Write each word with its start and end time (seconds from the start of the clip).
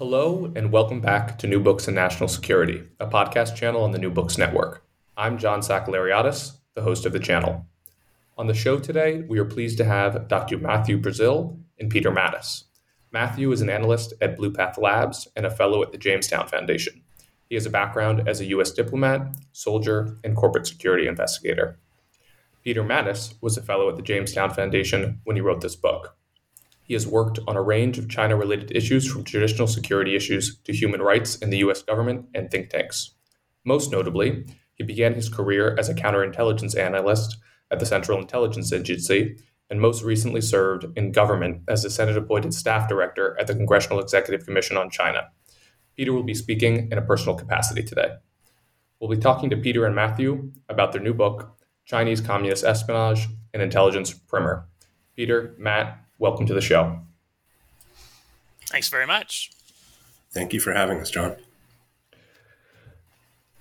Hello, 0.00 0.50
and 0.56 0.72
welcome 0.72 1.02
back 1.02 1.36
to 1.36 1.46
New 1.46 1.60
Books 1.60 1.86
and 1.86 1.94
National 1.94 2.26
Security, 2.26 2.84
a 3.00 3.06
podcast 3.06 3.54
channel 3.54 3.82
on 3.82 3.90
the 3.90 3.98
New 3.98 4.08
Books 4.08 4.38
Network. 4.38 4.82
I'm 5.14 5.36
John 5.36 5.60
Sakellariadis, 5.60 6.52
the 6.74 6.80
host 6.80 7.04
of 7.04 7.12
the 7.12 7.18
channel. 7.18 7.66
On 8.38 8.46
the 8.46 8.54
show 8.54 8.78
today, 8.78 9.20
we 9.28 9.38
are 9.38 9.44
pleased 9.44 9.76
to 9.76 9.84
have 9.84 10.26
Dr. 10.26 10.56
Matthew 10.56 10.96
Brazil 10.96 11.58
and 11.78 11.90
Peter 11.90 12.10
Mattis. 12.10 12.64
Matthew 13.12 13.52
is 13.52 13.60
an 13.60 13.68
analyst 13.68 14.14
at 14.22 14.38
Blue 14.38 14.50
Path 14.50 14.78
Labs 14.78 15.28
and 15.36 15.44
a 15.44 15.50
fellow 15.50 15.82
at 15.82 15.92
the 15.92 15.98
Jamestown 15.98 16.48
Foundation. 16.48 17.02
He 17.50 17.54
has 17.54 17.66
a 17.66 17.70
background 17.70 18.26
as 18.26 18.40
a 18.40 18.46
U.S. 18.46 18.70
diplomat, 18.70 19.36
soldier, 19.52 20.16
and 20.24 20.34
corporate 20.34 20.66
security 20.66 21.08
investigator. 21.08 21.78
Peter 22.64 22.82
Mattis 22.82 23.34
was 23.42 23.58
a 23.58 23.62
fellow 23.62 23.90
at 23.90 23.96
the 23.96 24.02
Jamestown 24.02 24.48
Foundation 24.48 25.20
when 25.24 25.36
he 25.36 25.42
wrote 25.42 25.60
this 25.60 25.76
book. 25.76 26.16
He 26.90 26.94
has 26.94 27.06
worked 27.06 27.38
on 27.46 27.56
a 27.56 27.62
range 27.62 27.98
of 27.98 28.08
China 28.08 28.34
related 28.34 28.72
issues 28.74 29.06
from 29.06 29.22
traditional 29.22 29.68
security 29.68 30.16
issues 30.16 30.58
to 30.64 30.72
human 30.72 31.00
rights 31.00 31.36
in 31.36 31.50
the 31.50 31.58
US 31.58 31.84
government 31.84 32.26
and 32.34 32.50
think 32.50 32.68
tanks. 32.68 33.12
Most 33.64 33.92
notably, 33.92 34.44
he 34.74 34.82
began 34.82 35.14
his 35.14 35.28
career 35.28 35.76
as 35.78 35.88
a 35.88 35.94
counterintelligence 35.94 36.76
analyst 36.76 37.36
at 37.70 37.78
the 37.78 37.86
Central 37.86 38.18
Intelligence 38.18 38.72
Agency 38.72 39.36
and 39.70 39.80
most 39.80 40.02
recently 40.02 40.40
served 40.40 40.84
in 40.96 41.12
government 41.12 41.62
as 41.68 41.84
the 41.84 41.90
Senate 41.90 42.16
appointed 42.16 42.54
staff 42.54 42.88
director 42.88 43.36
at 43.38 43.46
the 43.46 43.54
Congressional 43.54 44.00
Executive 44.00 44.44
Commission 44.44 44.76
on 44.76 44.90
China. 44.90 45.28
Peter 45.96 46.12
will 46.12 46.24
be 46.24 46.34
speaking 46.34 46.88
in 46.90 46.98
a 46.98 47.02
personal 47.02 47.36
capacity 47.36 47.84
today. 47.84 48.16
We'll 48.98 49.10
be 49.10 49.16
talking 49.16 49.48
to 49.50 49.56
Peter 49.56 49.86
and 49.86 49.94
Matthew 49.94 50.50
about 50.68 50.90
their 50.90 51.00
new 51.00 51.14
book, 51.14 51.56
Chinese 51.84 52.20
Communist 52.20 52.64
Espionage 52.64 53.28
and 53.54 53.62
Intelligence 53.62 54.12
Primer. 54.12 54.66
Peter, 55.14 55.54
Matt, 55.56 55.96
welcome 56.20 56.46
to 56.46 56.54
the 56.54 56.60
show. 56.60 57.00
Thanks 58.66 58.88
very 58.88 59.06
much. 59.06 59.50
Thank 60.30 60.52
you 60.52 60.60
for 60.60 60.72
having 60.72 61.00
us, 61.00 61.10
John. 61.10 61.34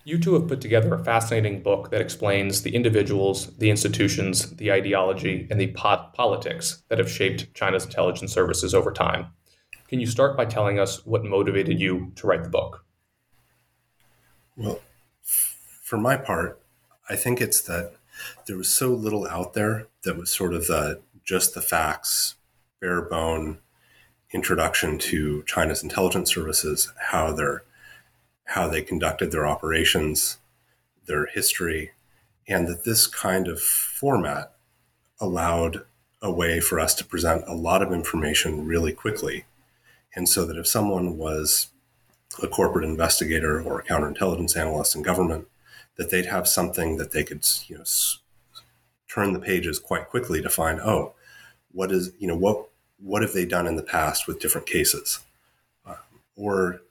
You 0.04 0.20
two 0.20 0.34
have 0.34 0.48
put 0.48 0.62
together 0.62 0.94
a 0.94 1.04
fascinating 1.04 1.64
book 1.64 1.90
that 1.90 2.02
explains 2.02 2.62
the 2.62 2.76
individuals, 2.76 3.48
the 3.58 3.70
institutions, 3.70 4.52
the 4.56 4.72
ideology, 4.72 5.48
and 5.50 5.60
the 5.60 5.68
politics 5.68 6.84
that 6.90 7.00
have 7.00 7.10
shaped 7.10 7.54
China's 7.54 7.86
intelligence 7.86 8.34
services 8.34 8.74
over 8.74 8.92
time. 8.92 9.28
Can 9.88 10.00
you 10.00 10.06
start 10.06 10.38
by 10.38 10.46
telling 10.46 10.80
us 10.80 11.06
what 11.06 11.24
motivated 11.24 11.80
you 11.80 12.12
to 12.16 12.28
write 12.28 12.44
the 12.44 12.50
book? 12.50 12.86
Well, 14.56 14.80
for 15.22 15.98
my 15.98 16.18
part, 16.18 16.62
I 17.10 17.16
think 17.16 17.42
it's 17.42 17.62
that 17.62 17.94
there 18.46 18.58
was 18.58 18.70
so 18.70 18.90
little 18.90 19.28
out 19.28 19.54
there 19.54 19.88
that 20.04 20.18
was 20.18 20.30
sort 20.30 20.54
of 20.54 20.68
the 20.68 21.02
just 21.24 21.54
the 21.54 21.62
facts 21.62 22.36
bare 22.82 23.02
bone 23.02 23.60
introduction 24.32 24.98
to 24.98 25.44
China's 25.44 25.84
intelligence 25.84 26.34
services, 26.34 26.92
how 27.10 27.34
they're 27.34 27.64
how 28.46 28.68
they 28.68 28.82
conducted 28.82 29.32
their 29.32 29.46
operations, 29.46 30.38
their 31.06 31.28
history, 31.28 31.92
and 32.48 32.68
that 32.68 32.84
this 32.84 33.06
kind 33.06 33.48
of 33.48 33.62
format 33.62 34.54
allowed 35.20 35.86
a 36.22 36.32
way 36.32 36.60
for 36.60 36.80
us 36.80 36.96
to 36.96 37.06
present 37.06 37.44
a 37.48 37.54
lot 37.54 37.84
of 37.84 37.92
information 37.92 38.66
really 38.66 38.92
quickly. 38.92 39.46
And 40.16 40.28
so 40.28 40.46
that 40.46 40.58
if 40.58 40.66
someone 40.66 41.16
was 41.16 41.68
a 42.42 42.48
corporate 42.48 42.86
investigator 42.86 43.62
or 43.62 43.80
a 43.80 43.84
counterintelligence 43.84 44.58
analyst 44.58 44.96
in 44.96 45.04
government, 45.04 45.48
that 45.98 46.10
they'd 46.10 46.26
have 46.26 46.48
something 46.48 46.98
that 46.98 47.12
they 47.12 47.24
could, 47.24 47.46
you 47.68 47.78
know, 47.78 47.84
turn 49.08 49.34
the 49.34 49.40
pages 49.40 49.78
quite 49.78 50.10
quickly 50.10 50.42
to 50.42 50.50
find, 50.50 50.80
oh, 50.80 51.14
what 51.72 51.92
is, 51.92 52.14
you 52.18 52.28
know, 52.28 52.36
what 52.36 52.69
what 53.02 53.22
have 53.22 53.34
they 53.34 53.46
done 53.46 53.68
in 53.68 53.76
the 53.76 53.84
past 53.84 54.28
with 54.28 54.40
different 54.40 54.68
cases, 54.68 55.20
um, 55.86 55.96
or 56.36 56.82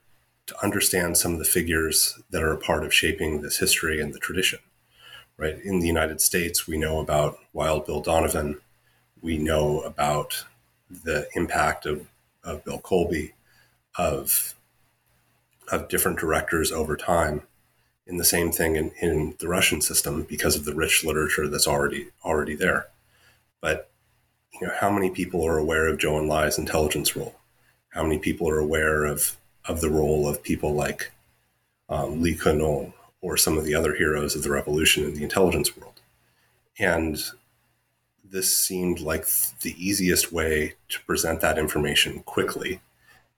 to 0.47 0.63
understand 0.63 1.17
some 1.17 1.33
of 1.33 1.39
the 1.39 1.45
figures 1.45 2.19
that 2.31 2.41
are 2.41 2.53
a 2.53 2.57
part 2.57 2.83
of 2.83 2.93
shaping 2.93 3.41
this 3.41 3.59
history 3.59 4.01
and 4.01 4.13
the 4.13 4.19
tradition. 4.19 4.59
Right 5.37 5.57
in 5.63 5.79
the 5.79 5.87
United 5.87 6.19
States, 6.19 6.67
we 6.67 6.77
know 6.77 6.99
about 6.99 7.37
Wild 7.53 7.85
Bill 7.85 8.01
Donovan. 8.01 8.59
We 9.21 9.37
know 9.37 9.81
about 9.81 10.45
the 10.89 11.27
impact 11.35 11.85
of, 11.85 12.07
of 12.43 12.65
Bill 12.65 12.79
Colby, 12.79 13.33
of 13.97 14.55
of 15.71 15.87
different 15.87 16.19
directors 16.19 16.71
over 16.71 16.97
time. 16.97 17.43
In 18.07 18.17
the 18.17 18.25
same 18.25 18.51
thing 18.51 18.75
in, 18.75 18.91
in 19.01 19.35
the 19.39 19.47
Russian 19.47 19.81
system 19.81 20.23
because 20.23 20.55
of 20.55 20.65
the 20.65 20.73
rich 20.73 21.03
literature 21.03 21.47
that's 21.47 21.67
already 21.67 22.07
already 22.25 22.55
there. 22.55 22.87
But 23.61 23.91
you 24.53 24.67
know, 24.67 24.73
how 24.79 24.89
many 24.89 25.09
people 25.09 25.45
are 25.45 25.57
aware 25.57 25.87
of 25.87 25.97
Zhou 25.97 26.21
Enlai's 26.21 26.57
intelligence 26.57 27.15
role? 27.15 27.35
How 27.89 28.03
many 28.03 28.19
people 28.19 28.49
are 28.49 28.59
aware 28.59 29.05
of 29.05 29.37
of 29.65 29.81
the 29.81 29.89
role 29.89 30.27
of 30.27 30.41
people 30.41 30.73
like 30.73 31.11
um, 31.89 32.21
Li 32.21 32.35
Kenong 32.35 32.93
or 33.21 33.37
some 33.37 33.57
of 33.57 33.65
the 33.65 33.75
other 33.75 33.93
heroes 33.93 34.35
of 34.35 34.43
the 34.43 34.51
revolution 34.51 35.03
in 35.03 35.13
the 35.13 35.23
intelligence 35.23 35.75
world? 35.77 36.01
And 36.79 37.21
this 38.23 38.55
seemed 38.55 38.99
like 38.99 39.25
the 39.61 39.75
easiest 39.77 40.31
way 40.31 40.75
to 40.89 41.01
present 41.05 41.41
that 41.41 41.57
information 41.57 42.21
quickly, 42.23 42.81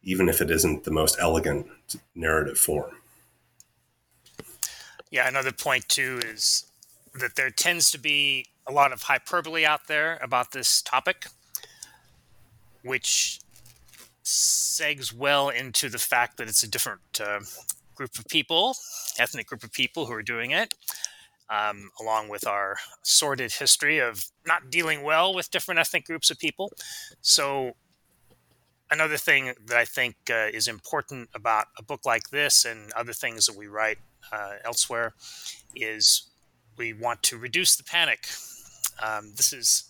even 0.04 0.30
if 0.30 0.42
it 0.42 0.52
isn't 0.52 0.84
the 0.84 0.92
most 0.92 1.18
elegant 1.20 1.68
narrative 2.14 2.58
form. 2.58 2.92
Yeah, 5.10 5.28
another 5.28 5.52
point 5.52 5.88
too 5.90 6.20
is 6.24 6.72
that 7.14 7.36
there 7.36 7.50
tends 7.50 7.92
to 7.92 7.98
be 7.98 8.46
a 8.72 8.74
lot 8.74 8.94
of 8.94 9.04
hyperbole 9.04 9.66
out 9.66 9.88
there 9.88 10.18
about 10.22 10.52
this 10.52 10.82
topic, 10.82 11.28
which 12.84 13.42
segs 14.24 15.14
well 15.14 15.50
into 15.50 15.90
the 15.90 15.98
fact 15.98 16.38
that 16.38 16.48
it's 16.48 16.64
a 16.64 16.70
different 16.70 17.02
uh, 17.20 17.42
group 17.96 18.18
of 18.18 18.26
people, 18.28 18.76
ethnic 19.20 19.48
group 19.48 19.64
of 19.64 19.74
people 19.74 20.06
who 20.06 20.14
are 20.14 20.24
doing 20.24 20.52
it, 20.52 20.74
um, 21.50 21.90
along 22.00 22.30
with 22.30 22.48
our 22.48 22.78
sordid 23.04 23.52
history 23.52 24.00
of 24.00 24.26
not 24.48 24.72
dealing 24.72 25.04
well 25.04 25.34
with 25.34 25.52
different 25.52 25.78
ethnic 25.78 26.06
groups 26.06 26.32
of 26.32 26.40
people. 26.40 26.72
So, 27.20 27.74
another 28.90 29.18
thing 29.18 29.54
that 29.66 29.78
I 29.78 29.84
think 29.84 30.16
uh, 30.30 30.48
is 30.54 30.70
important 30.70 31.28
about 31.36 31.68
a 31.78 31.84
book 31.84 32.06
like 32.06 32.30
this 32.30 32.64
and 32.64 32.94
other 32.94 33.14
things 33.14 33.48
that 33.48 33.58
we 33.58 33.68
write 33.68 33.98
uh, 34.32 34.54
elsewhere 34.64 35.14
is 35.76 36.30
we 36.78 36.94
want 36.94 37.22
to 37.24 37.38
reduce 37.38 37.76
the 37.76 37.84
panic 37.84 38.28
um, 39.02 39.34
this 39.36 39.54
is 39.54 39.86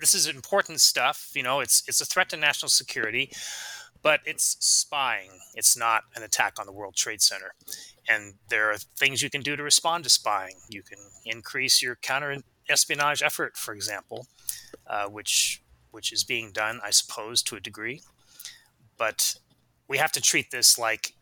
this 0.00 0.14
is 0.14 0.26
important 0.26 0.80
stuff. 0.80 1.30
You 1.34 1.42
know, 1.42 1.60
it's 1.60 1.82
it's 1.88 2.00
a 2.00 2.04
threat 2.04 2.28
to 2.30 2.36
national 2.36 2.68
security, 2.68 3.30
but 4.02 4.20
it's 4.24 4.56
spying. 4.60 5.30
It's 5.54 5.76
not 5.76 6.04
an 6.14 6.22
attack 6.22 6.54
on 6.58 6.66
the 6.66 6.72
World 6.72 6.94
Trade 6.94 7.22
Center. 7.22 7.54
And 8.08 8.34
there 8.50 8.70
are 8.70 8.76
things 8.76 9.22
you 9.22 9.30
can 9.30 9.40
do 9.40 9.56
to 9.56 9.62
respond 9.62 10.04
to 10.04 10.10
spying. 10.10 10.56
You 10.68 10.82
can 10.82 10.98
increase 11.24 11.82
your 11.82 11.96
counter 11.96 12.36
espionage 12.68 13.22
effort, 13.22 13.56
for 13.56 13.72
example, 13.74 14.26
uh, 14.86 15.06
which 15.06 15.62
which 15.90 16.12
is 16.12 16.24
being 16.24 16.50
done, 16.50 16.80
I 16.84 16.90
suppose, 16.90 17.42
to 17.44 17.56
a 17.56 17.60
degree. 17.60 18.02
But 18.96 19.36
we 19.88 19.98
have 19.98 20.12
to 20.12 20.20
treat 20.20 20.50
this 20.50 20.78
like 20.78 21.14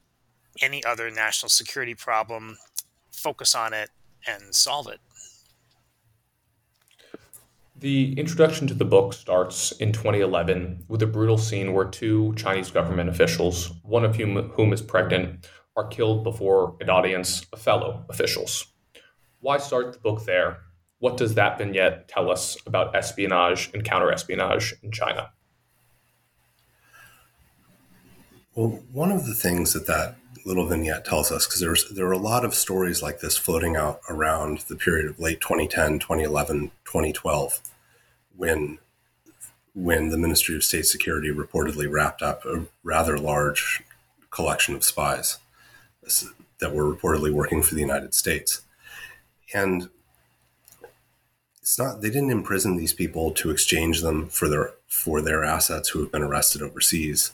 any 0.61 0.85
other 0.85 1.11
national 1.11 1.51
security 1.51 1.95
problem, 1.95 2.59
focus 3.11 3.55
on 3.55 3.73
it, 3.73 3.91
and 4.27 4.55
solve 4.55 4.89
it. 4.89 5.01
The 7.83 8.17
introduction 8.17 8.69
to 8.69 8.75
the 8.75 8.85
book 8.85 9.13
starts 9.13 9.73
in 9.73 9.91
2011 9.91 10.85
with 10.87 11.03
a 11.03 11.07
brutal 11.09 11.37
scene 11.37 11.73
where 11.73 11.85
two 11.85 12.33
Chinese 12.37 12.71
government 12.71 13.11
officials, 13.11 13.73
one 13.83 14.05
of 14.05 14.15
whom, 14.15 14.51
whom 14.51 14.73
is 14.73 14.81
pregnant, 14.81 15.49
are 15.77 15.89
killed 15.89 16.23
before 16.23 16.77
an 16.81 16.89
audience 16.89 17.45
of 17.53 17.61
fellow 17.61 18.05
officials. 18.09 18.69
Why 19.41 19.59
start 19.59 19.95
the 19.95 19.99
book 19.99 20.25
there? 20.27 20.59
What 21.01 21.17
does 21.17 21.35
that 21.35 21.59
vignette 21.59 22.07
tell 22.07 22.31
us 22.31 22.57
about 22.67 22.95
espionage 22.95 23.69
and 23.75 23.83
counterespionage 23.83 24.75
in 24.85 24.93
China? 24.93 25.33
Well, 28.55 28.79
one 28.93 29.11
of 29.11 29.27
the 29.27 29.35
things 29.35 29.73
that 29.73 29.89
that 29.89 30.15
little 30.47 30.67
vignette 30.69 31.05
tells 31.05 31.33
us, 31.33 31.49
because 31.49 31.91
there 31.91 32.07
are 32.07 32.13
a 32.13 32.17
lot 32.17 32.45
of 32.45 32.55
stories 32.55 33.03
like 33.03 33.19
this 33.19 33.37
floating 33.37 33.75
out 33.75 33.99
around 34.09 34.59
the 34.69 34.77
period 34.77 35.11
of 35.11 35.19
late 35.19 35.41
2010, 35.41 35.99
2011, 35.99 36.71
2012, 36.85 37.61
when 38.37 38.79
when 39.75 40.11
the 40.11 40.19
Ministry 40.19 40.55
of 40.55 40.65
State 40.65 40.87
Security 40.87 41.31
reportedly 41.31 41.91
wrapped 41.91 42.23
up 42.23 42.45
a 42.45 42.67
rather 42.83 43.17
large 43.17 43.83
collection 44.31 44.75
of 44.75 44.85
spies 44.85 45.39
that 46.59 46.75
were 46.75 46.95
reportedly 46.95 47.33
working 47.33 47.63
for 47.63 47.75
the 47.75 47.81
United 47.81 48.15
States. 48.15 48.63
And 49.55 49.89
it's 51.61 51.79
not 51.79 52.01
they 52.01 52.11
didn't 52.11 52.31
imprison 52.31 52.77
these 52.77 52.93
people 52.93 53.31
to 53.33 53.51
exchange 53.51 54.01
them 54.01 54.29
for 54.29 54.49
their 54.49 54.75
for 54.89 55.21
their 55.21 55.45
assets 55.45 55.91
who 55.91 56.01
have 56.01 56.13
been 56.13 56.23
arrested 56.23 56.61
overseas. 56.61 57.33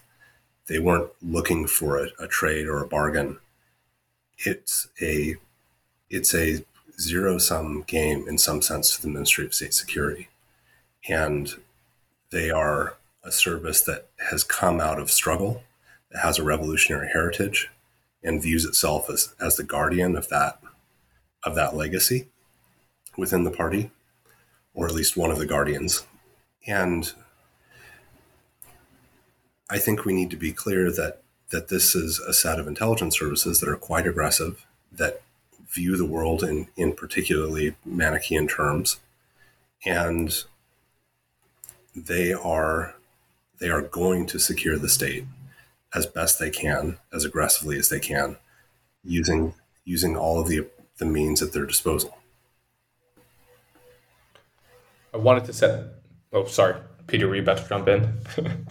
They 0.67 0.79
weren't 0.79 1.11
looking 1.23 1.67
for 1.67 1.97
a, 1.97 2.09
a 2.21 2.29
trade 2.29 2.67
or 2.67 2.83
a 2.83 2.89
bargain. 2.89 3.39
It's 4.39 4.89
a 5.01 5.37
it's 6.11 6.35
a 6.35 6.65
zero 7.01 7.39
sum 7.39 7.85
game 7.87 8.27
in 8.29 8.39
some 8.39 8.61
sense 8.61 8.95
to 8.97 9.03
the 9.03 9.09
Ministry 9.09 9.47
of 9.47 9.55
State 9.55 9.75
Security. 9.75 10.29
And 11.09 11.51
they 12.31 12.51
are 12.51 12.97
a 13.25 13.33
service 13.33 13.81
that 13.83 14.09
has 14.31 14.45
come 14.45 14.81
out 14.81 14.99
of 14.99 15.11
struggle, 15.11 15.63
that 16.11 16.23
has 16.23 16.39
a 16.39 16.45
revolutionary 16.45 17.09
heritage, 17.13 17.71
and 18.23 18.43
views 18.43 18.65
itself 18.65 19.09
as, 19.09 19.35
as 19.41 19.57
the 19.57 19.65
guardian 19.65 20.17
of 20.17 20.29
that 20.29 20.61
of 21.45 21.55
that 21.55 21.77
legacy 21.77 22.27
within 23.17 23.45
the 23.45 23.51
party, 23.51 23.91
or 24.75 24.87
at 24.87 24.95
least 24.95 25.17
one 25.17 25.31
of 25.31 25.39
the 25.39 25.47
guardians. 25.47 26.05
And 26.67 27.13
I 29.71 29.79
think 29.79 30.05
we 30.05 30.13
need 30.13 30.31
to 30.31 30.37
be 30.37 30.53
clear 30.53 30.91
that 30.91 31.23
that 31.51 31.69
this 31.69 31.95
is 31.95 32.19
a 32.19 32.35
set 32.35 32.59
of 32.59 32.67
intelligence 32.67 33.19
services 33.19 33.61
that 33.61 33.69
are 33.69 33.77
quite 33.77 34.07
aggressive, 34.07 34.67
that 34.93 35.23
view 35.71 35.97
the 35.97 36.05
world 36.05 36.43
in, 36.43 36.69
in 36.77 36.93
particularly 36.93 37.75
Manichaean 37.85 38.49
terms. 38.49 38.99
And 39.87 40.45
they 42.07 42.33
are 42.33 42.95
they 43.59 43.69
are 43.69 43.83
going 43.83 44.27
to 44.27 44.39
secure 44.39 44.79
the 44.79 44.89
state 44.89 45.25
as 45.95 46.07
best 46.07 46.39
they 46.39 46.51
can, 46.51 46.99
as 47.13 47.25
aggressively 47.25 47.79
as 47.79 47.89
they 47.89 48.01
can, 48.01 48.37
using 49.05 49.55
using 49.85 50.17
all 50.17 50.41
of 50.41 50.49
the 50.49 50.67
the 50.99 51.07
means 51.07 51.43
at 51.43 51.53
their 51.53 51.67
disposal. 51.67 52.17
I 55.13 55.17
wanted 55.17 55.45
to 55.47 55.53
set. 55.53 55.85
Oh, 56.33 56.45
sorry, 56.45 56.77
Peter, 57.07 57.27
were 57.27 57.35
you 57.35 57.43
about 57.43 57.59
to 57.59 57.69
jump 57.69 57.89
in? 57.89 58.13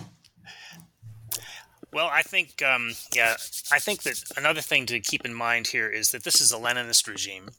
well, 1.93 2.09
I 2.11 2.21
think, 2.21 2.61
um, 2.61 2.91
yeah, 3.13 3.35
I 3.71 3.79
think 3.79 4.03
that 4.03 4.23
another 4.37 4.61
thing 4.61 4.85
to 4.85 4.99
keep 4.99 5.25
in 5.25 5.33
mind 5.33 5.67
here 5.67 5.89
is 5.89 6.11
that 6.11 6.23
this 6.23 6.39
is 6.39 6.51
a 6.51 6.57
Leninist 6.57 7.07
regime. 7.07 7.49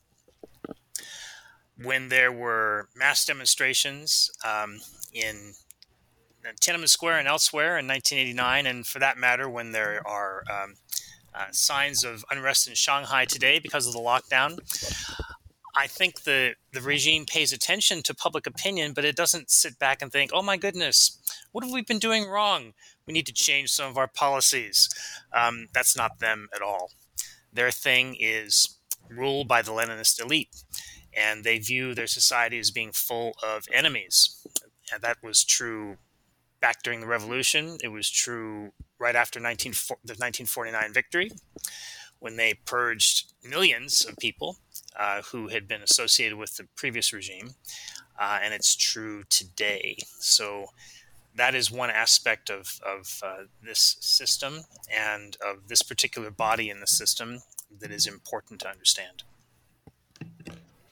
When 1.82 2.08
there 2.08 2.32
were 2.32 2.88
mass 2.96 3.24
demonstrations 3.24 4.30
um, 4.44 4.80
in 5.12 5.54
Tiananmen 6.60 6.88
Square 6.88 7.18
and 7.18 7.28
elsewhere 7.28 7.78
in 7.78 7.86
1989, 7.86 8.66
and 8.66 8.86
for 8.86 8.98
that 8.98 9.16
matter, 9.16 9.48
when 9.48 9.72
there 9.72 10.02
are 10.06 10.42
um, 10.50 10.74
uh, 11.34 11.46
signs 11.52 12.04
of 12.04 12.24
unrest 12.30 12.68
in 12.68 12.74
Shanghai 12.74 13.24
today 13.24 13.58
because 13.58 13.86
of 13.86 13.92
the 13.92 14.00
lockdown. 14.00 14.58
I 15.76 15.86
think 15.86 16.22
the 16.22 16.54
the 16.72 16.80
regime 16.80 17.24
pays 17.24 17.52
attention 17.52 18.02
to 18.02 18.14
public 18.14 18.46
opinion, 18.46 18.92
but 18.92 19.04
it 19.04 19.14
doesn't 19.14 19.50
sit 19.50 19.78
back 19.78 20.02
and 20.02 20.10
think, 20.10 20.32
"Oh 20.34 20.42
my 20.42 20.56
goodness, 20.56 21.18
what 21.52 21.62
have 21.62 21.72
we 21.72 21.82
been 21.82 22.00
doing 22.00 22.26
wrong? 22.26 22.74
We 23.06 23.12
need 23.12 23.26
to 23.26 23.32
change 23.32 23.70
some 23.70 23.88
of 23.88 23.96
our 23.96 24.08
policies." 24.08 24.88
Um, 25.32 25.68
that's 25.72 25.96
not 25.96 26.18
them 26.18 26.48
at 26.54 26.62
all. 26.62 26.90
Their 27.52 27.70
thing 27.70 28.16
is 28.18 28.78
rule 29.08 29.44
by 29.44 29.62
the 29.62 29.70
Leninist 29.70 30.20
elite, 30.20 30.64
and 31.18 31.42
they 31.42 31.58
view 31.58 31.94
their 31.94 32.06
society 32.06 32.58
as 32.58 32.70
being 32.70 32.92
full 32.92 33.32
of 33.42 33.64
enemies. 33.72 34.46
And 34.92 35.02
that 35.02 35.18
was 35.22 35.44
true 35.44 35.96
back 36.60 36.82
during 36.82 37.00
the 37.00 37.06
revolution. 37.06 37.78
It 37.82 37.88
was 37.88 38.08
true 38.08 38.72
right 38.98 39.16
after 39.16 39.40
19, 39.40 39.72
the 40.04 40.14
1949 40.14 40.92
victory 40.92 41.30
when 42.20 42.36
they 42.36 42.54
purged 42.64 43.32
millions 43.48 44.04
of 44.04 44.16
people 44.16 44.56
uh, 44.98 45.22
who 45.22 45.48
had 45.48 45.68
been 45.68 45.82
associated 45.82 46.36
with 46.36 46.56
the 46.56 46.66
previous 46.76 47.12
regime. 47.12 47.50
Uh, 48.18 48.40
and 48.42 48.52
it's 48.52 48.74
true 48.74 49.22
today. 49.30 49.96
So 50.18 50.66
that 51.36 51.54
is 51.54 51.70
one 51.70 51.90
aspect 51.90 52.50
of, 52.50 52.80
of 52.84 53.20
uh, 53.22 53.44
this 53.62 53.96
system 54.00 54.64
and 54.92 55.36
of 55.46 55.68
this 55.68 55.82
particular 55.82 56.30
body 56.30 56.68
in 56.68 56.80
the 56.80 56.86
system 56.86 57.42
that 57.80 57.92
is 57.92 58.06
important 58.06 58.60
to 58.60 58.68
understand. 58.68 59.22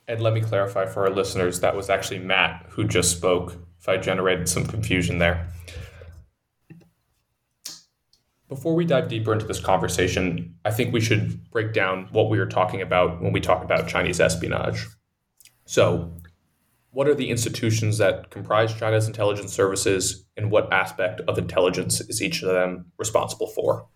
And 0.08 0.20
let 0.20 0.34
me 0.34 0.40
clarify 0.40 0.86
for 0.86 1.06
our 1.06 1.10
listeners 1.10 1.60
that 1.60 1.74
was 1.74 1.90
actually 1.90 2.20
Matt 2.20 2.66
who 2.68 2.84
just 2.84 3.16
spoke, 3.16 3.56
if 3.80 3.88
I 3.88 3.96
generated 3.96 4.48
some 4.48 4.64
confusion 4.64 5.18
there. 5.18 5.48
Before 8.48 8.76
we 8.76 8.84
dive 8.84 9.08
deeper 9.08 9.32
into 9.32 9.46
this 9.46 9.58
conversation, 9.58 10.54
I 10.64 10.70
think 10.70 10.92
we 10.92 11.00
should 11.00 11.50
break 11.50 11.72
down 11.72 12.08
what 12.12 12.30
we 12.30 12.38
are 12.38 12.46
talking 12.46 12.80
about 12.80 13.20
when 13.20 13.32
we 13.32 13.40
talk 13.40 13.64
about 13.64 13.88
Chinese 13.88 14.20
espionage. 14.20 14.86
So, 15.64 16.16
what 16.90 17.08
are 17.08 17.14
the 17.14 17.28
institutions 17.28 17.98
that 17.98 18.30
comprise 18.30 18.72
China's 18.72 19.08
intelligence 19.08 19.52
services, 19.52 20.24
and 20.36 20.52
what 20.52 20.72
aspect 20.72 21.20
of 21.22 21.36
intelligence 21.38 22.00
is 22.00 22.22
each 22.22 22.42
of 22.42 22.48
them 22.48 22.92
responsible 22.98 23.48
for? 23.48 23.88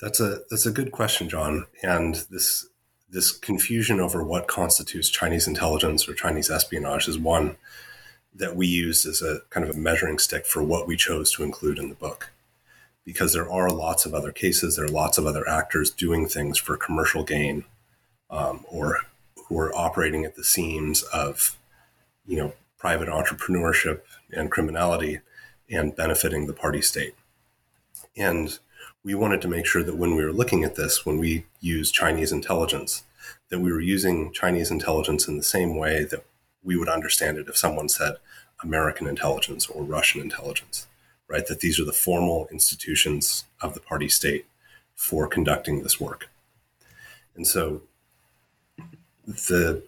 That's 0.00 0.20
a 0.20 0.38
that's 0.48 0.66
a 0.66 0.70
good 0.70 0.92
question, 0.92 1.28
John. 1.28 1.66
And 1.82 2.14
this 2.30 2.68
this 3.08 3.30
confusion 3.30 4.00
over 4.00 4.22
what 4.22 4.48
constitutes 4.48 5.08
Chinese 5.08 5.46
intelligence 5.46 6.08
or 6.08 6.14
Chinese 6.14 6.50
espionage 6.50 7.08
is 7.08 7.18
one 7.18 7.56
that 8.34 8.56
we 8.56 8.66
use 8.66 9.06
as 9.06 9.22
a 9.22 9.40
kind 9.50 9.66
of 9.66 9.74
a 9.74 9.78
measuring 9.78 10.18
stick 10.18 10.44
for 10.44 10.62
what 10.62 10.86
we 10.86 10.96
chose 10.96 11.32
to 11.32 11.42
include 11.42 11.78
in 11.78 11.88
the 11.88 11.94
book 11.94 12.32
because 13.06 13.32
there 13.32 13.50
are 13.50 13.70
lots 13.70 14.04
of 14.04 14.12
other 14.12 14.32
cases. 14.32 14.76
There 14.76 14.84
are 14.84 14.88
lots 14.88 15.16
of 15.16 15.26
other 15.26 15.48
actors 15.48 15.90
doing 15.90 16.26
things 16.26 16.58
for 16.58 16.76
commercial 16.76 17.22
gain, 17.22 17.64
um, 18.28 18.66
or 18.68 18.98
who 19.46 19.58
are 19.58 19.74
operating 19.74 20.24
at 20.24 20.34
the 20.34 20.42
seams 20.42 21.02
of, 21.04 21.56
you 22.26 22.36
know, 22.36 22.52
private 22.76 23.08
entrepreneurship 23.08 24.00
and 24.32 24.50
criminality, 24.50 25.20
and 25.70 25.94
benefiting 25.94 26.46
the 26.46 26.52
party 26.52 26.82
state. 26.82 27.14
And 28.16 28.58
we 29.06 29.14
wanted 29.14 29.40
to 29.40 29.48
make 29.48 29.66
sure 29.66 29.84
that 29.84 29.96
when 29.96 30.16
we 30.16 30.24
were 30.24 30.32
looking 30.40 30.64
at 30.64 30.74
this, 30.74 31.06
when 31.06 31.18
we 31.18 31.46
use 31.60 31.90
Chinese 31.92 32.32
intelligence, 32.32 33.04
that 33.50 33.60
we 33.60 33.72
were 33.72 33.80
using 33.80 34.32
Chinese 34.32 34.70
intelligence 34.70 35.28
in 35.28 35.36
the 35.36 35.42
same 35.56 35.76
way 35.76 36.04
that 36.04 36.24
we 36.62 36.76
would 36.76 36.88
understand 36.88 37.38
it 37.38 37.48
if 37.48 37.56
someone 37.56 37.88
said 37.88 38.16
American 38.62 39.06
intelligence 39.06 39.68
or 39.68 39.84
Russian 39.84 40.20
intelligence 40.20 40.88
right? 41.28 41.46
That 41.46 41.60
these 41.60 41.80
are 41.80 41.84
the 41.84 41.92
formal 41.92 42.48
institutions 42.50 43.44
of 43.60 43.74
the 43.74 43.80
party 43.80 44.08
state 44.08 44.46
for 44.94 45.26
conducting 45.26 45.82
this 45.82 46.00
work. 46.00 46.28
And 47.34 47.46
so 47.46 47.82
the 49.26 49.82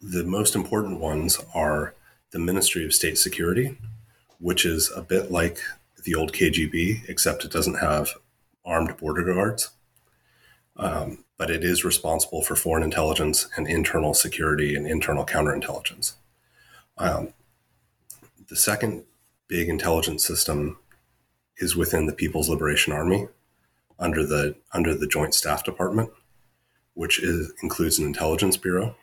the 0.00 0.24
most 0.24 0.54
important 0.54 1.00
ones 1.00 1.38
are 1.54 1.94
the 2.30 2.38
Ministry 2.38 2.84
of 2.84 2.94
State 2.94 3.18
Security, 3.18 3.76
which 4.38 4.64
is 4.64 4.92
a 4.94 5.02
bit 5.02 5.32
like 5.32 5.58
the 6.06 6.14
old 6.14 6.32
KGB, 6.32 7.06
except 7.08 7.44
it 7.44 7.52
doesn't 7.52 7.80
have 7.80 8.12
armed 8.64 8.96
border 8.96 9.22
guards. 9.22 9.70
Um, 10.76 11.24
but 11.36 11.50
it 11.50 11.64
is 11.64 11.84
responsible 11.84 12.42
for 12.42 12.56
foreign 12.56 12.82
intelligence 12.82 13.48
and 13.56 13.66
internal 13.66 14.14
security 14.14 14.74
and 14.74 14.86
internal 14.86 15.26
counterintelligence. 15.26 16.14
Um, 16.96 17.34
the 18.48 18.56
second 18.56 19.04
big 19.48 19.68
intelligence 19.68 20.24
system 20.24 20.78
is 21.58 21.76
within 21.76 22.06
the 22.06 22.12
People's 22.12 22.48
Liberation 22.48 22.92
Army 22.92 23.28
under 23.98 24.24
the 24.24 24.56
under 24.72 24.94
the 24.94 25.06
Joint 25.06 25.34
Staff 25.34 25.64
Department, 25.64 26.10
which 26.94 27.22
is, 27.22 27.52
includes 27.62 27.98
an 27.98 28.06
intelligence 28.06 28.56
bureau. 28.56 28.94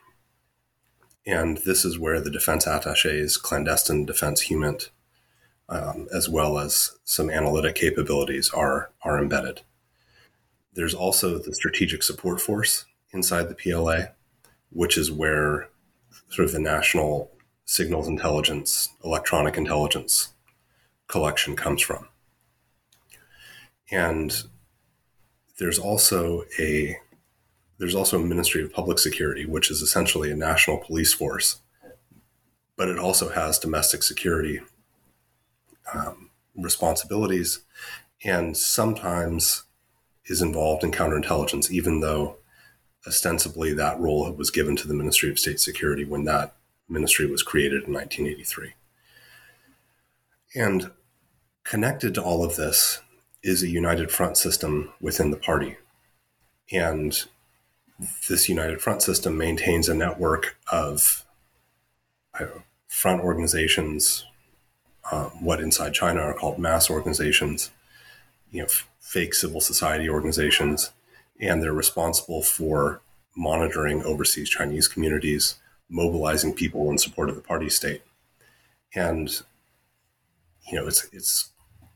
And 1.26 1.58
this 1.60 1.86
is 1.86 1.98
where 1.98 2.20
the 2.20 2.30
defense 2.30 2.68
attaches, 2.68 3.38
clandestine 3.38 4.06
defense 4.06 4.50
unit, 4.50 4.90
um, 5.74 6.08
as 6.13 6.30
well 6.30 6.60
as 6.60 6.92
some 7.03 7.32
analytic 7.32 7.74
capabilities 7.74 8.51
are, 8.51 8.92
are 9.01 9.18
embedded. 9.18 9.62
There's 10.74 10.94
also 10.94 11.39
the 11.39 11.56
strategic 11.56 12.03
support 12.03 12.39
force 12.39 12.86
inside 13.12 13.50
the 13.50 13.56
PLA, 13.56 14.13
which 14.70 14.98
is 14.98 15.12
where 15.12 15.70
sort 16.30 16.48
of 16.48 16.53
the 16.53 16.60
national 16.60 17.32
signals 17.65 18.08
intelligence, 18.08 18.89
electronic 19.03 19.58
intelligence 19.58 20.34
collection 21.08 21.56
comes 21.56 21.82
from. 21.82 22.08
And 23.92 24.44
there's 25.60 25.80
also 25.80 26.44
a 26.60 26.98
there's 27.80 27.96
also 27.96 28.22
a 28.22 28.25
Ministry 28.25 28.63
of 28.63 28.72
Public 28.72 29.00
Security, 29.00 29.46
which 29.46 29.72
is 29.72 29.82
essentially 29.82 30.32
a 30.32 30.36
national 30.36 30.77
police 30.77 31.12
force, 31.12 31.62
but 32.77 32.88
it 32.88 33.00
also 33.00 33.30
has 33.30 33.58
domestic 33.58 34.03
security 34.03 34.62
um, 35.94 36.30
responsibilities, 36.56 37.60
and 38.24 38.56
sometimes 38.56 39.63
is 40.25 40.42
involved 40.42 40.84
in 40.84 40.92
counterintelligence, 40.92 41.70
even 41.72 42.00
though 42.00 42.38
ostensibly 43.06 43.74
that 43.74 44.00
role 44.00 44.32
was 44.32 44.50
given 44.50 44.75
to 44.78 44.88
the 44.88 44.94
Ministry 44.94 45.30
of 45.30 45.40
State 45.40 45.60
Security 45.60 46.06
when 46.06 46.24
that 46.25 46.56
ministry 46.88 47.25
was 47.25 47.44
created 47.44 47.84
in 47.84 47.94
1983. 47.94 48.74
And 50.56 50.92
connected 51.63 52.13
to 52.13 52.22
all 52.22 52.44
of 52.44 52.56
this 52.56 53.02
is 53.42 53.63
a 53.63 53.70
united 53.70 54.12
front 54.12 54.38
system 54.38 54.94
within 55.02 55.32
the 55.32 55.38
party. 55.38 55.78
And 56.72 57.22
this 58.30 58.48
united 58.48 58.82
front 58.82 59.02
system 59.02 59.38
maintains 59.38 59.90
a 59.90 59.94
network 59.94 60.58
of 60.72 61.25
know, 62.40 62.63
front 62.88 63.22
organizations, 63.22 64.25
um, 65.12 65.30
what 65.44 65.60
inside 65.60 65.94
China 65.94 66.22
are 66.22 66.34
called 66.34 66.58
mass 66.58 66.90
organizations, 66.90 67.72
you 68.52 68.60
know, 68.60 68.66
f- 68.66 68.88
fake 69.00 69.34
civil 69.34 69.60
society 69.60 70.10
organizations, 70.10 70.92
and 71.40 71.62
they're 71.62 71.74
responsible 71.74 72.42
for 72.42 73.02
monitoring 73.36 74.04
overseas 74.04 74.50
Chinese 74.50 74.88
communities, 74.88 75.56
mobilizing 75.90 76.54
people 76.54 76.90
in 76.90 76.98
support 76.98 77.30
of 77.30 77.36
the 77.36 77.42
party 77.42 77.70
state. 77.70 78.02
And 78.96 79.30
you 80.72 80.80
know, 80.80 80.88
it's 80.88 81.08
it's 81.12 81.50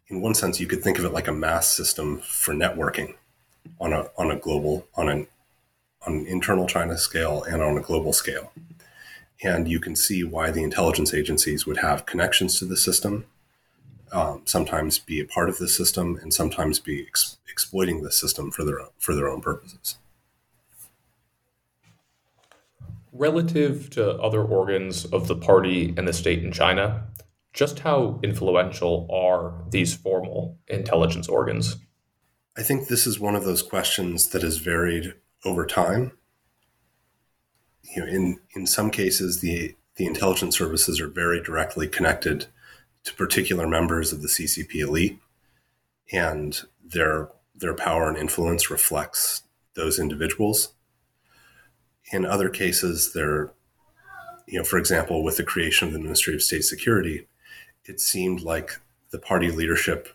in 0.07 0.21
one 0.21 0.33
sense 0.33 0.59
you 0.59 0.67
could 0.67 0.83
think 0.83 0.99
of 0.99 1.05
it 1.05 1.13
like 1.13 1.27
a 1.27 1.33
mass 1.33 1.67
system 1.67 2.19
for 2.19 2.53
networking 2.53 3.15
on 3.79 3.93
a 3.93 4.09
on 4.17 4.31
a 4.31 4.35
global 4.35 4.87
on 4.95 5.09
an 5.09 5.27
on 6.05 6.13
an 6.13 6.27
internal 6.27 6.67
China 6.67 6.97
scale 6.97 7.43
and 7.43 7.61
on 7.61 7.77
a 7.77 7.81
global 7.81 8.13
scale. 8.13 8.51
And 9.43 9.67
you 9.67 9.79
can 9.79 9.95
see 9.95 10.23
why 10.23 10.51
the 10.51 10.63
intelligence 10.63 11.13
agencies 11.13 11.65
would 11.65 11.77
have 11.77 12.05
connections 12.05 12.57
to 12.59 12.65
the 12.65 12.77
system, 12.77 13.25
um, 14.11 14.41
sometimes 14.45 14.97
be 14.97 15.19
a 15.19 15.25
part 15.25 15.49
of 15.49 15.57
the 15.57 15.67
system, 15.67 16.17
and 16.21 16.33
sometimes 16.33 16.79
be 16.79 17.05
ex- 17.07 17.37
exploiting 17.49 18.01
the 18.01 18.11
system 18.11 18.51
for 18.51 18.63
their 18.63 18.79
for 18.97 19.13
their 19.13 19.29
own 19.29 19.41
purposes. 19.41 19.97
Relative 23.11 23.89
to 23.91 24.11
other 24.19 24.43
organs 24.43 25.05
of 25.05 25.27
the 25.27 25.35
party 25.35 25.93
and 25.97 26.07
the 26.07 26.13
state 26.13 26.43
in 26.43 26.51
China, 26.51 27.07
just 27.53 27.79
how 27.79 28.19
influential 28.23 29.07
are 29.11 29.63
these 29.71 29.95
formal 29.95 30.59
intelligence 30.67 31.27
organs? 31.27 31.77
I 32.55 32.61
think 32.61 32.87
this 32.87 33.07
is 33.07 33.19
one 33.19 33.35
of 33.35 33.45
those 33.45 33.63
questions 33.63 34.29
that 34.29 34.43
has 34.43 34.57
varied 34.57 35.15
over 35.43 35.65
time. 35.65 36.11
You 37.95 38.05
know, 38.05 38.07
in 38.07 38.39
in 38.55 38.67
some 38.67 38.91
cases, 38.91 39.39
the 39.39 39.75
the 39.95 40.05
intelligence 40.05 40.57
services 40.57 40.99
are 40.99 41.07
very 41.07 41.41
directly 41.41 41.87
connected 41.87 42.45
to 43.03 43.13
particular 43.15 43.67
members 43.67 44.13
of 44.13 44.21
the 44.21 44.27
CCP 44.27 44.75
elite, 44.75 45.19
and 46.11 46.61
their 46.83 47.29
their 47.55 47.73
power 47.73 48.07
and 48.07 48.17
influence 48.17 48.69
reflects 48.69 49.43
those 49.73 49.99
individuals. 49.99 50.73
In 52.11 52.25
other 52.25 52.49
cases, 52.49 53.13
they're, 53.13 53.51
you 54.45 54.59
know, 54.59 54.63
for 54.63 54.77
example, 54.77 55.23
with 55.23 55.37
the 55.37 55.43
creation 55.43 55.87
of 55.87 55.93
the 55.93 55.99
Ministry 55.99 56.35
of 56.35 56.43
State 56.43 56.63
Security, 56.63 57.27
it 57.85 57.99
seemed 57.99 58.41
like 58.41 58.79
the 59.09 59.19
party 59.19 59.51
leadership 59.51 60.09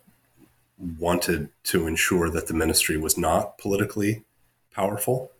wanted 0.98 1.48
to 1.64 1.86
ensure 1.86 2.30
that 2.30 2.46
the 2.46 2.54
ministry 2.54 2.96
was 2.96 3.18
not 3.18 3.58
politically 3.58 4.24
powerful, 4.72 5.31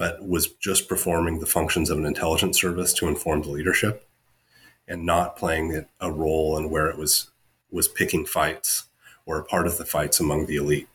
but 0.00 0.26
was 0.26 0.46
just 0.46 0.88
performing 0.88 1.40
the 1.40 1.46
functions 1.46 1.90
of 1.90 1.98
an 1.98 2.06
intelligence 2.06 2.58
service 2.58 2.94
to 2.94 3.06
inform 3.06 3.42
the 3.42 3.50
leadership 3.50 4.08
and 4.88 5.04
not 5.04 5.36
playing 5.36 5.84
a 6.00 6.10
role 6.10 6.56
in 6.56 6.70
where 6.70 6.88
it 6.88 6.96
was 6.96 7.30
was 7.70 7.86
picking 7.86 8.24
fights 8.24 8.84
or 9.26 9.38
a 9.38 9.44
part 9.44 9.66
of 9.66 9.76
the 9.76 9.84
fights 9.84 10.18
among 10.18 10.46
the 10.46 10.56
elite. 10.56 10.88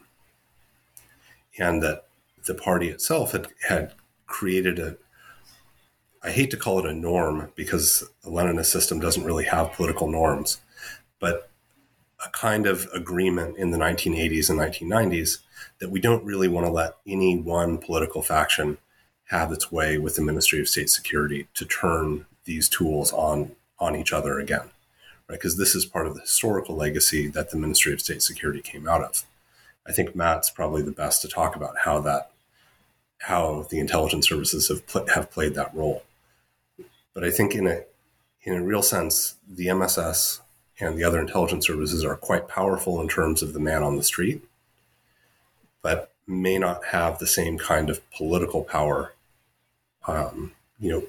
And 1.60 1.84
that 1.84 2.08
the 2.48 2.56
party 2.56 2.90
itself 2.90 3.34
had, 3.34 3.50
had 3.70 3.94
created 4.26 4.80
a 4.80 4.98
I 6.24 6.32
hate 6.32 6.50
to 6.50 6.58
call 6.58 6.80
it 6.80 6.90
a 6.90 6.94
norm 6.94 7.52
because 7.54 8.10
the 8.24 8.32
Leninist 8.32 8.72
system 8.72 9.00
doesn't 9.00 9.24
really 9.24 9.46
have 9.46 9.74
political 9.74 10.10
norms, 10.10 10.62
but 11.20 11.52
a 12.26 12.30
kind 12.32 12.66
of 12.66 12.88
agreement 12.92 13.56
in 13.58 13.70
the 13.70 13.78
1980s 13.78 14.50
and 14.50 14.60
1990s 14.60 15.42
that 15.78 15.92
we 15.92 16.00
don't 16.00 16.26
really 16.26 16.48
want 16.48 16.66
to 16.66 16.72
let 16.72 16.96
any 17.06 17.38
one 17.38 17.78
political 17.78 18.24
faction 18.24 18.80
have 19.30 19.52
its 19.52 19.72
way 19.72 19.98
with 19.98 20.16
the 20.16 20.22
Ministry 20.22 20.60
of 20.60 20.70
State 20.70 20.90
Security 20.90 21.48
to 21.56 21.66
turn 21.66 22.26
these 22.46 22.70
tools 22.70 23.12
on 23.14 23.52
on 23.80 23.96
each 23.96 24.14
other 24.14 24.40
again, 24.40 24.70
right? 25.28 25.38
Because 25.38 25.58
this 25.58 25.76
is 25.76 25.86
part 25.86 26.08
of 26.08 26.16
the 26.16 26.22
historical 26.22 26.76
legacy 26.76 27.28
that 27.28 27.50
the 27.50 27.58
Ministry 27.58 27.92
of 27.94 28.02
State 28.02 28.22
Security 28.22 28.62
came 28.62 28.88
out 28.88 29.02
of. 29.02 29.26
I 29.88 29.92
think 29.92 30.16
Matt's 30.16 30.50
probably 30.50 30.82
the 30.82 30.92
best 30.92 31.22
to 31.22 31.28
talk 31.28 31.56
about 31.56 31.80
how 31.84 32.00
that 32.02 32.32
how 33.20 33.66
the 33.70 33.80
intelligence 33.80 34.28
services 34.28 34.68
have 34.68 34.86
pl- 34.88 35.08
have 35.14 35.32
played 35.32 35.56
that 35.56 35.74
role. 35.74 36.04
But 37.14 37.24
I 37.24 37.32
think 37.32 37.56
in 37.56 37.68
a 37.68 37.84
in 38.44 38.54
a 38.54 38.64
real 38.64 38.84
sense, 38.84 39.36
the 39.50 39.70
MSS 39.70 40.42
and 40.80 40.98
the 40.98 41.04
other 41.04 41.20
intelligence 41.20 41.66
services 41.66 42.04
are 42.04 42.16
quite 42.16 42.48
powerful 42.48 43.02
in 43.02 43.08
terms 43.08 43.42
of 43.42 43.54
the 43.54 43.60
man 43.60 43.82
on 43.82 43.96
the 43.96 44.04
street, 44.04 44.44
but 45.82 46.14
may 46.28 46.58
not 46.58 46.86
have 46.86 47.18
the 47.18 47.28
same 47.28 47.58
kind 47.58 47.90
of 47.90 48.08
political 48.12 48.64
power, 48.64 49.14
um, 50.08 50.54
you 50.80 50.92
know, 50.92 51.04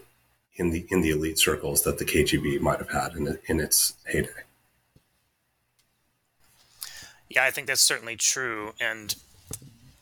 in 0.56 0.70
the 0.70 0.86
in 0.90 1.02
the 1.02 1.10
elite 1.10 1.38
circles 1.38 1.82
that 1.82 1.98
the 1.98 2.04
KGB 2.04 2.60
might 2.60 2.78
have 2.78 2.90
had 2.90 3.14
in 3.14 3.38
in 3.46 3.60
its 3.60 3.94
heyday. 4.06 4.30
Yeah, 7.28 7.44
I 7.44 7.50
think 7.50 7.66
that's 7.66 7.82
certainly 7.82 8.16
true. 8.16 8.72
And 8.80 9.14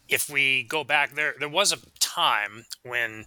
if 0.08 0.28
we 0.28 0.62
go 0.62 0.84
back 0.84 1.14
there, 1.14 1.34
there 1.38 1.48
was 1.48 1.72
a 1.72 1.78
time 1.98 2.66
when 2.82 3.26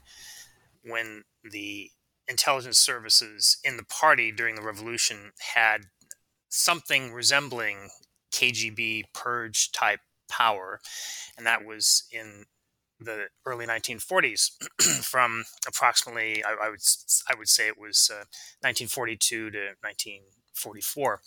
when 0.83 1.23
the 1.43 1.91
intelligence 2.27 2.77
services 2.77 3.57
in 3.63 3.77
the 3.77 3.83
party 3.83 4.31
during 4.31 4.55
the 4.55 4.61
revolution 4.61 5.31
had 5.55 5.85
something 6.49 7.13
resembling 7.13 7.89
KGB 8.31 9.05
purge 9.13 9.71
type 9.71 9.99
power, 10.29 10.79
and 11.37 11.45
that 11.45 11.65
was 11.65 12.03
in 12.11 12.45
the 12.99 13.27
early 13.45 13.65
1940s, 13.65 14.51
from 15.03 15.43
approximately 15.67 16.43
I, 16.43 16.67
I, 16.67 16.69
would 16.69 16.79
I 17.29 17.35
would 17.37 17.49
say 17.49 17.67
it 17.67 17.79
was 17.79 18.09
uh, 18.11 18.25
1942 18.61 19.51
to 19.51 19.57
1944, 19.81 21.21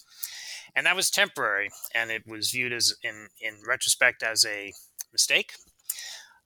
and 0.74 0.86
that 0.86 0.96
was 0.96 1.10
temporary, 1.10 1.70
and 1.94 2.10
it 2.10 2.26
was 2.26 2.50
viewed 2.50 2.72
as 2.72 2.94
in 3.02 3.28
in 3.40 3.60
retrospect 3.66 4.22
as 4.22 4.44
a 4.44 4.72
mistake. 5.12 5.52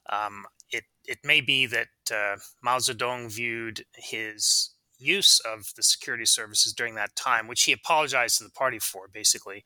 Um, 0.09 0.45
it 0.69 0.83
it 1.05 1.19
may 1.23 1.41
be 1.41 1.65
that 1.65 1.87
uh, 2.11 2.37
Mao 2.61 2.77
Zedong 2.77 3.31
viewed 3.31 3.85
his 3.95 4.71
use 4.97 5.39
of 5.39 5.71
the 5.75 5.83
security 5.83 6.25
services 6.25 6.73
during 6.73 6.95
that 6.95 7.15
time, 7.15 7.47
which 7.47 7.63
he 7.63 7.71
apologized 7.71 8.37
to 8.37 8.43
the 8.43 8.49
party 8.49 8.79
for, 8.79 9.07
basically, 9.07 9.63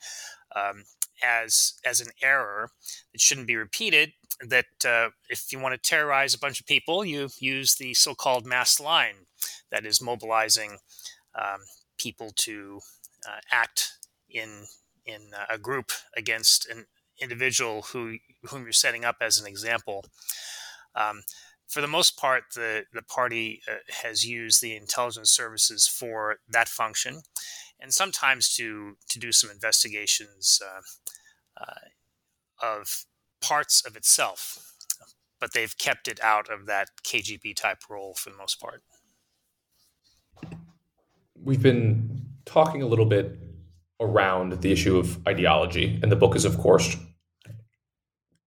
um, 0.55 0.83
as 1.23 1.73
as 1.85 2.01
an 2.01 2.09
error 2.21 2.71
that 3.11 3.21
shouldn't 3.21 3.47
be 3.47 3.55
repeated. 3.55 4.13
That 4.47 4.85
uh, 4.85 5.09
if 5.29 5.51
you 5.51 5.59
want 5.59 5.73
to 5.73 5.89
terrorize 5.89 6.33
a 6.33 6.39
bunch 6.39 6.61
of 6.61 6.65
people, 6.65 7.03
you 7.03 7.29
use 7.39 7.75
the 7.75 7.93
so-called 7.93 8.45
mass 8.45 8.79
line 8.79 9.25
that 9.69 9.85
is 9.85 10.01
mobilizing 10.01 10.77
um, 11.35 11.59
people 11.97 12.31
to 12.35 12.79
uh, 13.27 13.39
act 13.51 13.97
in 14.29 14.65
in 15.05 15.31
a 15.49 15.57
group 15.57 15.91
against 16.15 16.69
an 16.69 16.85
individual 17.19 17.81
who 17.91 18.17
whom 18.49 18.63
you're 18.63 18.71
setting 18.71 19.03
up 19.03 19.17
as 19.21 19.39
an 19.39 19.47
example. 19.47 20.05
Um, 20.95 21.23
for 21.67 21.81
the 21.81 21.87
most 21.87 22.17
part, 22.17 22.43
the, 22.55 22.85
the 22.93 23.03
party 23.03 23.61
uh, 23.69 23.75
has 24.03 24.25
used 24.25 24.61
the 24.61 24.75
intelligence 24.75 25.29
services 25.31 25.87
for 25.87 26.37
that 26.47 26.67
function, 26.67 27.21
and 27.79 27.93
sometimes 27.93 28.53
to 28.55 28.97
to 29.09 29.19
do 29.19 29.31
some 29.31 29.51
investigations 29.51 30.61
uh, 30.65 31.63
uh, 31.63 31.87
of 32.61 33.05
parts 33.41 33.83
of 33.85 33.95
itself, 33.95 34.73
but 35.39 35.53
they've 35.53 35.77
kept 35.77 36.07
it 36.07 36.19
out 36.23 36.49
of 36.49 36.65
that 36.65 36.89
KGB 37.03 37.55
type 37.55 37.79
role 37.89 38.13
for 38.13 38.29
the 38.29 38.37
most 38.37 38.59
part. 38.59 38.83
We've 41.41 41.61
been 41.61 42.25
talking 42.45 42.81
a 42.81 42.87
little 42.87 43.05
bit 43.05 43.39
around 43.99 44.61
the 44.61 44.71
issue 44.71 44.97
of 44.97 45.25
ideology, 45.27 45.99
and 46.01 46.11
the 46.11 46.15
book 46.15 46.35
is, 46.35 46.45
of 46.45 46.57
course, 46.57 46.97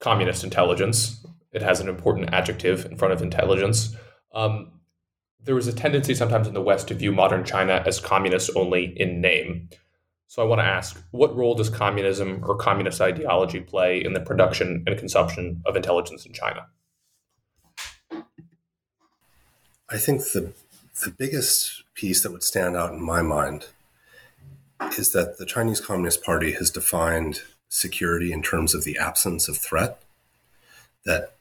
communist 0.01 0.45
intelligence 0.45 1.25
it 1.53 1.63
has 1.63 1.81
an 1.81 1.89
important 1.89 2.33
adjective 2.33 2.87
in 2.87 2.97
front 2.97 3.13
of 3.13 3.23
intelligence. 3.23 3.95
Um, 4.35 4.73
there 5.45 5.55
was 5.55 5.67
a 5.67 5.73
tendency 5.73 6.15
sometimes 6.15 6.49
in 6.49 6.55
the 6.55 6.63
West 6.63 6.89
to 6.89 6.95
view 6.95 7.13
modern 7.13 7.45
China 7.45 7.83
as 7.85 8.01
communist 8.01 8.51
only 8.57 8.99
in 8.99 9.21
name. 9.21 9.69
So 10.33 10.41
I 10.41 10.47
want 10.47 10.61
to 10.61 10.65
ask 10.65 10.99
what 11.11 11.37
role 11.37 11.55
does 11.55 11.69
communism 11.69 12.43
or 12.47 12.57
communist 12.57 13.03
ideology 13.03 13.61
play 13.61 14.03
in 14.03 14.15
the 14.15 14.21
production 14.21 14.83
and 14.87 14.99
consumption 14.99 15.61
of 15.67 15.77
intelligence 15.77 16.25
in 16.25 16.33
China? 16.33 16.69
I 19.91 19.99
think 19.99 20.23
the, 20.23 20.55
the 21.05 21.11
biggest 21.11 21.83
piece 21.93 22.23
that 22.23 22.33
would 22.33 22.43
stand 22.43 22.79
out 22.79 22.95
in 22.95 23.03
my 23.05 23.21
mind 23.21 23.67
is 24.97 25.13
that 25.13 25.37
the 25.37 25.45
Chinese 25.45 25.83
Communist 25.83 26.25
Party 26.25 26.53
has 26.53 26.71
defined 26.71 27.43
security 27.69 28.33
in 28.33 28.43
terms 28.43 28.75
of 28.75 28.85
the 28.85 28.97
absence 28.97 29.49
of 29.49 29.59
threat. 29.59 30.01
That 31.05 31.35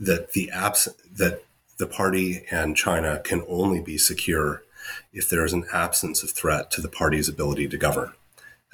that 0.00 0.32
the 0.32 0.50
abs- 0.50 0.88
that 1.18 1.44
the 1.76 1.86
party 1.86 2.46
and 2.50 2.74
China 2.74 3.20
can 3.22 3.42
only 3.46 3.82
be 3.82 3.98
secure 3.98 4.63
if 5.12 5.28
there 5.28 5.44
is 5.44 5.52
an 5.52 5.66
absence 5.72 6.22
of 6.22 6.30
threat 6.30 6.70
to 6.72 6.80
the 6.80 6.88
party's 6.88 7.28
ability 7.28 7.68
to 7.68 7.76
govern. 7.76 8.12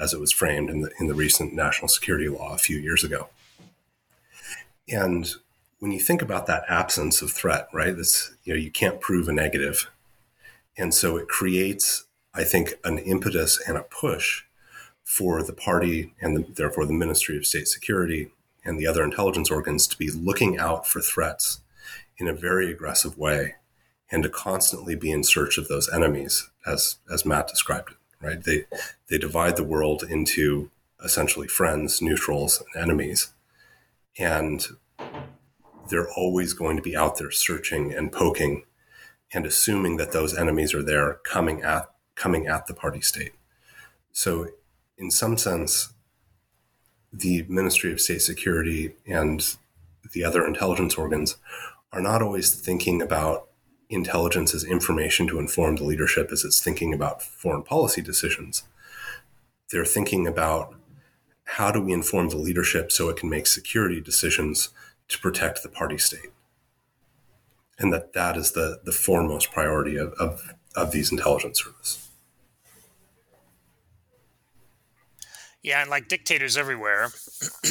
as 0.00 0.14
it 0.14 0.20
was 0.20 0.32
framed 0.32 0.70
in 0.70 0.80
the 0.80 0.90
in 0.98 1.06
the 1.08 1.14
recent 1.14 1.52
national 1.52 1.88
security 1.88 2.28
law 2.28 2.54
a 2.54 2.58
few 2.58 2.78
years 2.78 3.04
ago. 3.04 3.28
And 4.88 5.30
when 5.78 5.92
you 5.92 6.00
think 6.00 6.22
about 6.22 6.46
that 6.46 6.64
absence 6.68 7.22
of 7.22 7.30
threat, 7.30 7.68
right? 7.72 7.94
You 8.44 8.54
know 8.54 8.58
you 8.58 8.70
can't 8.70 9.00
prove 9.00 9.28
a 9.28 9.32
negative, 9.32 9.90
and 10.76 10.94
so 10.94 11.16
it 11.16 11.28
creates, 11.28 12.04
I 12.34 12.44
think, 12.44 12.74
an 12.84 12.98
impetus 12.98 13.60
and 13.66 13.76
a 13.76 13.82
push 13.82 14.44
for 15.04 15.42
the 15.42 15.52
party 15.52 16.14
and 16.20 16.36
the, 16.36 16.52
therefore 16.52 16.86
the 16.86 16.92
Ministry 16.92 17.36
of 17.36 17.46
State 17.46 17.68
Security 17.68 18.30
and 18.64 18.78
the 18.78 18.86
other 18.86 19.02
intelligence 19.02 19.50
organs 19.50 19.86
to 19.88 19.98
be 19.98 20.10
looking 20.10 20.58
out 20.58 20.86
for 20.86 21.00
threats 21.00 21.60
in 22.18 22.28
a 22.28 22.32
very 22.32 22.70
aggressive 22.70 23.18
way 23.18 23.56
and 24.10 24.22
to 24.22 24.28
constantly 24.28 24.94
be 24.94 25.10
in 25.10 25.22
search 25.22 25.58
of 25.58 25.68
those 25.68 25.88
enemies 25.92 26.50
as 26.66 26.96
as 27.10 27.24
Matt 27.24 27.48
described 27.48 27.92
it 27.92 27.96
right? 28.20 28.42
They 28.42 28.64
they 29.08 29.18
divide 29.18 29.56
the 29.56 29.64
world 29.64 30.04
into 30.08 30.70
essentially 31.02 31.48
friends 31.48 32.02
neutrals 32.02 32.62
and 32.74 32.82
enemies. 32.82 33.32
And 34.18 34.66
they're 35.88 36.10
always 36.10 36.52
going 36.52 36.76
to 36.76 36.82
be 36.82 36.96
out 36.96 37.18
there 37.18 37.30
searching 37.30 37.92
and 37.92 38.12
poking 38.12 38.64
and 39.32 39.46
assuming 39.46 39.96
that 39.96 40.12
those 40.12 40.36
enemies 40.36 40.74
are 40.74 40.82
there 40.82 41.14
coming 41.24 41.62
at 41.62 41.90
coming 42.14 42.46
at 42.46 42.66
the 42.66 42.74
party 42.74 43.00
state. 43.00 43.32
So 44.12 44.48
in 44.98 45.10
some 45.10 45.36
sense 45.36 45.92
the 47.12 47.44
Ministry 47.48 47.92
of 47.92 48.00
State 48.00 48.22
Security 48.22 48.94
and 49.04 49.56
the 50.12 50.24
other 50.24 50.46
intelligence 50.46 50.94
organs 50.94 51.36
are 51.92 52.00
not 52.00 52.22
always 52.22 52.54
thinking 52.54 53.02
about 53.02 53.48
intelligence 53.90 54.54
as 54.54 54.64
information 54.64 55.26
to 55.26 55.38
inform 55.38 55.76
the 55.76 55.84
leadership 55.84 56.30
as 56.32 56.44
it's 56.44 56.62
thinking 56.62 56.94
about 56.94 57.22
foreign 57.22 57.62
policy 57.62 58.00
decisions. 58.00 58.62
They're 59.70 59.84
thinking 59.84 60.26
about 60.26 60.74
how 61.44 61.70
do 61.72 61.80
we 61.80 61.92
inform 61.92 62.28
the 62.28 62.36
leadership 62.36 62.92
so 62.92 63.08
it 63.08 63.16
can 63.16 63.28
make 63.28 63.46
security 63.46 64.00
decisions 64.00 64.70
to 65.08 65.18
protect 65.18 65.62
the 65.62 65.68
party 65.68 65.98
state. 65.98 66.30
And 67.78 67.92
that 67.92 68.12
that 68.12 68.36
is 68.36 68.52
the, 68.52 68.80
the 68.84 68.92
foremost 68.92 69.50
priority 69.50 69.96
of, 69.96 70.12
of, 70.14 70.54
of 70.76 70.92
these 70.92 71.10
intelligence 71.10 71.62
services. 71.62 72.06
Yeah, 75.62 75.82
and 75.82 75.90
like 75.90 76.08
dictators 76.08 76.56
everywhere. 76.56 77.10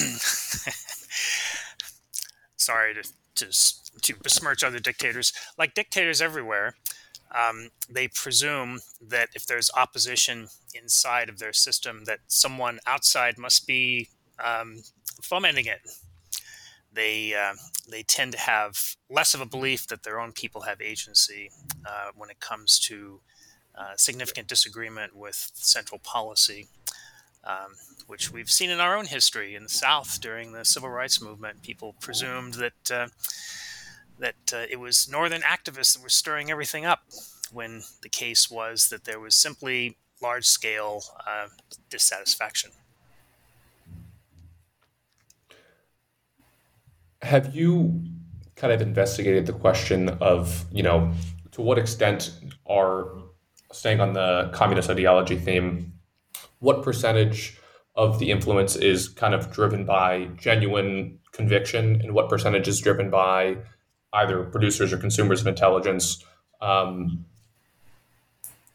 sorry 2.70 2.94
to, 2.94 3.04
to 3.36 3.48
to 4.01 4.15
besmirch 4.15 4.63
other 4.63 4.79
dictators. 4.79 5.34
Like 5.58 5.74
dictators 5.74 6.22
everywhere, 6.22 6.75
um, 7.34 7.69
they 7.89 8.08
presume 8.08 8.79
that 9.01 9.29
if 9.36 9.46
there's 9.46 9.69
opposition 9.75 10.48
inside 10.74 11.29
of 11.29 11.39
their 11.39 11.53
system, 11.53 12.05
that 12.05 12.19
someone 12.27 12.79
outside 12.88 13.38
must 13.38 13.67
be 13.67 14.10
um, 14.43 14.77
fomenting 15.22 15.65
it. 15.65 15.81
They 16.91 17.36
uh, 17.36 17.53
they 17.89 18.03
tend 18.03 18.31
to 18.31 18.39
have 18.39 18.96
less 19.10 19.34
of 19.34 19.41
a 19.41 19.46
belief 19.46 19.88
that 19.88 20.03
their 20.03 20.19
own 20.19 20.31
people 20.31 20.62
have 20.62 20.81
agency 20.81 21.51
uh, 21.86 22.10
when 22.15 22.31
it 22.31 22.39
comes 22.39 22.79
to 22.79 23.22
uh, 23.77 23.96
significant 23.96 24.48
disagreement 24.48 25.15
with 25.15 25.51
central 25.53 26.00
policy 26.00 26.67
um, 27.43 27.75
which 28.08 28.31
we've 28.31 28.50
seen 28.50 28.69
in 28.69 28.79
our 28.79 28.98
own 28.98 29.05
history 29.05 29.55
in 29.55 29.63
the 29.63 29.69
South 29.69 30.19
during 30.19 30.51
the 30.51 30.65
civil 30.65 30.89
rights 30.89 31.22
movement. 31.22 31.62
People 31.62 31.96
presumed 32.00 32.55
that 32.55 32.91
uh, 32.91 33.08
that 34.20 34.54
uh, 34.54 34.66
it 34.70 34.80
was 34.80 35.10
Northern 35.10 35.42
activists 35.42 35.96
that 35.96 36.04
were 36.04 36.10
stirring 36.10 36.52
everything 36.52 36.86
up, 36.86 37.04
when 37.52 37.82
the 38.02 38.10
case 38.10 38.50
was 38.50 38.90
that 38.90 39.06
there 39.06 39.20
was 39.20 39.36
simply 39.36 39.98
large 40.22 40.46
scale 40.46 41.02
uh, 41.26 41.48
dissatisfaction. 41.90 42.72
Have 47.22 47.56
you 47.56 48.03
kind 48.55 48.72
of 48.74 48.82
investigated 48.82 49.46
the 49.46 49.53
question 49.53 50.10
of, 50.22 50.66
you 50.72 50.84
know, 50.84 51.12
to 51.51 51.62
what 51.62 51.77
extent 51.77 52.32
are 52.66 53.10
staying 53.72 54.00
on 54.00 54.14
the 54.14 54.50
communist 54.53 54.90
ideology 54.90 55.38
theme 55.38 55.94
what 56.60 56.84
percentage 56.84 57.58
of 57.96 58.20
the 58.20 58.32
influence 58.32 58.75
is 58.75 59.10
kind 59.10 59.34
of 59.34 59.51
driven 59.51 59.86
by 59.86 60.25
genuine 60.38 61.20
conviction 61.32 62.00
and 62.01 62.14
what 62.14 62.29
percentage 62.29 62.68
is 62.68 62.79
driven 62.79 63.10
by 63.10 63.58
either 64.13 64.43
producers 64.43 64.91
or 64.91 64.98
consumers 64.98 65.41
of 65.41 65.48
intelligence 65.48 66.24
um, 66.61 67.25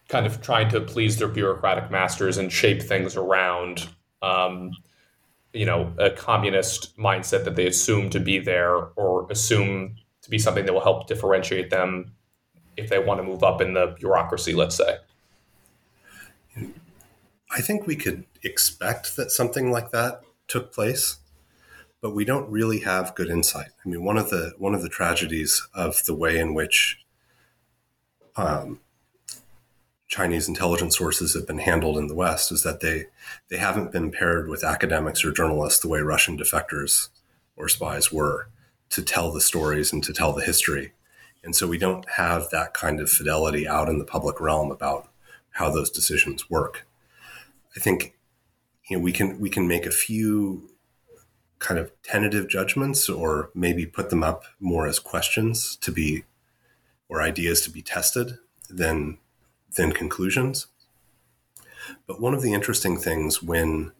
kind 0.09 0.27
of 0.27 0.41
trying 0.41 0.69
to 0.71 0.81
please 0.81 1.19
their 1.19 1.29
bureaucratic 1.29 1.91
masters 1.91 2.39
and 2.39 2.53
shape 2.53 2.83
things 2.83 3.17
around 3.17 3.89
um, 4.23 4.73
you 5.53 5.67
know 5.67 5.93
a 5.99 6.11
communist 6.11 6.97
mindset 6.97 7.45
that 7.45 7.57
they 7.57 7.67
assume 7.67 8.11
to 8.11 8.21
be 8.21 8.39
there 8.39 8.77
or 8.97 9.27
assume 9.31 9.97
to 10.23 10.31
be 10.31 10.39
something 10.39 10.65
that 10.65 10.73
will 10.73 10.81
help 10.81 11.07
differentiate 11.07 11.71
them 11.71 12.13
if 12.77 12.89
they 12.89 12.99
want 12.99 13.21
to 13.21 13.25
move 13.25 13.43
up 13.43 13.61
in 13.61 13.75
the 13.75 13.95
bureaucracy 13.99 14.53
let's 14.53 14.77
say. 14.77 14.97
I 17.51 17.61
think 17.61 17.87
we 17.87 17.95
could 17.95 18.25
expect 18.43 19.17
that 19.17 19.31
something 19.31 19.71
like 19.71 19.91
that 19.93 20.23
took 20.49 20.73
place, 20.73 21.19
but 22.05 22.15
we 22.15 22.27
don't 22.27 22.51
really 22.51 22.81
have 22.81 23.15
good 23.15 23.31
insight. 23.31 23.71
I 23.83 23.89
mean, 23.89 24.05
one 24.05 24.19
of 24.19 24.29
the 24.29 24.53
one 24.59 24.75
of 24.75 24.83
the 24.83 24.91
tragedies 24.91 25.67
of 25.73 26.05
the 26.05 26.15
way 26.15 26.39
in 26.39 26.53
which 26.53 27.03
um, 28.37 28.81
Chinese 30.07 30.47
intelligence 30.47 30.99
sources 30.99 31.33
have 31.33 31.47
been 31.47 31.61
handled 31.61 31.97
in 31.97 32.09
the 32.09 32.15
West 32.15 32.53
is 32.53 32.63
that 32.63 32.81
they 32.81 33.07
they 33.49 33.57
haven't 33.57 33.91
been 33.91 34.11
paired 34.11 34.51
with 34.51 34.63
academics 34.63 35.25
or 35.25 35.33
journalists 35.33 35.81
the 35.81 35.89
way 35.89 36.01
Russian 36.01 36.37
defectors 36.37 37.09
or 37.57 37.69
spies 37.69 38.13
were 38.13 38.51
to 38.91 39.01
tell 39.01 39.33
the 39.33 39.41
stories 39.41 39.91
and 39.91 40.05
to 40.05 40.13
tell 40.13 40.35
the 40.35 40.45
history. 40.45 40.93
And 41.43 41.57
so 41.57 41.67
we 41.67 41.79
don't 41.79 42.07
have 42.19 42.51
that 42.51 42.75
kind 42.75 43.01
of 43.01 43.09
fidelity 43.09 43.67
out 43.67 43.89
in 43.89 43.99
the 43.99 44.05
public 44.05 44.43
realm 44.43 44.71
about 44.71 45.09
how 45.53 45.71
those 45.71 45.89
decisions 45.89 46.51
work. 46.51 46.87
I 47.75 47.81
think 47.81 48.15
you 48.91 48.99
know 48.99 49.03
we 49.03 49.13
can 49.13 49.41
we 49.41 49.49
can 49.49 49.67
make 49.67 49.87
a 49.87 49.91
few 49.91 50.69
kind 51.65 51.81
of 51.81 51.91
tentative 52.03 52.47
judgments 52.47 53.09
or 53.09 53.51
maybe 53.55 53.87
put 53.87 54.11
them 54.11 54.23
up 54.23 54.45
more 54.61 54.87
as 54.87 54.99
questions 54.99 55.77
to 55.77 55.91
be 55.91 56.25
or 57.09 57.23
ideas 57.23 57.63
to 57.63 57.71
be 57.71 57.81
tested 57.81 58.37
than 58.69 59.17
than 59.77 59.91
conclusions. 59.91 60.67
But 62.07 62.21
one 62.21 62.35
of 62.35 62.43
the 62.43 62.53
interesting 62.53 62.99
things 62.99 63.43
when 63.43 63.93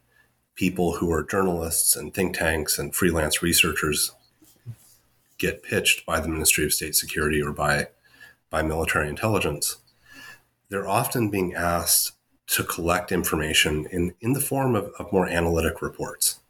people 0.55 0.97
who 0.97 1.11
are 1.11 1.25
journalists 1.25 1.97
and 1.97 2.13
think 2.13 2.37
tanks 2.37 2.79
and 2.79 2.95
freelance 2.95 3.43
researchers 3.43 4.13
get 5.39 5.63
pitched 5.63 6.07
by 6.07 6.21
the 6.21 6.29
Ministry 6.29 6.65
of 6.65 6.73
State 6.73 6.95
Security 6.95 7.43
or 7.43 7.53
by 7.53 7.89
by 8.51 8.63
military 8.63 9.09
intelligence, 9.09 9.79
they're 10.69 10.89
often 10.89 11.31
being 11.31 11.55
asked 11.55 12.13
to 12.47 12.63
collect 12.63 13.11
information 13.11 13.87
in, 13.91 14.15
in 14.21 14.35
the 14.35 14.41
form 14.41 14.77
of, 14.77 14.93
of 14.99 15.11
more 15.11 15.27
analytic 15.27 15.81
reports. 15.81 16.41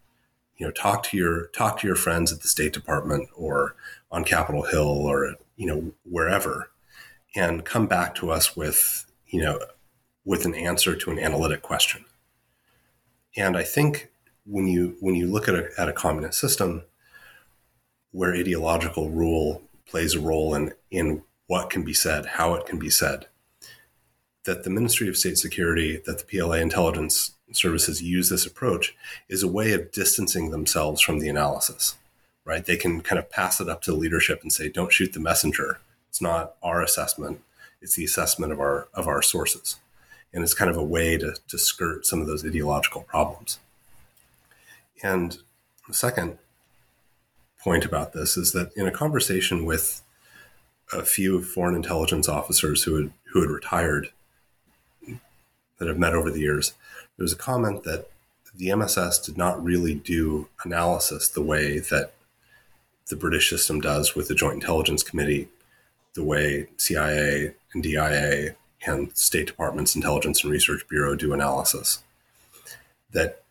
You 0.57 0.67
know, 0.67 0.73
talk 0.73 1.03
to 1.05 1.17
your 1.17 1.47
talk 1.49 1.81
to 1.81 1.87
your 1.87 1.97
friends 1.97 2.33
at 2.33 2.43
the 2.43 2.49
State 2.49 2.73
Department 2.73 3.29
or 3.35 3.75
on 4.11 4.25
Capitol 4.25 4.63
Hill 4.63 4.87
or 4.87 5.35
you 5.57 5.67
know 5.67 5.93
wherever, 6.05 6.71
and 7.35 7.65
come 7.65 7.87
back 7.87 8.15
to 8.17 8.31
us 8.31 8.57
with 8.57 9.07
you 9.27 9.41
know 9.41 9.59
with 10.25 10.45
an 10.45 10.55
answer 10.55 10.97
to 10.97 11.11
an 11.11 11.19
analytic 11.19 11.63
question. 11.63 12.05
And 13.37 13.57
I 13.57 13.63
think 13.63 14.11
when 14.47 14.67
you 14.67 14.97
when 15.01 15.15
you 15.15 15.27
look 15.27 15.49
at 15.49 15.55
a, 15.55 15.69
at 15.79 15.89
a 15.89 15.93
communist 15.93 16.39
system 16.39 16.85
where 18.13 18.35
ideological 18.35 19.11
rule 19.11 19.63
plays 19.87 20.15
a 20.15 20.21
role 20.21 20.55
in 20.55 20.73
in 20.91 21.23
what 21.47 21.71
can 21.71 21.85
be 21.85 21.95
said, 21.95 22.27
how 22.27 22.55
it 22.55 22.67
can 22.67 22.79
be 22.79 22.91
said, 22.91 23.27
that 24.45 24.65
the 24.65 24.71
Ministry 24.71 25.09
of 25.09 25.17
State 25.17 25.39
Security, 25.39 26.01
that 26.07 26.19
the 26.19 26.25
PLA 26.25 26.57
intelligence 26.57 27.34
services 27.53 28.03
use 28.03 28.29
this 28.29 28.47
approach 28.47 28.97
is 29.29 29.43
a 29.43 29.49
way 29.49 29.73
of 29.73 29.93
distancing 29.93 30.51
themselves 30.51 31.01
from 31.01 31.19
the 31.19 31.29
analysis, 31.29 31.97
right? 32.45 32.65
They 32.65 32.77
can 32.77 33.01
kind 33.01 33.19
of 33.19 33.31
pass 33.31 33.61
it 33.61 33.69
up 33.69 33.83
to 33.83 33.95
leadership 33.95 34.41
and 34.43 34.53
say, 34.53 34.69
don't 34.69 34.93
shoot 34.93 35.13
the 35.13 35.21
messenger. 35.21 35.79
It's 36.09 36.21
not 36.21 36.55
our 36.63 36.83
assessment. 36.83 37.41
It's 37.81 37.97
the 37.97 38.05
assessment 38.05 38.53
of 38.53 38.61
our, 38.61 38.89
of 38.95 39.07
our 39.07 39.23
sources. 39.23 39.77
And 40.33 40.43
it's 40.43 40.55
kind 40.55 40.71
of 40.71 40.77
a 40.77 40.83
way 40.83 41.19
to, 41.19 41.37
to 41.49 41.59
skirt 41.59 42.07
some 42.07 42.21
of 42.21 42.27
those 42.27 42.45
ideological 42.45 43.03
problems. 43.03 43.59
And 45.03 45.39
the 45.87 45.95
second 45.95 46.39
point 47.61 47.85
about 47.85 48.13
this 48.13 48.37
is 48.37 48.53
that 48.53 48.73
in 48.75 48.87
a 48.87 48.91
conversation 48.91 49.65
with 49.65 50.03
a 50.93 51.03
few 51.03 51.43
foreign 51.43 51.75
intelligence 51.75 52.29
officers 52.29 52.83
who 52.83 52.97
had, 52.97 53.13
who 53.33 53.41
had 53.41 53.51
retired 53.51 54.09
that 55.79 55.89
I've 55.89 55.99
met 55.99 56.15
over 56.15 56.31
the 56.31 56.41
years, 56.41 56.75
there 57.17 57.25
was 57.25 57.33
a 57.33 57.37
comment 57.37 57.85
that 57.85 58.09
the 58.57 58.71
MSS 58.75 59.19
did 59.19 59.37
not 59.37 59.63
really 59.63 59.95
do 59.95 60.49
analysis 60.65 61.29
the 61.29 61.43
way 61.43 61.79
that 61.79 62.13
the 63.09 63.17
British 63.17 63.51
system 63.51 63.81
does 63.81 64.15
with 64.15 64.29
the 64.29 64.35
Joint 64.35 64.55
Intelligence 64.55 65.03
Committee, 65.03 65.49
the 66.15 66.25
way 66.25 66.69
CIA 66.77 67.55
and 67.73 67.83
DIA 67.83 68.55
and 68.87 69.17
State 69.17 69.47
Department's 69.47 69.97
Intelligence 69.97 70.43
and 70.43 70.53
Research 70.53 70.87
Bureau 70.89 71.15
do 71.17 71.33
analysis. 71.33 72.03
that 73.13 73.43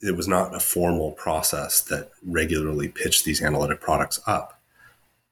it 0.00 0.16
was 0.16 0.26
not 0.26 0.52
a 0.52 0.58
formal 0.58 1.12
process 1.12 1.80
that 1.80 2.10
regularly 2.26 2.88
pitched 2.88 3.24
these 3.24 3.40
analytic 3.40 3.80
products 3.80 4.20
up, 4.26 4.60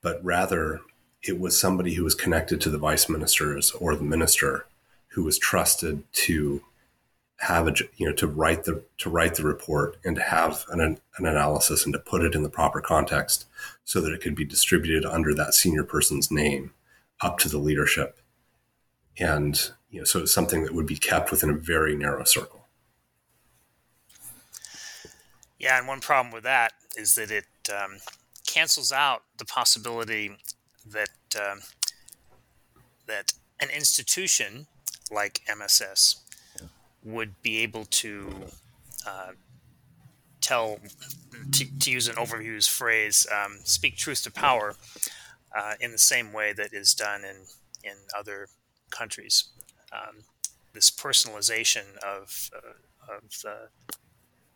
but 0.01 0.25
rather 0.25 0.81
it 1.23 1.41
was 1.41 1.59
somebody 1.59 1.95
who 1.95 2.05
was 2.05 2.15
connected 2.15 2.61
to 2.61 2.71
the 2.71 2.79
vice 2.79 3.09
ministers 3.09 3.73
or 3.73 3.97
the 3.97 4.05
minister 4.05 4.67
who 5.09 5.25
was 5.25 5.39
trusted 5.39 6.05
to 6.13 6.63
have 7.41 7.67
a 7.67 7.75
you 7.97 8.07
know 8.07 8.15
to 8.15 8.27
write 8.27 8.65
the 8.65 8.85
to 8.99 9.09
write 9.09 9.35
the 9.35 9.43
report 9.43 9.97
and 10.05 10.17
to 10.17 10.23
have 10.23 10.65
an, 10.71 10.81
an 10.81 10.99
analysis 11.27 11.85
and 11.85 11.93
to 11.95 11.99
put 11.99 12.23
it 12.23 12.35
in 12.35 12.43
the 12.43 12.51
proper 12.51 12.81
context 12.83 13.47
so 13.85 14.01
that 14.01 14.13
it 14.13 14.21
could 14.21 14.35
be 14.35 14.45
distributed 14.45 15.07
under 15.07 15.35
that 15.35 15.55
senior 15.55 15.83
person's 15.83 16.31
name 16.31 16.73
up 17.23 17.39
to 17.39 17.49
the 17.49 17.59
leadership. 17.59 18.21
And 19.19 19.59
you 19.91 20.01
know 20.01 20.05
so 20.05 20.21
it's 20.21 20.35
something 20.35 20.65
that 20.65 20.75
would 20.75 20.87
be 20.87 20.97
kept 20.97 21.31
within 21.31 21.49
a 21.49 21.55
very 21.55 21.97
narrow 21.97 22.25
circle. 22.25 22.67
Yeah 25.59 25.79
and 25.79 25.89
one 25.89 26.01
problem 26.01 26.33
with 26.33 26.45
that 26.45 26.73
is 26.97 27.15
that 27.15 27.31
it 27.31 27.47
um, 27.73 27.99
cancels 28.47 28.93
out 28.93 29.23
the 29.39 29.47
possibility 29.47 30.37
that 30.87 31.09
um, 31.37 31.61
that 33.07 33.33
an 33.61 33.71
institution 33.71 34.67
like 35.11 35.41
MSS 35.49 36.23
would 37.05 37.41
be 37.43 37.59
able 37.59 37.85
to 37.87 38.31
uh, 39.07 39.33
tell, 40.41 40.79
to, 41.53 41.79
to, 41.79 41.91
use 41.91 42.09
an 42.09 42.17
overused 42.17 42.69
phrase, 42.69 43.27
um, 43.33 43.59
speak 43.65 43.97
truth 43.97 44.23
to 44.25 44.31
power 44.31 44.75
uh, 45.57 45.75
in 45.81 45.93
the 45.93 45.99
same 45.99 46.33
way 46.33 46.53
that 46.53 46.73
is 46.73 46.95
done 46.95 47.25
in, 47.25 47.37
in 47.83 47.97
other 48.19 48.49
countries. 48.91 49.45
Um, 49.93 50.25
this 50.73 50.91
personalization 50.91 51.97
of, 51.99 52.51
uh, 52.55 53.15
of 53.17 53.69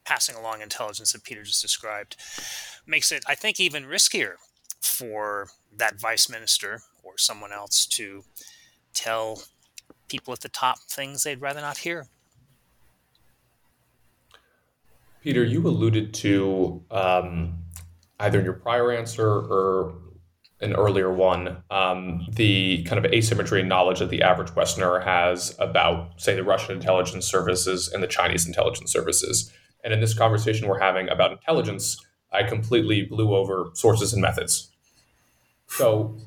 passing 0.04 0.36
along 0.36 0.60
intelligence 0.60 1.12
that 1.12 1.24
Peter 1.24 1.42
just 1.42 1.62
described 1.62 2.16
makes 2.86 3.10
it, 3.10 3.24
I 3.26 3.34
think, 3.34 3.58
even 3.58 3.84
riskier 3.84 4.34
for 4.80 5.48
that 5.76 5.98
vice 5.98 6.28
minister 6.28 6.82
or 7.02 7.16
someone 7.16 7.52
else 7.52 7.86
to 7.86 8.24
tell 8.92 9.42
people 10.08 10.32
at 10.32 10.40
the 10.40 10.48
top 10.48 10.78
things 10.80 11.24
they'd 11.24 11.40
rather 11.40 11.60
not 11.60 11.78
hear. 11.78 12.06
Peter, 15.24 15.42
you 15.42 15.66
alluded 15.66 16.12
to 16.12 16.84
um, 16.90 17.54
either 18.20 18.38
in 18.38 18.44
your 18.44 18.52
prior 18.52 18.92
answer 18.92 19.26
or 19.26 19.94
an 20.60 20.74
earlier 20.74 21.10
one 21.10 21.62
um, 21.70 22.26
the 22.30 22.82
kind 22.84 23.02
of 23.02 23.10
asymmetry 23.10 23.60
in 23.60 23.66
knowledge 23.66 24.00
that 24.00 24.10
the 24.10 24.20
average 24.20 24.54
Westerner 24.54 25.00
has 25.00 25.56
about, 25.58 26.20
say, 26.20 26.34
the 26.34 26.44
Russian 26.44 26.76
intelligence 26.76 27.24
services 27.24 27.90
and 27.90 28.02
the 28.02 28.06
Chinese 28.06 28.46
intelligence 28.46 28.92
services. 28.92 29.50
And 29.82 29.94
in 29.94 30.00
this 30.00 30.12
conversation 30.12 30.68
we're 30.68 30.80
having 30.80 31.08
about 31.08 31.32
intelligence, 31.32 32.04
I 32.30 32.42
completely 32.42 33.06
blew 33.06 33.34
over 33.34 33.70
sources 33.72 34.12
and 34.12 34.20
methods. 34.20 34.70
So, 35.68 36.18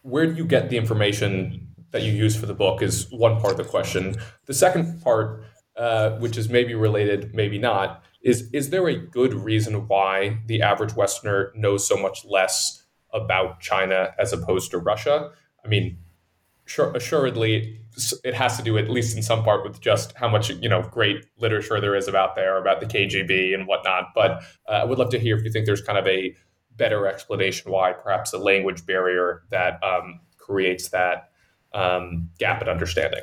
where 0.00 0.26
do 0.26 0.32
you 0.32 0.46
get 0.46 0.70
the 0.70 0.78
information 0.78 1.68
that 1.90 2.00
you 2.00 2.12
use 2.12 2.34
for 2.34 2.46
the 2.46 2.54
book? 2.54 2.80
Is 2.80 3.10
one 3.10 3.38
part 3.42 3.52
of 3.52 3.58
the 3.58 3.64
question. 3.64 4.16
The 4.46 4.54
second 4.54 5.02
part 5.02 5.44
uh, 5.76 6.10
which 6.18 6.36
is 6.36 6.48
maybe 6.48 6.74
related, 6.74 7.34
maybe 7.34 7.58
not, 7.58 8.02
is 8.22 8.48
is 8.52 8.70
there 8.70 8.88
a 8.88 8.96
good 8.96 9.34
reason 9.34 9.86
why 9.86 10.38
the 10.46 10.62
average 10.62 10.94
Westerner 10.94 11.52
knows 11.54 11.86
so 11.86 11.96
much 11.96 12.24
less 12.24 12.84
about 13.12 13.60
China 13.60 14.14
as 14.18 14.32
opposed 14.32 14.70
to 14.70 14.78
Russia? 14.78 15.30
I 15.64 15.68
mean, 15.68 15.98
sure, 16.64 16.90
assuredly, 16.94 17.80
it 18.24 18.34
has 18.34 18.56
to 18.56 18.62
do 18.62 18.76
at 18.78 18.88
least 18.88 19.16
in 19.16 19.22
some 19.22 19.44
part 19.44 19.62
with 19.62 19.80
just 19.80 20.12
how 20.16 20.28
much 20.28 20.50
you 20.50 20.68
know 20.68 20.82
great 20.82 21.26
literature 21.38 21.80
there 21.80 21.94
is 21.94 22.08
about 22.08 22.34
there 22.34 22.56
about 22.56 22.80
the 22.80 22.86
KGB 22.86 23.54
and 23.54 23.66
whatnot. 23.66 24.06
But 24.14 24.42
uh, 24.68 24.72
I 24.72 24.84
would 24.84 24.98
love 24.98 25.10
to 25.10 25.18
hear 25.18 25.36
if 25.36 25.44
you 25.44 25.52
think 25.52 25.66
there's 25.66 25.82
kind 25.82 25.98
of 25.98 26.06
a 26.06 26.34
better 26.76 27.06
explanation 27.06 27.70
why 27.70 27.92
perhaps 27.92 28.32
a 28.32 28.38
language 28.38 28.84
barrier 28.86 29.44
that 29.50 29.82
um, 29.84 30.20
creates 30.38 30.88
that 30.88 31.30
um, 31.72 32.30
gap 32.38 32.62
in 32.62 32.68
understanding. 32.68 33.22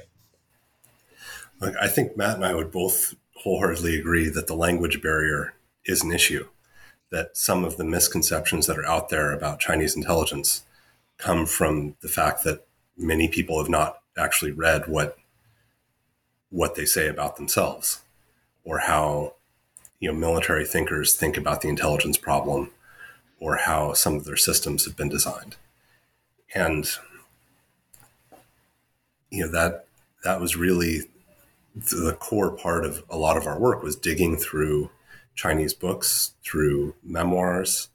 I 1.62 1.88
think 1.88 2.18
Matt 2.18 2.38
and 2.38 2.46
I 2.46 2.56
would 2.56 2.72
both 2.72 3.16
wholeheartedly 3.36 4.00
agree 4.00 4.30
that 4.30 4.48
the 4.48 4.56
language 4.56 5.02
barrier 5.02 5.54
is 5.86 6.04
an 6.04 6.12
issue, 6.12 6.48
that 7.12 7.38
some 7.38 7.64
of 7.64 7.78
the 7.78 7.84
misconceptions 7.84 8.68
that 8.68 8.78
are 8.78 8.86
out 8.86 9.10
there 9.10 9.32
about 9.32 9.60
Chinese 9.60 9.96
intelligence 9.96 10.64
come 11.18 11.46
from 11.46 11.96
the 12.02 12.08
fact 12.08 12.44
that 12.44 12.66
many 12.98 13.28
people 13.28 13.60
have 13.60 13.70
not 13.70 14.00
actually 14.18 14.52
read 14.52 14.88
what 14.88 15.18
what 16.50 16.76
they 16.76 16.84
say 16.86 17.08
about 17.08 17.38
themselves 17.38 18.02
or 18.66 18.80
how 18.80 19.34
you 20.00 20.12
know 20.12 20.18
military 20.18 20.66
thinkers 20.66 21.16
think 21.16 21.38
about 21.38 21.62
the 21.62 21.70
intelligence 21.70 22.18
problem 22.18 22.70
or 23.40 23.56
how 23.58 23.94
some 23.94 24.16
of 24.16 24.26
their 24.26 24.36
systems 24.36 24.86
have 24.86 24.98
been 24.98 25.10
designed. 25.10 25.56
And 26.54 26.90
you 29.30 29.46
know 29.46 29.52
that 29.52 29.86
that 30.24 30.42
was 30.42 30.56
really 30.56 31.04
the 31.76 32.16
core 32.20 32.56
part 32.56 32.86
of 32.86 33.04
a 33.10 33.18
lot 33.18 33.38
of 33.38 33.48
our 33.48 33.60
work 33.60 33.84
was 33.84 33.96
digging 33.96 34.38
through 34.38 34.90
Chinese 35.36 35.74
books, 35.74 36.34
through 36.44 36.96
memoirs. 37.04 37.90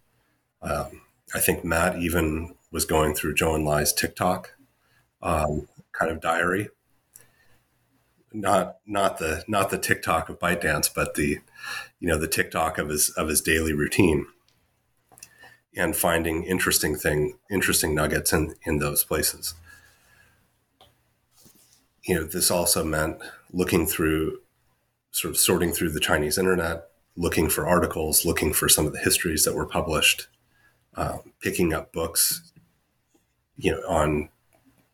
Um, 0.62 1.02
I 1.34 1.40
think 1.40 1.64
Matt 1.64 1.98
even 1.98 2.54
was 2.70 2.84
going 2.84 3.14
through 3.14 3.34
Zhou 3.34 3.58
Enlai's 3.58 3.92
TikTok 3.92 4.54
um, 5.22 5.68
kind 5.92 6.10
of 6.10 6.20
diary. 6.20 6.68
Not 8.32 8.76
not 8.86 9.18
the 9.18 9.44
not 9.48 9.70
the 9.70 9.78
TikTok 9.78 10.28
of 10.28 10.38
ByteDance, 10.38 10.90
but 10.94 11.14
the 11.14 11.38
you 12.00 12.08
know 12.08 12.18
the 12.18 12.28
TikTok 12.28 12.78
of 12.78 12.88
his 12.88 13.10
of 13.10 13.28
his 13.28 13.40
daily 13.40 13.72
routine, 13.72 14.26
and 15.74 15.96
finding 15.96 16.44
interesting 16.44 16.96
thing 16.96 17.38
interesting 17.50 17.94
nuggets 17.94 18.32
in 18.32 18.54
in 18.64 18.78
those 18.78 19.04
places 19.04 19.54
you 22.06 22.14
know, 22.14 22.24
this 22.24 22.50
also 22.50 22.84
meant 22.84 23.18
looking 23.52 23.86
through, 23.86 24.40
sort 25.10 25.30
of 25.30 25.38
sorting 25.38 25.72
through 25.72 25.90
the 25.90 26.00
Chinese 26.00 26.38
internet, 26.38 26.88
looking 27.16 27.48
for 27.48 27.66
articles, 27.66 28.24
looking 28.24 28.52
for 28.52 28.68
some 28.68 28.86
of 28.86 28.92
the 28.92 28.98
histories 28.98 29.44
that 29.44 29.54
were 29.54 29.66
published, 29.66 30.28
uh, 30.96 31.18
picking 31.40 31.72
up 31.72 31.92
books, 31.92 32.52
you 33.56 33.72
know, 33.72 33.80
on 33.88 34.28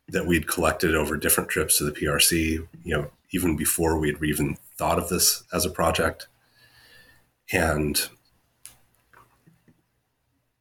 that 0.08 0.26
we'd 0.26 0.46
collected 0.46 0.94
over 0.94 1.16
different 1.16 1.48
trips 1.48 1.78
to 1.78 1.84
the 1.84 1.92
PRC, 1.92 2.66
you 2.84 2.96
know, 2.96 3.10
even 3.32 3.56
before 3.56 3.98
we'd 3.98 4.22
even 4.22 4.56
thought 4.76 4.98
of 4.98 5.08
this 5.08 5.44
as 5.52 5.64
a 5.64 5.70
project. 5.70 6.28
And 7.52 8.08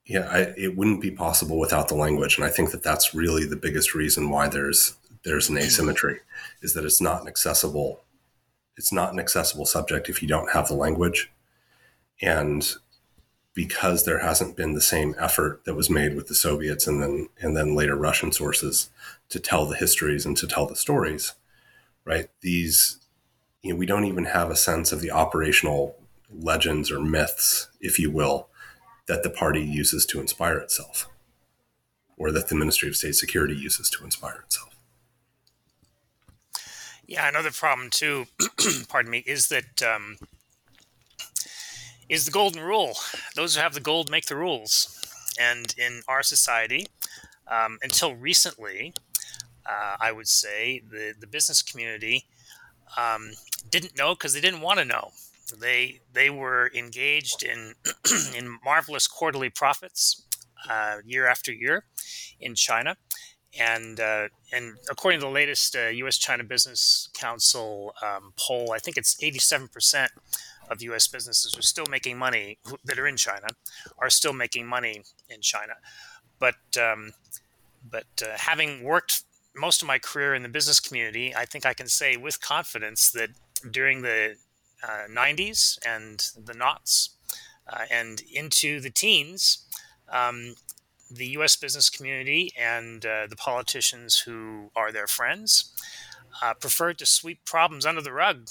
yeah, 0.06 0.28
I, 0.30 0.40
it 0.58 0.78
wouldn't 0.78 1.02
be 1.02 1.12
possible 1.12 1.60
without 1.60 1.88
the 1.88 1.96
language. 1.96 2.38
And 2.38 2.46
I 2.46 2.50
think 2.50 2.72
that 2.72 2.84
that's 2.84 3.14
really 3.14 3.46
the 3.46 3.56
biggest 3.56 3.94
reason 3.94 4.30
why 4.30 4.48
there's 4.48 4.96
there's 5.24 5.50
an 5.50 5.58
asymmetry 5.58 6.20
is 6.62 6.74
that 6.74 6.86
it's 6.86 7.02
not 7.02 7.22
an 7.22 7.28
accessible 7.28 8.02
it's 8.78 8.92
not 8.92 9.14
an 9.14 9.20
accessible 9.20 9.66
subject 9.66 10.10
if 10.10 10.22
you 10.22 10.28
don't 10.28 10.52
have 10.52 10.68
the 10.68 10.74
language 10.74 11.32
and 12.22 12.76
because 13.54 14.06
there 14.06 14.20
hasn't 14.20 14.56
been 14.56 14.74
the 14.74 14.82
same 14.82 15.14
effort 15.20 15.66
that 15.66 15.76
was 15.76 15.90
made 15.90 16.16
with 16.16 16.28
the 16.28 16.36
Soviets 16.36 16.88
and 16.88 17.02
then 17.02 17.28
and 17.42 17.56
then 17.56 17.76
later 17.76 17.96
Russian 17.96 18.32
sources 18.32 18.90
to 19.30 19.40
tell 19.40 19.66
the 19.66 19.76
histories 19.76 20.26
and 20.26 20.38
to 20.38 20.48
tell 20.48 20.66
the 20.66 20.76
stories, 20.76 21.34
right? 22.06 22.30
These, 22.42 23.00
you 23.62 23.74
know, 23.74 23.80
we 23.80 23.86
don't 23.86 24.06
even 24.06 24.26
have 24.26 24.50
a 24.50 24.56
sense 24.56 24.92
of 24.92 25.02
the 25.02 25.12
operational 25.12 25.96
legends 26.34 26.90
or 26.90 27.02
myths, 27.02 27.70
if 27.82 28.00
you 28.00 28.10
will, 28.10 28.48
that 29.08 29.24
the 29.24 29.30
party 29.30 29.62
uses 29.62 30.06
to 30.08 30.22
inspire 30.22 30.58
itself, 30.58 31.10
or 32.18 32.32
that 32.32 32.48
the 32.48 32.56
Ministry 32.56 32.88
of 32.88 32.96
State 32.96 33.16
Security 33.16 33.56
uses 33.56 33.90
to 33.90 34.06
inspire 34.06 34.44
itself. 34.46 34.71
Yeah, 37.12 37.28
another 37.28 37.52
problem 37.52 37.90
too, 37.90 38.28
pardon 38.88 39.12
me, 39.12 39.18
is 39.28 39.50
that 39.50 39.84
um, 39.84 40.16
is 42.10 42.26
the 42.26 42.32
golden 42.32 42.62
rule. 42.62 42.94
Those 43.36 43.56
who 43.56 43.62
have 43.62 43.74
the 43.74 43.80
gold 43.80 44.10
make 44.10 44.26
the 44.26 44.36
rules, 44.36 45.00
and 45.40 45.74
in 45.78 46.02
our 46.08 46.24
society, 46.24 46.88
um, 47.48 47.80
until 47.82 48.16
recently, 48.16 48.94
uh, 49.66 49.98
I 50.00 50.12
would 50.12 50.28
say 50.28 50.82
the 50.90 51.14
the 51.20 51.28
business 51.28 51.62
community 51.62 52.26
um, 52.98 53.32
didn't 53.70 53.98
know 53.98 54.16
because 54.16 54.34
they 54.34 54.42
didn't 54.42 54.62
want 54.62 54.80
to 54.80 54.86
know. 54.86 55.12
They 55.60 56.02
they 56.14 56.30
were 56.30 56.72
engaged 56.76 57.44
in 57.44 57.76
in 58.38 58.60
marvelous 58.66 59.08
quarterly 59.08 59.50
profits 59.50 60.26
uh, 60.70 60.98
year 61.06 61.28
after 61.28 61.52
year 61.54 61.86
in 62.40 62.56
China 62.56 62.98
and 63.60 64.00
uh, 64.00 64.28
and 64.52 64.78
according 64.90 65.20
to 65.20 65.26
the 65.26 65.32
latest 65.32 65.76
uh, 65.76 65.88
U.S. 65.88 66.18
China 66.18 66.44
Business 66.44 67.10
Council 67.14 67.94
um, 68.02 68.34
poll, 68.38 68.72
I 68.74 68.80
think 68.80 68.98
it's 68.98 69.22
87 69.22 69.68
percent 69.68 70.12
of 70.70 70.82
U.S. 70.84 71.08
businesses 71.08 71.58
are 71.58 71.62
still 71.62 71.86
making 71.90 72.18
money 72.18 72.58
that 72.86 72.98
are 72.98 73.08
in 73.08 73.18
China 73.18 73.48
are 73.98 74.10
still 74.10 74.34
making 74.34 74.66
money 74.68 75.04
in 75.30 75.42
China, 75.42 75.74
but 76.40 76.56
um, 76.80 77.12
but 77.90 78.06
uh, 78.22 78.38
having 78.38 78.84
worked 78.84 79.24
most 79.56 79.82
of 79.82 79.88
my 79.88 80.00
career 80.00 80.34
in 80.34 80.44
the 80.44 80.50
business 80.50 80.80
community, 80.80 81.36
I 81.36 81.46
think 81.46 81.66
I 81.66 81.74
can 81.74 81.88
say 81.88 82.16
with 82.16 82.40
confidence 82.40 83.12
that 83.12 83.32
during 83.70 84.02
the 84.02 84.38
uh, 84.84 85.08
90s 85.10 85.78
and 85.86 86.24
the 86.44 86.54
knots 86.54 87.12
uh, 87.72 87.86
and 87.92 88.22
into 88.34 88.80
the 88.80 88.90
teens. 88.90 89.66
Um, 90.12 90.56
the 91.12 91.28
U.S. 91.28 91.56
business 91.56 91.90
community 91.90 92.52
and 92.60 93.06
uh, 93.06 93.28
the 93.30 93.36
politicians 93.36 94.20
who 94.20 94.72
are 94.76 94.92
their 94.92 95.08
friends 95.08 95.74
uh, 96.42 96.54
preferred 96.54 96.98
to 97.00 97.06
sweep 97.06 97.44
problems 97.46 97.86
under 97.86 98.02
the 98.02 98.14
rug 98.14 98.48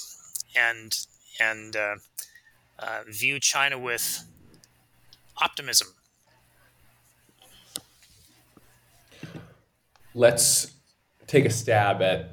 and 0.55 0.93
and 1.39 1.75
uh, 1.75 1.95
uh, 2.79 3.01
view 3.07 3.39
China 3.39 3.79
with 3.79 4.23
optimism. 5.41 5.87
Let's 10.13 10.71
take 11.27 11.45
a 11.45 11.49
stab 11.49 12.01
at 12.01 12.29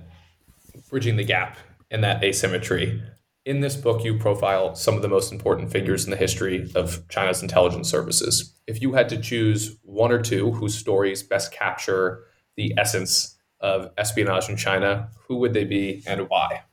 bridging 0.90 1.16
the 1.16 1.24
gap 1.24 1.56
in 1.90 2.00
that 2.00 2.24
asymmetry. 2.24 3.00
In 3.48 3.60
this 3.60 3.76
book, 3.76 4.04
you 4.04 4.18
profile 4.18 4.74
some 4.74 4.94
of 4.94 5.00
the 5.00 5.08
most 5.08 5.32
important 5.32 5.72
figures 5.72 6.04
in 6.04 6.10
the 6.10 6.18
history 6.18 6.70
of 6.74 7.08
China's 7.08 7.40
intelligence 7.40 7.88
services. 7.88 8.52
If 8.66 8.82
you 8.82 8.92
had 8.92 9.08
to 9.08 9.18
choose 9.18 9.78
one 9.84 10.12
or 10.12 10.20
two 10.20 10.52
whose 10.52 10.74
stories 10.74 11.22
best 11.22 11.50
capture 11.50 12.24
the 12.56 12.74
essence 12.76 13.38
of 13.60 13.90
espionage 13.96 14.50
in 14.50 14.58
China, 14.58 15.08
who 15.26 15.36
would 15.36 15.54
they 15.54 15.64
be 15.64 16.02
and 16.06 16.28
why? 16.28 16.64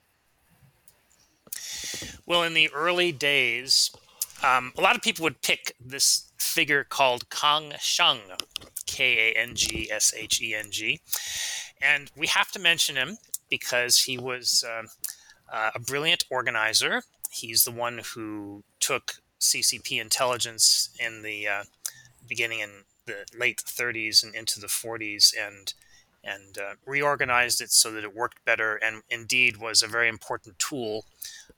Well, 2.26 2.44
in 2.44 2.54
the 2.54 2.70
early 2.74 3.14
days, 3.14 3.92
um, 4.44 4.74
a 4.78 4.82
lot 4.82 4.98
of 4.98 5.02
people 5.02 5.24
would 5.24 5.42
pick 5.42 5.78
this 5.80 6.30
figure 6.38 6.84
called 6.84 7.30
Kang 7.30 7.72
Sheng, 7.80 8.20
K 8.86 9.32
A 9.32 9.40
N 9.40 9.56
G 9.56 9.90
S 9.90 10.14
H 10.14 10.42
E 10.42 10.54
N 10.54 10.72
G. 10.72 11.00
And 11.82 12.12
we 12.18 12.28
have 12.28 12.52
to 12.52 12.60
mention 12.60 12.98
him 12.98 13.18
because 13.50 13.98
he 14.00 14.18
was 14.18 14.66
uh, 14.68 14.84
uh, 15.52 15.72
a 15.76 15.80
brilliant 15.80 16.26
organizer. 16.30 17.04
He's 17.32 17.64
the 17.64 17.72
one 17.72 18.02
who 18.14 18.64
took 18.80 19.16
CCP 19.40 20.00
intelligence 20.02 20.90
in 21.00 21.22
the 21.22 21.48
uh, 21.48 21.64
beginning 22.28 22.60
in 22.60 22.70
the 23.06 23.26
late 23.38 23.62
30s 23.66 24.24
and 24.24 24.34
into 24.34 24.60
the 24.60 24.68
40s 24.68 25.34
and 25.40 25.74
and 26.24 26.58
uh, 26.58 26.74
reorganized 26.88 27.62
it 27.62 27.70
so 27.72 27.92
that 27.92 28.04
it 28.04 28.16
worked 28.16 28.44
better 28.46 28.78
and 28.78 29.04
indeed 29.12 29.58
was 29.58 29.84
a 29.84 29.88
very 29.88 30.10
important 30.10 30.58
tool 30.58 31.06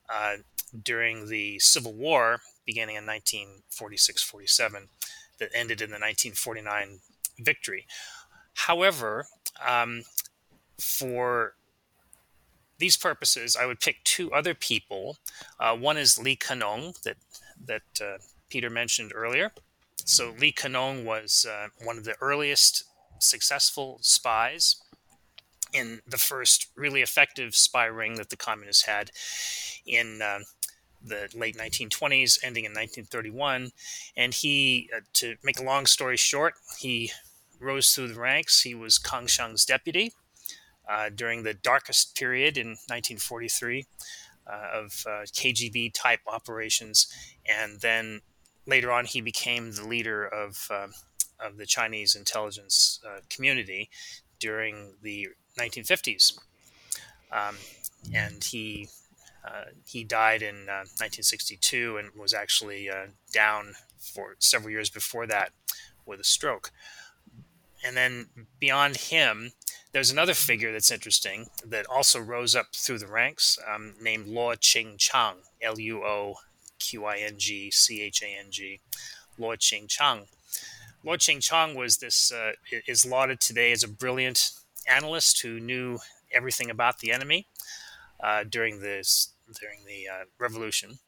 uh, 0.09 0.35
during 0.83 1.29
the 1.29 1.57
Civil 1.59 1.93
War 1.93 2.41
beginning 2.65 2.97
in 2.97 3.05
1946 3.05 4.21
47 4.23 4.89
that 5.39 5.49
ended 5.53 5.81
in 5.81 5.89
the 5.89 5.93
1949 5.93 6.99
victory. 7.39 7.85
However, 8.53 9.27
um, 9.65 10.03
for 10.79 11.53
these 12.79 12.97
purposes, 12.97 13.55
I 13.55 13.65
would 13.65 13.79
pick 13.79 14.03
two 14.03 14.31
other 14.31 14.53
people. 14.53 15.17
Uh, 15.59 15.75
one 15.75 15.97
is 15.97 16.19
Li 16.19 16.35
Kenong 16.35 16.99
that 17.01 17.17
that 17.65 17.81
uh, 18.01 18.17
Peter 18.49 18.69
mentioned 18.69 19.11
earlier. 19.15 19.51
So 20.05 20.33
Li 20.39 20.51
Kenong 20.51 21.03
was 21.03 21.45
uh, 21.49 21.67
one 21.83 21.97
of 21.97 22.03
the 22.03 22.15
earliest 22.21 22.83
successful 23.19 23.97
spies 24.01 24.75
in 25.73 26.01
the 26.07 26.17
first 26.17 26.67
really 26.75 27.01
effective 27.01 27.55
spy 27.55 27.85
ring 27.85 28.15
that 28.15 28.29
the 28.29 28.37
communists 28.37 28.85
had 28.85 29.11
in 29.85 30.21
uh, 30.21 30.39
the 31.03 31.27
late 31.35 31.57
1920s, 31.57 32.39
ending 32.43 32.65
in 32.65 32.71
1931. 32.71 33.71
And 34.15 34.33
he, 34.33 34.89
uh, 34.95 35.01
to 35.13 35.35
make 35.43 35.59
a 35.59 35.63
long 35.63 35.85
story 35.85 36.17
short, 36.17 36.53
he 36.79 37.11
rose 37.59 37.93
through 37.93 38.09
the 38.09 38.19
ranks. 38.19 38.61
He 38.61 38.75
was 38.75 38.97
Kang 38.97 39.25
Sheng's 39.25 39.65
deputy 39.65 40.13
uh, 40.89 41.09
during 41.13 41.43
the 41.43 41.53
darkest 41.53 42.15
period 42.15 42.57
in 42.57 42.69
1943 42.87 43.85
uh, 44.47 44.51
of 44.73 45.03
uh, 45.05 45.09
KGB 45.25 45.93
type 45.93 46.21
operations. 46.27 47.07
And 47.45 47.79
then 47.81 48.21
later 48.65 48.91
on, 48.91 49.05
he 49.05 49.21
became 49.21 49.73
the 49.73 49.87
leader 49.87 50.25
of, 50.25 50.67
uh, 50.69 50.87
of 51.39 51.57
the 51.57 51.65
Chinese 51.65 52.15
intelligence 52.15 52.99
community 53.29 53.89
during 54.39 54.93
the 55.01 55.29
1950s. 55.57 56.39
Um, 57.31 57.57
and 58.13 58.43
he 58.43 58.87
uh, 59.47 59.65
he 59.85 60.03
died 60.03 60.41
in 60.41 60.67
uh, 60.67 60.83
1962 60.99 61.97
and 61.97 62.09
was 62.19 62.33
actually 62.33 62.89
uh, 62.89 63.07
down 63.31 63.73
for 63.97 64.35
several 64.39 64.71
years 64.71 64.89
before 64.89 65.25
that 65.27 65.51
with 66.05 66.19
a 66.19 66.23
stroke. 66.23 66.71
And 67.85 67.95
then 67.95 68.27
beyond 68.59 68.97
him, 68.97 69.51
there's 69.93 70.11
another 70.11 70.33
figure 70.33 70.71
that's 70.71 70.91
interesting 70.91 71.47
that 71.65 71.85
also 71.87 72.19
rose 72.19 72.55
up 72.55 72.67
through 72.75 72.99
the 72.99 73.07
ranks 73.07 73.57
um, 73.67 73.93
named 74.01 74.27
Luo 74.27 74.55
Qing 74.57 74.97
Chang, 74.97 75.35
L 75.61 75.79
U 75.79 76.03
O 76.03 76.35
Q 76.79 77.05
I 77.05 77.17
N 77.17 77.33
G 77.37 77.71
C 77.71 78.01
H 78.01 78.21
A 78.21 78.27
N 78.27 78.47
G, 78.49 78.79
Luo 79.39 79.57
Qing 79.57 79.87
Chang. 79.87 80.25
Luo 81.05 81.15
Qing 81.15 81.41
Chang 81.41 81.75
was 81.75 81.97
this, 81.97 82.31
uh, 82.31 82.51
is 82.87 83.05
lauded 83.05 83.39
today 83.39 83.71
as 83.71 83.83
a 83.83 83.87
brilliant 83.87 84.51
analyst 84.87 85.41
who 85.41 85.59
knew 85.59 85.99
everything 86.31 86.69
about 86.69 86.99
the 86.99 87.11
enemy 87.11 87.47
uh, 88.21 88.43
during 88.43 88.81
this 88.81 89.33
during 89.61 89.79
the 89.85 90.07
uh, 90.09 90.25
revolution, 90.39 90.99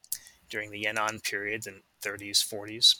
during 0.48 0.70
the 0.70 0.82
Yan'an 0.84 1.22
period, 1.22 1.64
the 1.64 1.82
30s, 2.02 2.38
40s. 2.42 2.96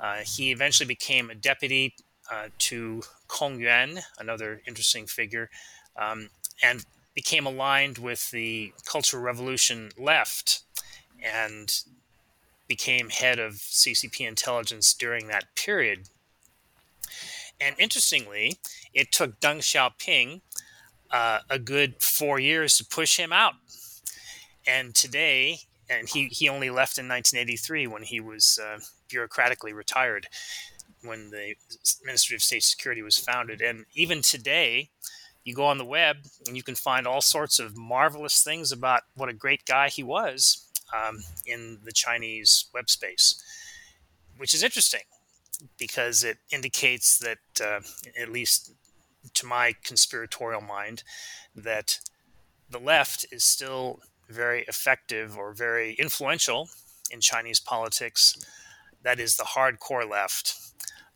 Uh, 0.00 0.22
he 0.24 0.50
eventually 0.50 0.86
became 0.86 1.28
a 1.28 1.34
deputy 1.34 1.94
uh, 2.32 2.48
to 2.58 3.02
Kong 3.28 3.60
Yuan, 3.60 4.00
another 4.18 4.62
interesting 4.66 5.06
figure, 5.06 5.50
um, 5.96 6.30
and 6.62 6.84
became 7.14 7.46
aligned 7.46 7.98
with 7.98 8.30
the 8.30 8.72
Cultural 8.84 9.22
Revolution 9.22 9.90
left 9.98 10.62
and 11.22 11.82
became 12.68 13.08
head 13.08 13.38
of 13.38 13.54
CCP 13.54 14.26
intelligence 14.26 14.92
during 14.94 15.28
that 15.28 15.54
period. 15.56 16.08
And 17.60 17.74
interestingly, 17.78 18.58
it 18.94 19.10
took 19.10 19.40
Deng 19.40 19.58
Xiaoping 19.58 20.42
uh, 21.10 21.40
a 21.50 21.58
good 21.58 22.02
four 22.02 22.38
years 22.38 22.76
to 22.76 22.84
push 22.84 23.16
him 23.18 23.32
out 23.32 23.54
and 24.66 24.94
today, 24.94 25.60
and 25.88 26.08
he, 26.08 26.26
he 26.26 26.48
only 26.48 26.68
left 26.68 26.98
in 26.98 27.08
1983 27.08 27.86
when 27.86 28.02
he 28.02 28.20
was 28.20 28.60
uh, 28.62 28.78
bureaucratically 29.10 29.72
retired, 29.72 30.28
when 31.08 31.30
the 31.30 31.54
Ministry 32.04 32.36
of 32.36 32.42
State 32.42 32.62
Security 32.62 33.02
was 33.02 33.18
founded. 33.18 33.60
And 33.60 33.86
even 33.94 34.22
today, 34.22 34.90
you 35.44 35.54
go 35.54 35.64
on 35.64 35.78
the 35.78 35.84
web 35.84 36.18
and 36.46 36.56
you 36.56 36.62
can 36.62 36.74
find 36.74 37.06
all 37.06 37.22
sorts 37.22 37.58
of 37.58 37.76
marvelous 37.76 38.42
things 38.42 38.70
about 38.70 39.02
what 39.14 39.28
a 39.28 39.32
great 39.32 39.64
guy 39.64 39.88
he 39.88 40.02
was 40.02 40.68
um, 40.94 41.18
in 41.46 41.78
the 41.84 41.92
Chinese 41.92 42.66
web 42.74 42.90
space, 42.90 43.42
which 44.36 44.54
is 44.54 44.62
interesting 44.62 45.02
because 45.78 46.22
it 46.22 46.38
indicates 46.52 47.18
that, 47.18 47.38
uh, 47.60 47.80
at 48.20 48.30
least 48.30 48.72
to 49.34 49.46
my 49.46 49.74
conspiratorial 49.84 50.60
mind, 50.60 51.02
that 51.56 51.98
the 52.70 52.78
left 52.78 53.26
is 53.32 53.42
still 53.42 54.00
very 54.28 54.62
effective 54.68 55.36
or 55.36 55.52
very 55.52 55.94
influential 55.94 56.68
in 57.10 57.20
Chinese 57.20 57.60
politics. 57.60 58.36
That 59.02 59.18
is 59.18 59.36
the 59.36 59.44
hardcore 59.44 60.08
left, 60.08 60.67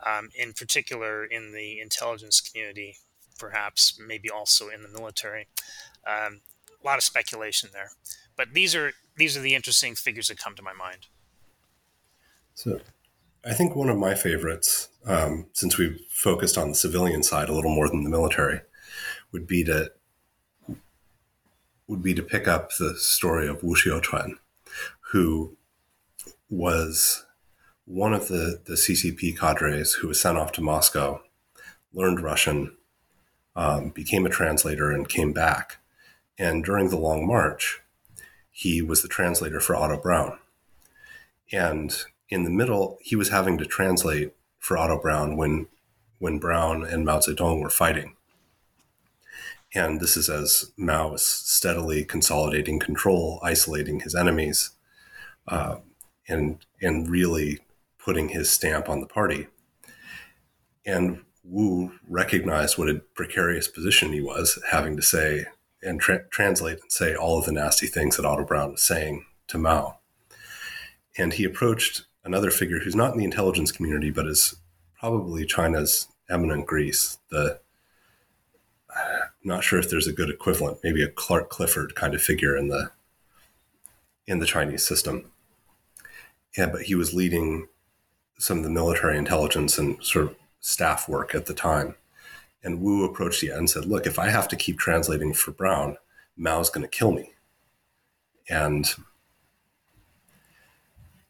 um, 0.05 0.31
in 0.35 0.53
particular 0.53 1.25
in 1.25 1.53
the 1.53 1.81
intelligence 1.81 2.41
community, 2.41 2.97
perhaps 3.39 3.99
maybe 4.05 4.31
also 4.31 4.69
in 4.69 4.83
the 4.83 4.89
military. 4.89 5.49
Um, 6.07 6.41
a 6.83 6.87
lot 6.87 6.99
of 6.99 7.05
speculation 7.05 7.71
there, 7.73 7.91
but 8.37 8.55
these 8.55 8.75
are 8.75 8.93
these 9.17 9.37
are 9.37 9.41
the 9.41 9.55
interesting 9.55 9.95
figures 9.95 10.29
that 10.29 10.39
come 10.39 10.55
to 10.57 10.63
my 10.63 10.73
mind. 10.73 11.07
So, 12.55 12.81
I 13.45 13.55
think 13.55 13.77
one 13.77 13.89
of 13.89 13.97
my 13.97 14.15
favorites, 14.15 14.89
um, 15.07 15.47
since 15.53 15.79
we've 15.79 16.01
focused 16.11 16.59
on 16.59 16.71
the 16.71 16.75
civilian 16.75 17.23
side 17.23 17.49
a 17.49 17.55
little 17.55 17.75
more 17.75 17.89
than 17.89 18.05
the 18.05 18.11
military, 18.11 18.61
would 19.33 19.47
be 19.47 19.65
to 19.65 19.93
would 21.87 22.03
be 22.03 22.15
to 22.15 22.23
pick 22.23 22.49
up 22.49 22.71
the 22.79 22.95
story 22.97 23.47
of 23.47 23.63
Wu 23.63 23.75
Xiuquan, 23.75 24.39
who 25.13 25.57
was 26.49 27.25
one 27.85 28.15
of 28.15 28.29
the, 28.29 28.61
the 28.65 28.75
CCP 28.75 29.39
cadres 29.39 29.95
who 29.95 30.09
was 30.09 30.21
sent 30.21 30.39
off 30.39 30.53
to 30.53 30.61
Moscow, 30.61 31.21
learned 31.93 32.21
Russian, 32.21 32.77
um, 33.55 33.91
became 33.91 34.25
a 34.25 34.31
translator, 34.31 34.91
and 34.91 35.09
came 35.09 35.33
back. 35.33 35.79
And 36.39 36.65
during 36.65 36.89
the 36.89 36.99
Long 36.99 37.27
March, 37.27 37.81
he 38.51 38.81
was 38.81 39.03
the 39.03 39.09
translator 39.09 39.61
for 39.61 39.77
Otto 39.77 40.01
Braun. 40.01 40.39
And 41.53 41.95
in 42.29 42.45
the 42.45 42.51
middle, 42.51 42.99
he 43.03 43.17
was 43.17 43.29
having 43.29 43.59
to 43.59 43.67
translate 43.67 44.33
for 44.59 44.79
Otto 44.79 44.99
Braun 45.01 45.37
when 45.37 45.67
when 46.19 46.39
Braun 46.39 46.85
and 46.85 47.05
Mao 47.05 47.19
Zedong 47.19 47.61
were 47.61 47.69
fighting. 47.69 48.15
And 49.75 50.01
this 50.01 50.17
is 50.17 50.31
as 50.31 50.71
Mao 50.77 51.15
is 51.15 51.23
steadily 51.23 52.05
consolidating 52.05 52.79
control, 52.79 53.41
isolating 53.43 54.01
his 54.01 54.15
enemies, 54.15 54.71
uh, 55.49 55.79
and 56.29 56.65
and 56.81 57.11
really 57.11 57.59
putting 58.05 58.31
his 58.31 58.51
stamp 58.51 58.89
on 58.89 59.01
the 59.01 59.07
party. 59.07 59.49
And 60.85 61.23
Wu 61.45 61.93
recognized 62.09 62.79
what 62.79 62.89
a 62.89 63.03
precarious 63.15 63.69
position 63.69 64.13
he 64.13 64.21
was, 64.21 64.59
having 64.71 64.97
to 64.97 65.03
say 65.03 65.47
and 65.83 66.01
tra- 66.01 66.27
translate 66.29 66.81
and 66.81 66.93
say 66.93 67.15
all 67.15 67.39
of 67.39 67.45
the 67.45 67.53
nasty 67.53 67.87
things 67.87 68.17
that 68.17 68.27
Otto 68.27 68.45
Brown 68.45 68.73
was 68.73 68.83
saying 68.83 69.27
to 69.49 69.59
Mao. 69.59 69.99
And 71.19 71.33
he 71.33 71.45
approached 71.45 72.07
another 72.25 72.51
figure 72.51 72.79
who's 72.79 72.95
not 72.95 73.13
in 73.13 73.19
the 73.19 73.25
intelligence 73.25 73.73
community, 73.73 74.11
but 74.11 74.27
is 74.27 74.57
probably 74.99 75.45
China's 75.45 76.09
eminent 76.31 76.67
Greece. 76.67 77.19
The 77.31 77.61
not 79.45 79.65
sure 79.65 79.79
if 79.79 79.91
there's 79.91 80.07
a 80.07 80.13
good 80.13 80.31
equivalent, 80.31 80.79
maybe 80.85 81.03
a 81.03 81.09
Clark 81.09 81.51
Clifford 81.51 81.95
kind 81.95 82.15
of 82.15 82.23
figure 82.23 82.57
in 82.57 82.69
the 82.69 82.91
in 84.27 84.39
the 84.39 84.47
Chinese 84.47 84.87
system. 84.87 85.33
Yeah, 86.57 86.67
but 86.67 86.83
he 86.83 86.95
was 86.95 87.15
leading 87.15 87.67
some 88.43 88.59
of 88.59 88.65
the 88.65 88.71
military 88.71 89.17
intelligence 89.17 89.79
and 89.79 90.03
sort 90.03 90.25
of 90.25 90.35
staff 90.59 91.09
work 91.09 91.33
at 91.33 91.47
the 91.47 91.55
time. 91.55 91.95
And 92.65 92.83
Wu 92.83 93.05
approached 93.05 93.41
Ye 93.41 93.51
and 93.51 93.71
said, 93.71 93.87
Look, 93.87 94.05
if 94.05 94.19
I 94.19 94.31
have 94.31 94.49
to 94.49 94.57
keep 94.57 94.81
translating 94.81 95.33
for 95.33 95.53
Braun, 95.53 95.97
Mao's 96.37 96.69
going 96.69 96.83
to 96.83 96.89
kill 96.89 97.13
me. 97.13 97.31
And 98.51 98.93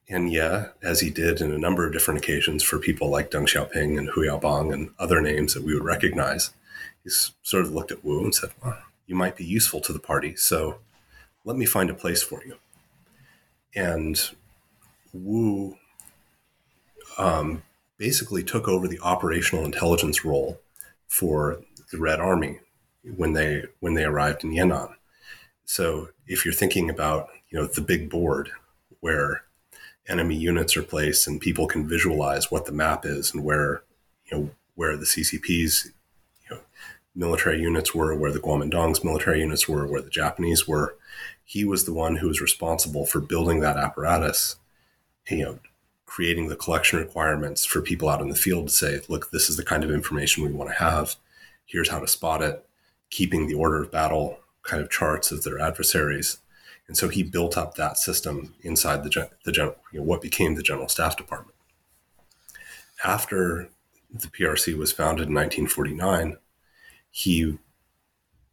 and 0.08 0.32
yeah, 0.32 0.68
as 0.82 1.00
he 1.00 1.10
did 1.10 1.42
in 1.42 1.52
a 1.52 1.58
number 1.58 1.86
of 1.86 1.92
different 1.92 2.18
occasions 2.18 2.62
for 2.62 2.78
people 2.78 3.10
like 3.10 3.30
Deng 3.30 3.46
Xiaoping 3.46 3.98
and 3.98 4.08
Hu 4.08 4.22
Yaobang 4.22 4.72
and 4.72 4.90
other 4.98 5.20
names 5.20 5.52
that 5.52 5.62
we 5.62 5.74
would 5.74 5.84
recognize, 5.84 6.50
he 7.04 7.10
sort 7.10 7.66
of 7.66 7.74
looked 7.74 7.92
at 7.92 8.02
Wu 8.02 8.24
and 8.24 8.34
said, 8.34 8.52
well, 8.64 8.78
you 9.06 9.14
might 9.14 9.36
be 9.36 9.44
useful 9.44 9.82
to 9.82 9.92
the 9.92 9.98
party, 9.98 10.34
so 10.34 10.78
let 11.44 11.56
me 11.56 11.66
find 11.66 11.88
a 11.88 11.94
place 11.94 12.22
for 12.22 12.42
you. 12.44 12.56
And 13.74 14.18
Wu 15.12 15.76
um, 17.18 17.62
basically 17.98 18.42
took 18.42 18.68
over 18.68 18.88
the 18.88 19.00
operational 19.00 19.64
intelligence 19.64 20.24
role 20.24 20.60
for 21.06 21.62
the 21.90 21.98
Red 21.98 22.20
Army 22.20 22.60
when 23.16 23.32
they 23.32 23.64
when 23.80 23.94
they 23.94 24.04
arrived 24.04 24.44
in 24.44 24.52
Yan'an. 24.52 24.94
So 25.64 26.08
if 26.26 26.44
you're 26.44 26.54
thinking 26.54 26.90
about 26.90 27.28
you 27.50 27.58
know 27.58 27.66
the 27.66 27.80
big 27.80 28.10
board 28.10 28.50
where 29.00 29.42
enemy 30.08 30.36
units 30.36 30.76
are 30.76 30.82
placed 30.82 31.26
and 31.28 31.40
people 31.40 31.66
can 31.66 31.88
visualize 31.88 32.50
what 32.50 32.66
the 32.66 32.72
map 32.72 33.04
is 33.04 33.32
and 33.32 33.44
where 33.44 33.82
you 34.26 34.36
know 34.36 34.50
where 34.74 34.96
the 34.96 35.04
CCP's 35.04 35.90
you 36.48 36.56
know, 36.56 36.62
military 37.14 37.60
units 37.60 37.94
were, 37.94 38.14
where 38.14 38.32
the 38.32 38.40
Kuomintang's 38.40 39.04
military 39.04 39.40
units 39.40 39.68
were, 39.68 39.86
where 39.86 40.02
the 40.02 40.10
Japanese 40.10 40.66
were. 40.66 40.96
He 41.44 41.64
was 41.64 41.84
the 41.84 41.92
one 41.92 42.16
who 42.16 42.28
was 42.28 42.40
responsible 42.40 43.04
for 43.04 43.20
building 43.20 43.60
that 43.60 43.76
apparatus, 43.76 44.56
you 45.28 45.44
know, 45.44 45.58
creating 46.12 46.48
the 46.48 46.56
collection 46.56 46.98
requirements 46.98 47.64
for 47.64 47.80
people 47.80 48.08
out 48.08 48.20
in 48.20 48.28
the 48.28 48.34
field 48.34 48.68
to 48.68 48.74
say, 48.74 49.00
look, 49.08 49.30
this 49.30 49.48
is 49.48 49.56
the 49.56 49.64
kind 49.64 49.82
of 49.82 49.90
information 49.90 50.42
we 50.42 50.52
want 50.52 50.68
to 50.70 50.76
have. 50.76 51.16
Here's 51.64 51.88
how 51.88 52.00
to 52.00 52.06
spot 52.06 52.42
it, 52.42 52.66
keeping 53.10 53.46
the 53.46 53.54
order 53.54 53.82
of 53.82 53.90
battle 53.90 54.38
kind 54.62 54.82
of 54.82 54.90
charts 54.90 55.32
of 55.32 55.42
their 55.42 55.58
adversaries 55.58 56.38
and 56.92 56.96
so 56.96 57.08
he 57.08 57.22
built 57.22 57.56
up 57.56 57.74
that 57.74 57.96
system 57.96 58.54
inside 58.62 59.04
the, 59.04 59.30
the 59.44 59.52
general, 59.52 59.76
you 59.92 60.00
know, 60.00 60.04
what 60.04 60.20
became 60.20 60.54
the 60.54 60.62
General 60.62 60.88
Staff 60.88 61.16
Department. 61.16 61.56
After 63.04 63.70
the 64.10 64.28
PRC 64.28 64.76
was 64.76 64.92
founded 64.92 65.28
in 65.28 65.34
1949, 65.34 66.36
he 67.10 67.58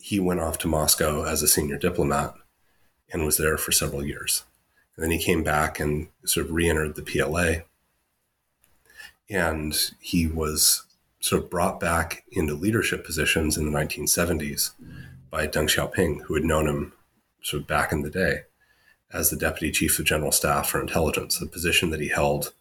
he 0.01 0.19
went 0.19 0.39
off 0.39 0.57
to 0.59 0.67
Moscow 0.69 1.25
as 1.25 1.41
a 1.41 1.47
senior 1.47 1.77
diplomat 1.77 2.33
and 3.11 3.25
was 3.25 3.35
there 3.35 3.57
for 3.57 3.73
several 3.73 4.05
years. 4.05 4.43
And 4.99 5.05
then 5.05 5.17
he 5.17 5.23
came 5.23 5.43
back 5.43 5.79
and 5.79 6.09
sort 6.25 6.45
of 6.45 6.51
re-entered 6.51 6.95
the 6.95 7.03
PLA. 7.03 7.63
And 9.29 9.73
he 10.01 10.27
was 10.27 10.83
sort 11.21 11.41
of 11.41 11.49
brought 11.49 11.79
back 11.79 12.25
into 12.33 12.53
leadership 12.53 13.05
positions 13.05 13.55
in 13.55 13.63
the 13.63 13.79
1970s 13.79 14.71
by 15.29 15.47
Deng 15.47 15.69
Xiaoping, 15.69 16.23
who 16.23 16.33
had 16.33 16.43
known 16.43 16.67
him 16.67 16.91
sort 17.41 17.61
of 17.61 17.67
back 17.67 17.93
in 17.93 18.01
the 18.01 18.09
day 18.09 18.41
as 19.13 19.29
the 19.29 19.37
deputy 19.37 19.71
chief 19.71 19.97
of 19.99 20.05
general 20.05 20.33
staff 20.33 20.69
for 20.69 20.81
intelligence, 20.81 21.41
a 21.41 21.45
position 21.45 21.91
that 21.91 22.01
he 22.01 22.09
held 22.09 22.51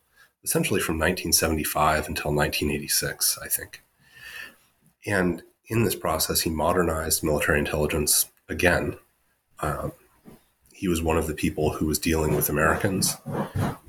essentially 0.44 0.81
from 0.81 0.94
1975 0.94 2.07
until 2.07 2.33
1986, 2.33 3.37
I 3.42 3.48
think. 3.48 3.83
And 5.05 5.42
in 5.66 5.83
this 5.83 5.96
process, 5.96 6.42
he 6.42 6.51
modernized 6.51 7.24
military 7.24 7.59
intelligence 7.59 8.27
again. 8.48 8.96
Um, 9.59 9.90
he 10.78 10.86
was 10.86 11.02
one 11.02 11.18
of 11.18 11.26
the 11.26 11.34
people 11.34 11.72
who 11.72 11.86
was 11.86 11.98
dealing 11.98 12.36
with 12.36 12.48
Americans. 12.48 13.16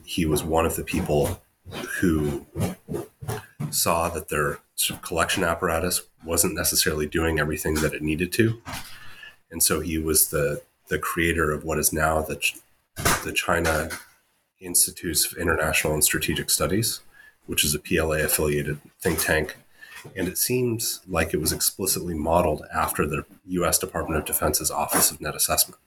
He 0.06 0.26
was 0.26 0.44
one 0.44 0.66
of 0.66 0.76
the 0.76 0.84
people 0.84 1.40
who 2.00 2.48
saw 3.70 4.10
that 4.10 4.30
their 4.30 4.58
collection 5.04 5.44
apparatus 5.44 6.02
wasn't 6.26 6.56
necessarily 6.56 7.06
doing 7.06 7.38
everything 7.38 7.76
that 7.76 7.94
it 7.94 8.02
needed 8.02 8.34
to. 8.34 8.60
And 9.52 9.62
so 9.62 9.82
he 9.82 10.00
was 10.00 10.30
the 10.30 10.64
the 10.88 10.98
creator 10.98 11.52
of 11.52 11.64
what 11.64 11.78
is 11.78 11.94
now 11.94 12.24
the, 12.24 12.42
the 13.24 13.34
China 13.34 13.90
Institutes 14.60 15.32
of 15.32 15.38
International 15.38 15.94
and 15.94 16.04
Strategic 16.04 16.50
Studies, 16.50 17.02
which 17.46 17.64
is 17.64 17.76
a 17.76 17.80
PLA 17.80 18.24
affiliated 18.24 18.80
think 19.00 19.20
tank. 19.20 19.58
And 20.16 20.28
it 20.28 20.40
seems 20.40 21.02
like 21.08 21.36
it 21.36 21.40
was 21.40 21.54
explicitly 21.54 22.16
modeled 22.16 22.64
after 22.74 23.06
the 23.06 23.26
US 23.46 23.78
Department 23.78 24.18
of 24.18 24.26
Defense's 24.26 24.72
Office 24.72 25.12
of 25.12 25.22
Net 25.22 25.36
Assessment. 25.36 25.80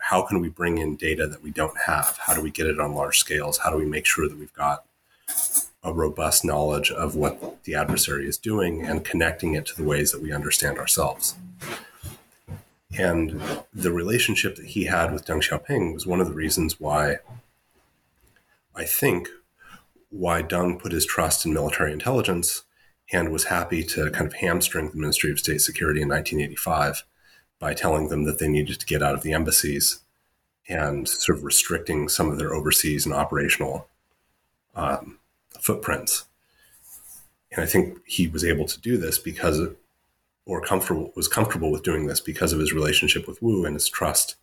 How 0.00 0.22
can 0.22 0.40
we 0.40 0.48
bring 0.48 0.78
in 0.78 0.96
data 0.96 1.26
that 1.26 1.42
we 1.42 1.50
don't 1.50 1.76
have? 1.86 2.18
How 2.20 2.34
do 2.34 2.40
we 2.40 2.50
get 2.50 2.66
it 2.66 2.80
on 2.80 2.94
large 2.94 3.18
scales? 3.18 3.58
How 3.58 3.70
do 3.70 3.76
we 3.76 3.86
make 3.86 4.06
sure 4.06 4.28
that 4.28 4.38
we've 4.38 4.52
got 4.52 4.84
a 5.84 5.92
robust 5.92 6.44
knowledge 6.44 6.90
of 6.90 7.16
what 7.16 7.64
the 7.64 7.74
adversary 7.74 8.26
is 8.26 8.36
doing 8.36 8.82
and 8.82 9.04
connecting 9.04 9.54
it 9.54 9.66
to 9.66 9.76
the 9.76 9.84
ways 9.84 10.12
that 10.12 10.22
we 10.22 10.32
understand 10.32 10.78
ourselves? 10.78 11.34
And 12.96 13.40
the 13.72 13.92
relationship 13.92 14.56
that 14.56 14.66
he 14.66 14.84
had 14.84 15.12
with 15.12 15.24
Deng 15.24 15.42
Xiaoping 15.42 15.94
was 15.94 16.06
one 16.06 16.20
of 16.20 16.28
the 16.28 16.34
reasons 16.34 16.78
why 16.78 17.18
I 18.74 18.84
think 18.84 19.28
why 20.10 20.42
Deng 20.42 20.78
put 20.78 20.92
his 20.92 21.06
trust 21.06 21.46
in 21.46 21.54
military 21.54 21.92
intelligence 21.92 22.64
and 23.12 23.30
was 23.30 23.44
happy 23.44 23.82
to 23.84 24.10
kind 24.10 24.26
of 24.26 24.34
hamstring 24.34 24.90
the 24.90 24.96
Ministry 24.96 25.30
of 25.30 25.38
State 25.38 25.60
Security 25.60 26.02
in 26.02 26.08
1985 26.08 27.04
by 27.62 27.72
telling 27.72 28.08
them 28.08 28.24
that 28.24 28.40
they 28.40 28.48
needed 28.48 28.80
to 28.80 28.86
get 28.86 29.04
out 29.04 29.14
of 29.14 29.22
the 29.22 29.32
embassies 29.32 30.00
and 30.68 31.08
sort 31.08 31.38
of 31.38 31.44
restricting 31.44 32.08
some 32.08 32.28
of 32.28 32.36
their 32.36 32.52
overseas 32.52 33.06
and 33.06 33.14
operational 33.14 33.86
um, 34.74 35.20
footprints. 35.60 36.24
And 37.52 37.62
I 37.62 37.66
think 37.66 38.00
he 38.04 38.26
was 38.26 38.44
able 38.44 38.66
to 38.66 38.80
do 38.80 38.96
this 38.98 39.16
because 39.16 39.60
or 40.44 40.60
comfortable 40.60 41.12
was 41.14 41.28
comfortable 41.28 41.70
with 41.70 41.84
doing 41.84 42.08
this 42.08 42.18
because 42.20 42.52
of 42.52 42.58
his 42.58 42.72
relationship 42.72 43.28
with 43.28 43.40
Wu 43.40 43.64
and 43.64 43.76
his 43.76 43.88
trust 43.88 44.34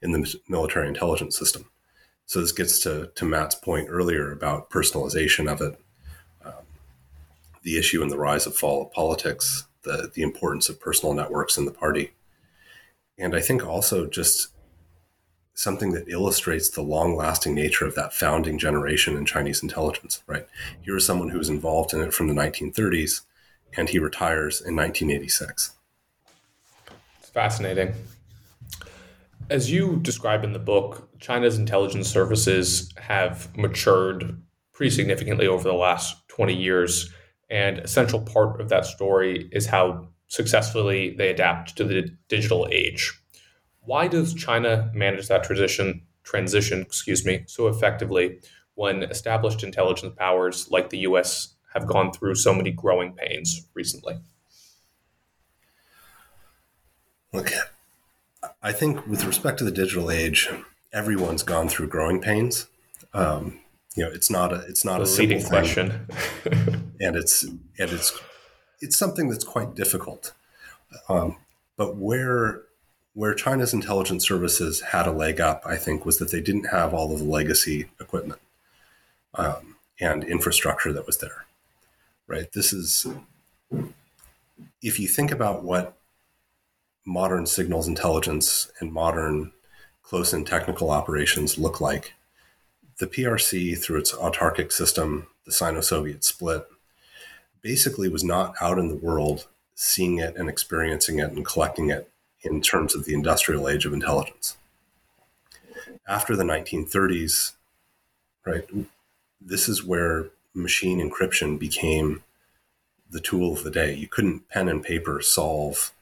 in 0.00 0.12
the 0.12 0.36
military 0.48 0.86
intelligence 0.86 1.36
system. 1.36 1.68
So 2.26 2.40
this 2.40 2.52
gets 2.52 2.78
to 2.84 3.10
to 3.16 3.24
Matt's 3.24 3.56
point 3.56 3.88
earlier 3.90 4.30
about 4.30 4.70
personalization 4.70 5.50
of 5.50 5.60
it, 5.60 5.80
um, 6.44 6.52
the 7.64 7.76
issue 7.76 8.02
and 8.02 8.10
the 8.10 8.18
rise 8.18 8.46
of 8.46 8.54
fall 8.54 8.82
of 8.82 8.92
politics, 8.92 9.64
the 9.82 10.12
the 10.14 10.22
importance 10.22 10.68
of 10.68 10.78
personal 10.78 11.12
networks 11.12 11.58
in 11.58 11.64
the 11.64 11.72
party, 11.72 12.12
and 13.18 13.34
I 13.34 13.40
think 13.40 13.66
also 13.66 14.06
just 14.06 14.48
something 15.54 15.90
that 15.92 16.08
illustrates 16.08 16.70
the 16.70 16.82
long 16.82 17.16
lasting 17.16 17.54
nature 17.54 17.84
of 17.84 17.96
that 17.96 18.14
founding 18.14 18.58
generation 18.58 19.16
in 19.16 19.26
Chinese 19.26 19.62
intelligence. 19.62 20.22
Right 20.26 20.46
here 20.82 20.96
is 20.96 21.04
someone 21.04 21.30
who 21.30 21.38
was 21.38 21.48
involved 21.48 21.92
in 21.92 22.00
it 22.00 22.14
from 22.14 22.28
the 22.28 22.34
1930s 22.34 23.22
and 23.76 23.88
he 23.88 23.98
retires 23.98 24.60
in 24.60 24.76
1986. 24.76 25.72
It's 27.18 27.30
fascinating. 27.30 27.92
As 29.50 29.70
you 29.70 29.96
describe 29.96 30.44
in 30.44 30.52
the 30.52 30.58
book, 30.58 31.08
China's 31.18 31.58
intelligence 31.58 32.08
services 32.08 32.92
have 32.96 33.56
matured 33.56 34.40
pretty 34.72 34.90
significantly 34.90 35.48
over 35.48 35.64
the 35.64 35.74
last 35.74 36.28
20 36.28 36.54
years. 36.54 37.12
And 37.50 37.78
a 37.78 37.88
central 37.88 38.22
part 38.22 38.60
of 38.60 38.68
that 38.68 38.86
story 38.86 39.48
is 39.50 39.66
how 39.66 40.08
successfully 40.28 41.14
they 41.16 41.30
adapt 41.30 41.76
to 41.76 41.84
the 41.84 42.14
digital 42.28 42.68
age. 42.70 43.18
Why 43.80 44.06
does 44.08 44.34
China 44.34 44.90
manage 44.94 45.28
that 45.28 45.44
transition 45.44 46.02
transition, 46.22 46.82
excuse 46.82 47.24
me, 47.24 47.42
so 47.46 47.68
effectively 47.68 48.38
when 48.74 49.02
established 49.02 49.64
intelligence 49.64 50.14
powers 50.16 50.70
like 50.70 50.90
the 50.90 50.98
US 50.98 51.54
have 51.72 51.86
gone 51.86 52.12
through 52.12 52.34
so 52.34 52.52
many 52.52 52.70
growing 52.70 53.12
pains 53.12 53.66
recently? 53.74 54.18
Look, 57.32 57.50
I 58.62 58.72
think 58.72 59.06
with 59.06 59.24
respect 59.24 59.58
to 59.58 59.64
the 59.64 59.70
digital 59.70 60.10
age, 60.10 60.48
everyone's 60.92 61.42
gone 61.42 61.68
through 61.68 61.88
growing 61.88 62.20
pains. 62.20 62.68
Um, 63.12 63.60
you 63.94 64.04
know, 64.04 64.10
it's 64.10 64.30
not 64.30 64.52
a 64.52 64.64
it's 64.68 64.84
not 64.84 64.98
the 64.98 65.04
a 65.04 65.06
simple 65.06 65.42
question, 65.42 66.06
and 67.00 67.16
it's 67.16 67.42
and 67.42 67.64
it's 67.78 68.18
it's 68.80 68.96
something 68.96 69.28
that's 69.28 69.44
quite 69.44 69.74
difficult. 69.74 70.32
Um, 71.08 71.36
but 71.76 71.96
where 71.96 72.62
where 73.14 73.34
China's 73.34 73.74
intelligence 73.74 74.26
services 74.26 74.80
had 74.80 75.06
a 75.06 75.12
leg 75.12 75.40
up, 75.40 75.62
I 75.66 75.76
think, 75.76 76.06
was 76.06 76.18
that 76.18 76.30
they 76.30 76.40
didn't 76.40 76.66
have 76.66 76.94
all 76.94 77.12
of 77.12 77.18
the 77.18 77.24
legacy 77.24 77.88
equipment 78.00 78.40
um, 79.34 79.76
and 80.00 80.22
infrastructure 80.22 80.92
that 80.92 81.06
was 81.06 81.18
there 81.18 81.46
right? 82.28 82.52
This 82.52 82.72
is, 82.72 83.06
if 84.80 85.00
you 85.00 85.08
think 85.08 85.32
about 85.32 85.64
what 85.64 85.96
modern 87.04 87.46
signals 87.46 87.88
intelligence 87.88 88.70
and 88.78 88.92
modern 88.92 89.50
close 90.02 90.32
in 90.32 90.44
technical 90.44 90.90
operations 90.90 91.58
look 91.58 91.80
like. 91.80 92.14
The 92.98 93.06
PRC, 93.06 93.78
through 93.78 93.98
its 93.98 94.12
autarkic 94.12 94.72
system, 94.72 95.26
the 95.46 95.52
Sino 95.52 95.80
Soviet 95.80 96.24
split, 96.24 96.66
basically 97.68 98.08
was 98.08 98.24
not 98.24 98.54
out 98.62 98.78
in 98.78 98.88
the 98.88 98.96
world 98.96 99.46
seeing 99.74 100.16
it 100.16 100.34
and 100.36 100.48
experiencing 100.48 101.18
it 101.18 101.30
and 101.32 101.44
collecting 101.44 101.90
it 101.90 102.10
in 102.40 102.62
terms 102.62 102.94
of 102.94 103.04
the 103.04 103.12
industrial 103.12 103.68
age 103.68 103.84
of 103.84 103.92
intelligence. 103.92 104.56
After 106.08 106.34
the 106.34 106.44
1930s, 106.44 107.52
right, 108.46 108.64
this 109.38 109.68
is 109.68 109.84
where 109.84 110.30
machine 110.54 110.98
encryption 110.98 111.58
became 111.58 112.22
the 113.10 113.20
tool 113.20 113.52
of 113.52 113.64
the 113.64 113.70
day. 113.70 113.92
You 113.92 114.08
couldn't 114.08 114.48
pen 114.48 114.70
and 114.70 114.82
paper 114.82 115.20
solve 115.20 115.92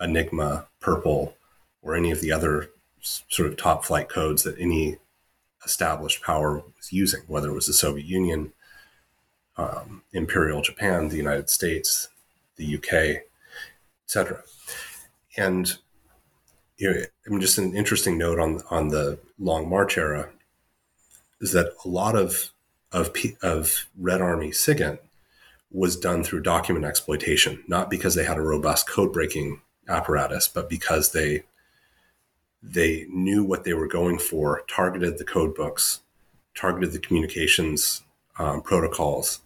Enigma, 0.00 0.68
Purple, 0.78 1.34
or 1.82 1.96
any 1.96 2.12
of 2.12 2.20
the 2.20 2.30
other 2.30 2.70
sort 3.02 3.48
of 3.48 3.56
top 3.56 3.84
flight 3.84 4.08
codes 4.08 4.44
that 4.44 4.56
any 4.56 4.98
established 5.66 6.22
power 6.22 6.62
was 6.76 6.92
using, 6.92 7.22
whether 7.26 7.48
it 7.48 7.54
was 7.54 7.66
the 7.66 7.72
Soviet 7.72 8.06
Union, 8.06 8.52
um, 9.58 10.02
Imperial 10.12 10.62
Japan, 10.62 11.08
the 11.08 11.16
United 11.16 11.50
States, 11.50 12.08
the 12.56 12.76
UK, 12.76 13.24
etc. 14.04 14.42
And 15.36 15.76
you 16.78 16.90
know, 16.90 17.00
I 17.26 17.30
mean, 17.30 17.40
just 17.40 17.58
an 17.58 17.74
interesting 17.74 18.16
note 18.16 18.38
on 18.38 18.62
on 18.70 18.88
the 18.88 19.18
Long 19.38 19.68
March 19.68 19.98
era 19.98 20.30
is 21.40 21.52
that 21.52 21.74
a 21.84 21.88
lot 21.88 22.16
of 22.16 22.52
of 22.92 23.14
of 23.42 23.86
Red 23.98 24.20
Army 24.20 24.50
SIGINT 24.50 24.98
was 25.70 25.96
done 25.96 26.24
through 26.24 26.40
document 26.40 26.86
exploitation, 26.86 27.62
not 27.68 27.90
because 27.90 28.14
they 28.14 28.24
had 28.24 28.38
a 28.38 28.42
robust 28.42 28.88
code 28.88 29.12
breaking 29.12 29.60
apparatus, 29.88 30.48
but 30.48 30.70
because 30.70 31.12
they 31.12 31.44
they 32.62 33.06
knew 33.10 33.44
what 33.44 33.64
they 33.64 33.74
were 33.74 33.86
going 33.86 34.18
for, 34.18 34.62
targeted 34.68 35.18
the 35.18 35.24
code 35.24 35.54
books, 35.54 36.00
targeted 36.54 36.92
the 36.92 36.98
communications 36.98 38.02
um, 38.38 38.62
protocols, 38.62 39.40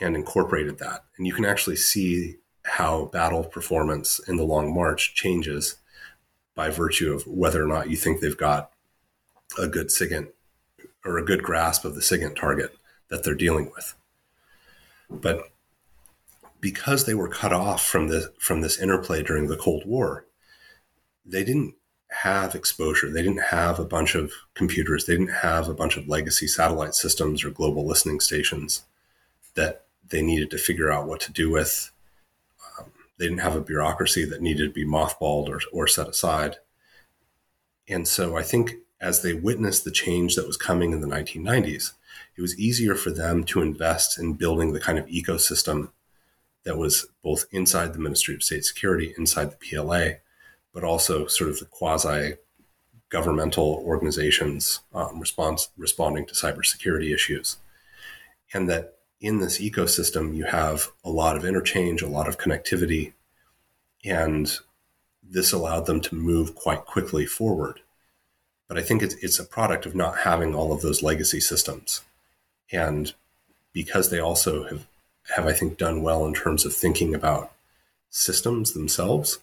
and 0.00 0.16
incorporated 0.16 0.78
that. 0.78 1.04
And 1.16 1.26
you 1.26 1.32
can 1.32 1.44
actually 1.44 1.76
see 1.76 2.36
how 2.64 3.06
battle 3.06 3.44
performance 3.44 4.20
in 4.28 4.36
the 4.36 4.44
Long 4.44 4.74
March 4.74 5.14
changes 5.14 5.76
by 6.54 6.70
virtue 6.70 7.12
of 7.12 7.26
whether 7.26 7.62
or 7.62 7.66
not 7.66 7.90
you 7.90 7.96
think 7.96 8.20
they've 8.20 8.36
got 8.36 8.70
a 9.58 9.66
good 9.66 9.88
SIGINT 9.88 10.28
or 11.04 11.18
a 11.18 11.24
good 11.24 11.42
grasp 11.42 11.84
of 11.84 11.94
the 11.94 12.02
SIGINT 12.02 12.36
target 12.36 12.76
that 13.08 13.24
they're 13.24 13.34
dealing 13.34 13.70
with. 13.74 13.94
But 15.08 15.50
because 16.60 17.06
they 17.06 17.14
were 17.14 17.28
cut 17.28 17.52
off 17.52 17.84
from 17.84 18.08
the 18.08 18.32
from 18.38 18.60
this 18.60 18.78
interplay 18.78 19.22
during 19.22 19.48
the 19.48 19.56
Cold 19.56 19.84
War, 19.86 20.26
they 21.24 21.42
didn't 21.42 21.74
have 22.10 22.54
exposure. 22.54 23.10
They 23.10 23.22
didn't 23.22 23.44
have 23.44 23.78
a 23.78 23.84
bunch 23.84 24.14
of 24.14 24.32
computers. 24.54 25.06
They 25.06 25.14
didn't 25.14 25.34
have 25.36 25.68
a 25.68 25.74
bunch 25.74 25.96
of 25.96 26.08
legacy 26.08 26.46
satellite 26.46 26.94
systems 26.94 27.44
or 27.44 27.50
global 27.50 27.86
listening 27.86 28.20
stations 28.20 28.84
that 29.54 29.86
they 30.10 30.22
needed 30.22 30.50
to 30.50 30.58
figure 30.58 30.90
out 30.90 31.06
what 31.06 31.20
to 31.20 31.32
do 31.32 31.50
with. 31.50 31.90
Um, 32.78 32.92
they 33.18 33.26
didn't 33.26 33.40
have 33.40 33.56
a 33.56 33.60
bureaucracy 33.60 34.24
that 34.26 34.42
needed 34.42 34.64
to 34.64 34.72
be 34.72 34.86
mothballed 34.86 35.48
or, 35.48 35.60
or 35.72 35.86
set 35.86 36.08
aside. 36.08 36.56
And 37.88 38.06
so 38.06 38.36
I 38.36 38.42
think 38.42 38.74
as 39.00 39.22
they 39.22 39.32
witnessed 39.32 39.84
the 39.84 39.90
change 39.90 40.36
that 40.36 40.46
was 40.46 40.56
coming 40.56 40.92
in 40.92 41.00
the 41.00 41.08
1990s, 41.08 41.92
it 42.36 42.42
was 42.42 42.58
easier 42.58 42.94
for 42.94 43.10
them 43.10 43.44
to 43.44 43.62
invest 43.62 44.18
in 44.18 44.34
building 44.34 44.72
the 44.72 44.80
kind 44.80 44.98
of 44.98 45.06
ecosystem 45.06 45.90
that 46.64 46.76
was 46.76 47.06
both 47.22 47.46
inside 47.50 47.92
the 47.92 47.98
Ministry 47.98 48.34
of 48.34 48.42
State 48.42 48.64
Security, 48.64 49.14
inside 49.16 49.50
the 49.50 49.56
PLA, 49.56 50.18
but 50.72 50.84
also 50.84 51.26
sort 51.26 51.50
of 51.50 51.58
the 51.58 51.64
quasi 51.64 52.34
governmental 53.08 53.82
organizations 53.84 54.80
um, 54.94 55.18
response, 55.18 55.70
responding 55.76 56.26
to 56.26 56.34
cybersecurity 56.34 57.12
issues. 57.12 57.56
And 58.52 58.68
that 58.68 58.98
in 59.20 59.38
this 59.38 59.60
ecosystem, 59.60 60.34
you 60.34 60.44
have 60.44 60.88
a 61.04 61.10
lot 61.10 61.36
of 61.36 61.44
interchange, 61.44 62.02
a 62.02 62.08
lot 62.08 62.28
of 62.28 62.38
connectivity, 62.38 63.12
and 64.04 64.58
this 65.22 65.52
allowed 65.52 65.86
them 65.86 66.00
to 66.00 66.14
move 66.14 66.54
quite 66.54 66.86
quickly 66.86 67.26
forward. 67.26 67.80
But 68.66 68.78
I 68.78 68.82
think 68.82 69.02
it's, 69.02 69.14
it's 69.16 69.38
a 69.38 69.44
product 69.44 69.84
of 69.84 69.94
not 69.94 70.18
having 70.18 70.54
all 70.54 70.72
of 70.72 70.80
those 70.80 71.02
legacy 71.02 71.40
systems. 71.40 72.02
And 72.72 73.12
because 73.72 74.10
they 74.10 74.20
also 74.20 74.64
have, 74.68 74.86
have, 75.36 75.46
I 75.46 75.52
think, 75.52 75.76
done 75.76 76.02
well 76.02 76.24
in 76.24 76.34
terms 76.34 76.64
of 76.64 76.74
thinking 76.74 77.14
about 77.14 77.52
systems 78.08 78.72
themselves, 78.72 79.38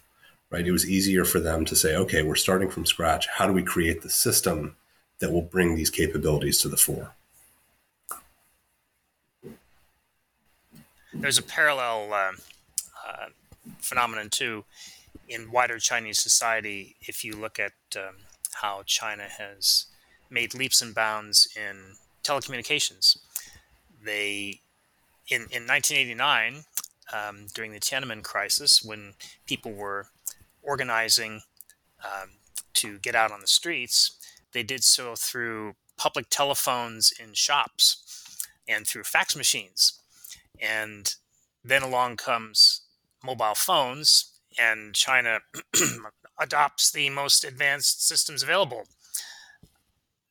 right? 0.50 0.66
It 0.66 0.72
was 0.72 0.88
easier 0.88 1.24
for 1.24 1.40
them 1.40 1.64
to 1.66 1.76
say, 1.76 1.94
okay, 1.94 2.22
we're 2.22 2.34
starting 2.34 2.70
from 2.70 2.86
scratch. 2.86 3.28
How 3.36 3.46
do 3.46 3.52
we 3.52 3.62
create 3.62 4.02
the 4.02 4.10
system 4.10 4.76
that 5.20 5.32
will 5.32 5.42
bring 5.42 5.74
these 5.74 5.90
capabilities 5.90 6.58
to 6.62 6.68
the 6.68 6.76
fore? 6.76 7.14
There's 11.20 11.38
a 11.38 11.42
parallel 11.42 12.12
uh, 12.12 12.32
uh, 13.06 13.26
phenomenon 13.80 14.30
too 14.30 14.64
in 15.28 15.50
wider 15.50 15.80
Chinese 15.80 16.20
society. 16.22 16.94
If 17.00 17.24
you 17.24 17.34
look 17.34 17.58
at 17.58 17.72
um, 17.96 18.18
how 18.52 18.84
China 18.86 19.24
has 19.24 19.86
made 20.30 20.54
leaps 20.54 20.80
and 20.80 20.94
bounds 20.94 21.48
in 21.56 21.96
telecommunications, 22.22 23.18
they 24.02 24.60
in 25.28 25.42
in 25.50 25.66
1989 25.66 26.64
um, 27.12 27.46
during 27.52 27.72
the 27.72 27.80
Tiananmen 27.80 28.22
crisis 28.22 28.80
when 28.84 29.14
people 29.44 29.72
were 29.72 30.06
organizing 30.62 31.42
um, 32.04 32.30
to 32.74 32.98
get 32.98 33.16
out 33.16 33.32
on 33.32 33.40
the 33.40 33.48
streets, 33.48 34.12
they 34.52 34.62
did 34.62 34.84
so 34.84 35.16
through 35.16 35.74
public 35.96 36.26
telephones 36.30 37.12
in 37.20 37.34
shops 37.34 38.36
and 38.68 38.86
through 38.86 39.02
fax 39.02 39.34
machines. 39.34 39.97
And 40.60 41.14
then 41.64 41.82
along 41.82 42.16
comes 42.16 42.82
mobile 43.24 43.54
phones, 43.54 44.32
and 44.58 44.94
China 44.94 45.40
adopts 46.40 46.90
the 46.90 47.10
most 47.10 47.44
advanced 47.44 48.06
systems 48.06 48.42
available. 48.42 48.84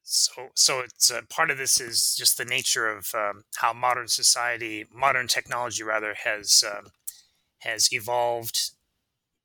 So, 0.04 0.50
so 0.56 0.80
it's 0.80 1.12
uh, 1.12 1.22
part 1.30 1.52
of 1.52 1.58
this 1.58 1.82
is 1.82 2.16
just 2.16 2.38
the 2.38 2.46
nature 2.46 2.88
of 2.88 3.12
um, 3.14 3.44
how 3.58 3.74
modern 3.74 4.08
society, 4.08 4.86
modern 4.94 5.28
technology 5.28 5.84
rather, 5.84 6.16
has 6.24 6.64
um, 6.66 6.92
has 7.60 7.92
evolved 7.92 8.72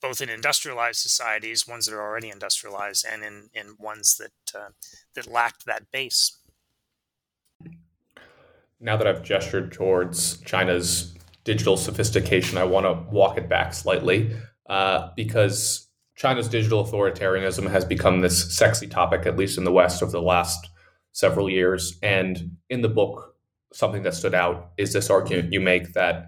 both 0.00 0.20
in 0.20 0.28
industrialized 0.28 1.00
societies, 1.00 1.66
ones 1.66 1.86
that 1.86 1.94
are 1.94 2.02
already 2.02 2.28
industrialized, 2.28 3.04
and 3.10 3.24
in, 3.24 3.50
in 3.54 3.76
ones 3.78 4.16
that 4.18 4.58
uh, 4.58 4.70
that 5.14 5.26
lacked 5.26 5.64
that 5.66 5.90
base. 5.90 6.38
Now 8.84 8.96
that 8.96 9.06
I've 9.06 9.22
gestured 9.22 9.70
towards 9.70 10.40
China's 10.40 11.14
digital 11.44 11.76
sophistication, 11.76 12.58
I 12.58 12.64
want 12.64 12.84
to 12.84 13.14
walk 13.14 13.38
it 13.38 13.48
back 13.48 13.74
slightly 13.74 14.36
uh, 14.68 15.10
because 15.14 15.88
China's 16.16 16.48
digital 16.48 16.84
authoritarianism 16.84 17.70
has 17.70 17.84
become 17.84 18.20
this 18.20 18.56
sexy 18.56 18.88
topic, 18.88 19.24
at 19.24 19.36
least 19.36 19.56
in 19.56 19.62
the 19.62 19.70
West, 19.70 20.02
over 20.02 20.10
the 20.10 20.20
last 20.20 20.68
several 21.12 21.48
years. 21.48 21.96
And 22.02 22.56
in 22.70 22.82
the 22.82 22.88
book, 22.88 23.36
something 23.72 24.02
that 24.02 24.14
stood 24.14 24.34
out 24.34 24.72
is 24.76 24.92
this 24.92 25.10
argument 25.10 25.52
you 25.52 25.60
make 25.60 25.92
that 25.92 26.26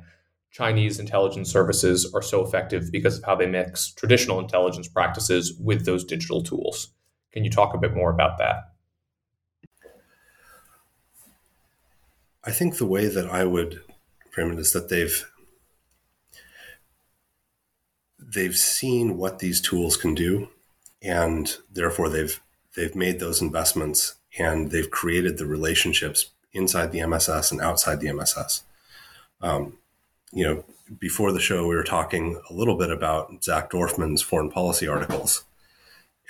Chinese 0.53 1.01
intelligence 1.01 1.51
services 1.51 2.09
are 2.15 2.23
so 2.23 2.47
effective 2.47 2.93
because 2.93 3.19
of 3.19 3.25
how 3.25 3.35
they 3.35 3.47
mix 3.47 3.93
traditional 3.93 4.39
intelligence 4.39 4.87
practices 4.87 5.59
with 5.61 5.85
those 5.85 6.05
digital 6.05 6.41
tools. 6.41 6.95
Can 7.33 7.43
you 7.43 7.51
talk 7.51 7.75
a 7.75 7.79
bit 7.79 7.97
more 7.97 8.13
about 8.13 8.39
that? 8.39 8.74
I 12.47 12.51
think 12.51 12.77
the 12.77 12.87
way 12.87 13.07
that 13.07 13.29
I 13.31 13.45
would 13.45 13.81
frame 14.31 14.53
it 14.53 14.59
is 14.59 14.73
that 14.73 14.89
they've 14.89 15.31
they've 18.19 18.57
seen 18.57 19.17
what 19.17 19.39
these 19.39 19.61
tools 19.61 19.97
can 19.97 20.15
do, 20.15 20.49
and 21.03 21.57
therefore 21.73 22.09
they've 22.09 22.41
they've 22.77 22.95
made 22.95 23.21
those 23.21 23.41
investments 23.41 24.17
and 24.39 24.71
they've 24.71 24.91
created 24.91 25.39
the 25.39 25.47
relationships 25.47 26.31
inside 26.53 26.93
the 26.93 27.01
MSS 27.01 27.53
and 27.53 27.61
outside 27.61 28.01
the 28.01 28.09
MSS. 28.09 28.65
Um, 29.41 29.79
you 30.33 30.45
know, 30.45 30.65
before 30.99 31.33
the 31.33 31.41
show, 31.41 31.67
we 31.67 31.77
were 31.77 31.85
talking 31.85 32.41
a 32.51 32.53
little 32.53 32.77
bit 32.77 32.91
about 32.91 33.45
Zach 33.45 33.71
Dorfman's 33.71 34.23
foreign 34.23 34.51
policy 34.51 34.89
articles. 34.89 35.45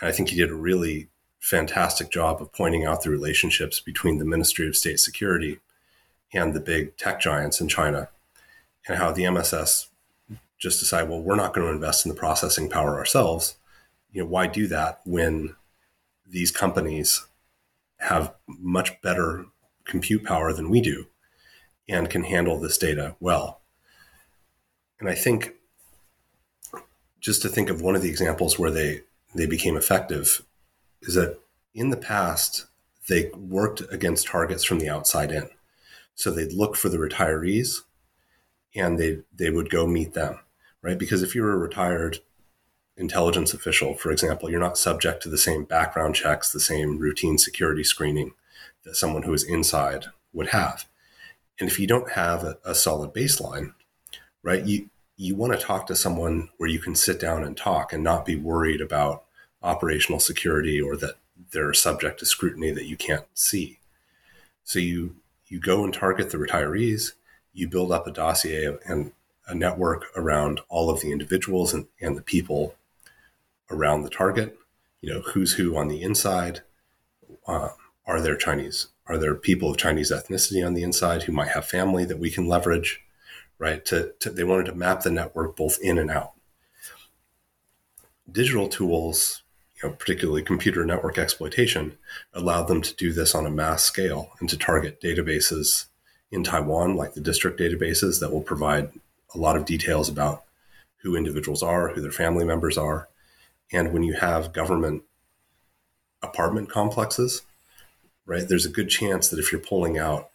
And 0.01 0.09
I 0.09 0.13
think 0.13 0.29
he 0.29 0.37
did 0.37 0.51
a 0.51 0.55
really 0.55 1.09
fantastic 1.39 2.11
job 2.11 2.41
of 2.41 2.53
pointing 2.53 2.85
out 2.85 3.03
the 3.03 3.11
relationships 3.11 3.81
between 3.81 4.19
the 4.19 4.25
Ministry 4.25 4.69
of 4.69 4.77
State 4.77 5.01
Security 5.01 5.61
and 6.35 6.53
the 6.53 6.61
big 6.61 6.97
tech 6.97 7.21
giants 7.21 7.61
in 7.61 7.69
China, 7.69 8.09
and 8.87 8.99
how 8.99 9.13
the 9.13 9.25
MSS 9.25 9.89
just 10.59 10.81
decide, 10.81 11.09
well, 11.09 11.21
we're 11.21 11.37
not 11.37 11.55
going 11.55 11.67
to 11.67 11.73
invest 11.73 12.05
in 12.05 12.11
the 12.11 12.19
processing 12.19 12.69
power 12.69 12.97
ourselves. 12.97 13.57
You 14.13 14.23
know, 14.23 14.29
why 14.29 14.47
do 14.47 14.67
that 14.69 15.01
when 15.05 15.57
these 16.27 16.51
companies 16.51 17.27
have 17.99 18.35
much 18.47 19.01
better 19.03 19.47
compute 19.85 20.25
power 20.25 20.53
than 20.53 20.71
we 20.71 20.81
do 20.81 21.07
and 21.89 22.11
can 22.11 22.25
handle 22.25 22.59
this 22.59 22.79
data 22.79 23.17
well? 23.21 23.61
And 25.01 25.09
I 25.09 25.15
think 25.15 25.55
just 27.21 27.43
to 27.43 27.49
think 27.49 27.71
of 27.71 27.81
one 27.81 27.97
of 27.97 28.03
the 28.03 28.11
examples 28.11 28.59
where 28.59 28.71
they 28.71 29.03
they 29.35 29.47
became 29.47 29.77
effective 29.77 30.45
is 31.03 31.15
that 31.15 31.39
in 31.75 31.91
the 31.91 31.97
past, 31.97 32.67
they 33.09 33.31
worked 33.37 33.83
against 33.91 34.29
targets 34.29 34.65
from 34.65 34.79
the 34.79 34.89
outside 34.89 35.33
in. 35.33 35.49
So 36.15 36.31
they'd 36.31 36.53
look 36.53 36.77
for 36.77 36.89
the 36.89 36.99
retirees 36.99 37.83
and 38.75 38.99
they 38.99 39.19
they 39.35 39.51
would 39.51 39.71
go 39.71 39.87
meet 39.87 40.15
them, 40.15 40.41
right? 40.83 40.99
Because 40.99 41.23
if 41.23 41.35
you're 41.35 41.53
a 41.53 41.59
retired 41.59 42.19
intelligence 42.97 43.53
official, 43.53 43.95
for 43.95 44.11
example, 44.11 44.51
you're 44.51 44.61
not 44.61 44.79
subject 44.79 45.23
to 45.23 45.29
the 45.29 45.39
same 45.39 45.65
background 45.65 46.15
checks, 46.15 46.53
the 46.53 46.61
same 46.61 46.99
routine 46.99 47.39
security 47.39 47.85
screening 47.85 48.35
that 48.85 48.97
someone 48.97 49.23
who 49.23 49.33
is 49.33 49.45
inside 49.45 50.07
would 50.33 50.49
have. 50.49 50.87
And 51.59 51.69
if 51.69 51.79
you 51.79 51.87
don't 51.87 52.13
have 52.13 52.45
a, 52.45 52.59
a 52.65 52.75
solid 52.75 53.13
baseline, 53.13 53.75
right, 54.43 54.65
you 54.65 54.91
you 55.17 55.37
want 55.37 55.53
to 55.53 55.59
talk 55.59 55.87
to 55.87 55.97
someone 55.97 56.49
where 56.57 56.69
you 56.69 56.81
can 56.81 56.95
sit 56.95 57.21
down 57.21 57.45
and 57.45 57.57
talk 57.57 57.93
and 57.93 58.03
not 58.03 58.25
be 58.25 58.37
worried 58.37 58.81
about 58.81 59.25
operational 59.63 60.19
security 60.19 60.81
or 60.81 60.97
that 60.97 61.15
they're 61.53 61.73
subject 61.73 62.19
to 62.19 62.27
scrutiny 62.27 62.73
that 62.73 62.87
you 62.87 62.97
can't 62.97 63.25
see. 63.33 63.79
So 64.65 64.79
you 64.79 65.17
you 65.55 65.61
go 65.61 65.85
and 65.85 65.95
target 65.95 66.31
the 66.31 66.37
retirees, 66.37 67.13
you 67.53 67.69
build 67.69 67.93
up 67.93 68.09
a 68.09 68.11
dossier 68.11 68.77
and 68.85 69.13
a 69.47 69.55
network 69.55 70.07
around 70.17 70.61
all 70.69 70.91
of 70.91 71.01
the 71.01 71.13
individuals 71.13 71.73
and, 71.73 71.87
and 72.01 72.17
the 72.17 72.23
people 72.23 72.75
around 73.71 74.03
the 74.03 74.11
target. 74.11 74.59
You 75.01 75.13
know, 75.13 75.21
who's 75.21 75.53
who 75.53 75.77
on 75.77 75.87
the 75.87 76.03
inside. 76.03 76.63
Uh, 77.47 77.69
are 78.05 78.21
there 78.21 78.35
Chinese? 78.35 78.89
Are 79.07 79.17
there 79.17 79.37
people 79.37 79.71
of 79.71 79.77
Chinese 79.77 80.11
ethnicity 80.11 80.67
on 80.67 80.75
the 80.75 80.83
inside 80.83 81.23
who 81.23 81.33
might 81.33 81.53
have 81.53 81.67
family 81.67 82.05
that 82.05 82.19
we 82.19 82.31
can 82.31 82.49
leverage? 82.49 83.05
Right. 83.57 83.85
To, 83.85 84.13
to 84.19 84.31
they 84.31 84.43
wanted 84.43 84.67
to 84.67 84.75
map 84.75 85.03
the 85.03 85.11
network 85.13 85.55
both 85.55 85.79
in 85.81 85.99
and 85.99 86.11
out. 86.11 86.33
Digital 88.31 88.67
tools 88.67 89.44
you 89.83 89.89
know, 89.89 89.95
particularly 89.95 90.43
computer 90.43 90.85
network 90.85 91.19
exploitation, 91.19 91.97
allowed 92.33 92.65
them 92.65 92.83
to 92.83 92.95
do 92.95 93.13
this 93.13 93.35
on 93.35 93.47
a 93.47 93.51
mass 93.51 93.83
scale 93.83 94.33
and 94.41 94.49
to 94.49 94.57
target 94.57 95.01
databases 95.01 95.87
in 96.31 96.45
Taiwan, 96.45 96.97
like 96.97 97.15
the 97.15 97.21
district 97.21 97.61
databases 97.61 98.21
that 98.21 98.33
will 98.33 98.43
provide 98.43 98.91
a 99.35 99.39
lot 99.39 99.57
of 99.57 99.65
details 99.65 100.09
about 100.09 100.45
who 101.03 101.17
individuals 101.17 101.63
are, 101.63 101.91
who 101.91 102.01
their 102.01 102.11
family 102.11 102.45
members 102.45 102.79
are. 102.79 103.09
And 103.73 103.93
when 103.93 104.03
you 104.03 104.15
have 104.15 104.53
government 104.53 105.03
apartment 106.23 106.71
complexes, 106.71 107.43
right, 108.27 108.49
there's 108.49 108.67
a 108.67 108.71
good 108.71 108.89
chance 108.89 109.29
that 109.29 109.39
if 109.39 109.53
you're 109.53 109.61
pulling 109.61 109.99
out 109.99 110.31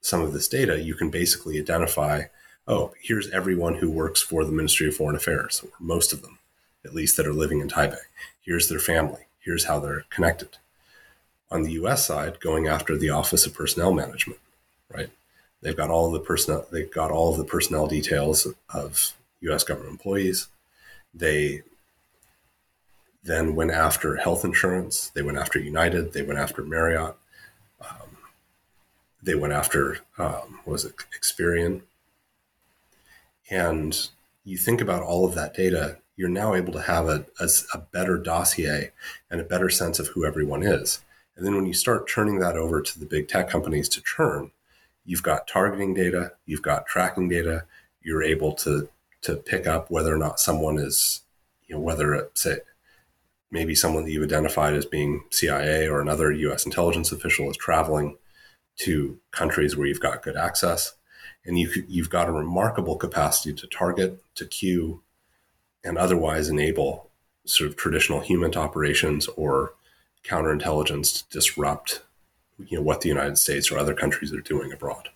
some 0.00 0.22
of 0.22 0.32
this 0.32 0.48
data, 0.48 0.80
you 0.80 0.94
can 0.94 1.10
basically 1.10 1.58
identify, 1.58 2.22
oh, 2.66 2.94
here's 3.02 3.30
everyone 3.30 3.76
who 3.76 3.90
works 3.90 4.22
for 4.22 4.44
the 4.44 4.52
Ministry 4.52 4.88
of 4.88 4.96
Foreign 4.96 5.16
Affairs, 5.16 5.62
or 5.62 5.70
most 5.78 6.12
of 6.12 6.22
them, 6.22 6.38
at 6.84 6.94
least 6.94 7.16
that 7.16 7.26
are 7.26 7.32
living 7.32 7.60
in 7.60 7.68
Taipei. 7.68 7.98
Here's 8.46 8.68
their 8.68 8.78
family. 8.78 9.22
Here's 9.40 9.64
how 9.64 9.80
they're 9.80 10.04
connected. 10.08 10.56
On 11.50 11.62
the 11.62 11.72
US 11.72 12.06
side, 12.06 12.40
going 12.40 12.68
after 12.68 12.96
the 12.96 13.10
Office 13.10 13.44
of 13.44 13.54
Personnel 13.54 13.92
Management, 13.92 14.40
right? 14.92 15.10
They've 15.60 15.76
got 15.76 15.90
all 15.90 16.10
the 16.10 16.20
personnel 16.20 16.66
they've 16.70 16.90
got 16.90 17.10
all 17.10 17.34
the 17.34 17.44
personnel 17.44 17.88
details 17.88 18.46
of 18.72 19.12
US 19.40 19.64
government 19.64 19.92
employees. 19.92 20.46
They 21.12 21.62
then 23.22 23.56
went 23.56 23.72
after 23.72 24.16
health 24.16 24.44
insurance. 24.44 25.08
They 25.08 25.22
went 25.22 25.38
after 25.38 25.58
United. 25.58 26.12
They 26.12 26.22
went 26.22 26.38
after 26.38 26.62
Marriott. 26.62 27.16
Um, 27.80 28.16
they 29.20 29.34
went 29.34 29.52
after 29.52 29.98
um, 30.18 30.60
was 30.64 30.84
it 30.84 30.94
Experian? 31.18 31.82
And 33.50 34.08
you 34.44 34.56
think 34.56 34.80
about 34.80 35.02
all 35.02 35.24
of 35.24 35.34
that 35.34 35.54
data 35.54 35.98
you're 36.16 36.28
now 36.28 36.54
able 36.54 36.72
to 36.72 36.82
have 36.82 37.06
a, 37.08 37.26
a, 37.38 37.48
a, 37.74 37.78
better 37.78 38.16
dossier 38.16 38.90
and 39.30 39.40
a 39.40 39.44
better 39.44 39.68
sense 39.68 39.98
of 39.98 40.08
who 40.08 40.24
everyone 40.24 40.62
is. 40.62 41.02
And 41.36 41.46
then 41.46 41.54
when 41.54 41.66
you 41.66 41.74
start 41.74 42.08
turning 42.08 42.38
that 42.38 42.56
over 42.56 42.80
to 42.80 42.98
the 42.98 43.04
big 43.04 43.28
tech 43.28 43.50
companies 43.50 43.88
to 43.90 44.02
churn, 44.02 44.50
you've 45.04 45.22
got 45.22 45.46
targeting 45.46 45.92
data, 45.92 46.32
you've 46.46 46.62
got 46.62 46.86
tracking 46.86 47.28
data, 47.28 47.66
you're 48.02 48.22
able 48.22 48.52
to 48.52 48.88
to 49.22 49.34
pick 49.34 49.66
up 49.66 49.90
whether 49.90 50.14
or 50.14 50.18
not 50.18 50.38
someone 50.38 50.78
is, 50.78 51.22
you 51.66 51.74
know, 51.74 51.80
whether 51.80 52.14
it's 52.14 52.42
say 52.42 52.58
maybe 53.50 53.74
someone 53.74 54.04
that 54.04 54.10
you've 54.10 54.24
identified 54.24 54.74
as 54.74 54.86
being 54.86 55.24
CIA 55.30 55.88
or 55.88 56.00
another 56.00 56.30
US 56.32 56.64
intelligence 56.64 57.12
official 57.12 57.50
is 57.50 57.56
traveling 57.56 58.16
to 58.78 59.18
countries 59.30 59.76
where 59.76 59.86
you've 59.86 60.00
got 60.00 60.22
good 60.22 60.36
access. 60.36 60.94
And 61.44 61.58
you, 61.58 61.70
you've 61.88 62.10
got 62.10 62.28
a 62.28 62.32
remarkable 62.32 62.96
capacity 62.96 63.54
to 63.54 63.66
target, 63.68 64.22
to 64.34 64.46
queue, 64.46 65.02
and 65.86 65.96
otherwise 65.96 66.48
enable 66.48 67.10
sort 67.44 67.70
of 67.70 67.76
traditional 67.76 68.20
human 68.20 68.54
operations 68.56 69.28
or 69.28 69.74
counterintelligence 70.24 71.28
to 71.28 71.38
disrupt 71.38 72.02
you 72.58 72.78
know 72.78 72.82
what 72.82 73.02
the 73.02 73.08
United 73.08 73.38
States 73.38 73.70
or 73.70 73.78
other 73.78 73.94
countries 73.94 74.32
are 74.32 74.40
doing 74.40 74.72
abroad. 74.72 75.10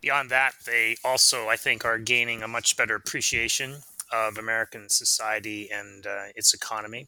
Beyond 0.00 0.30
that, 0.30 0.54
they 0.66 0.96
also, 1.04 1.48
I 1.48 1.56
think, 1.56 1.84
are 1.84 1.98
gaining 1.98 2.42
a 2.42 2.48
much 2.48 2.76
better 2.76 2.96
appreciation 2.96 3.76
of 4.12 4.36
American 4.36 4.88
society 4.88 5.70
and 5.70 6.06
uh, 6.06 6.24
its 6.34 6.52
economy. 6.52 7.06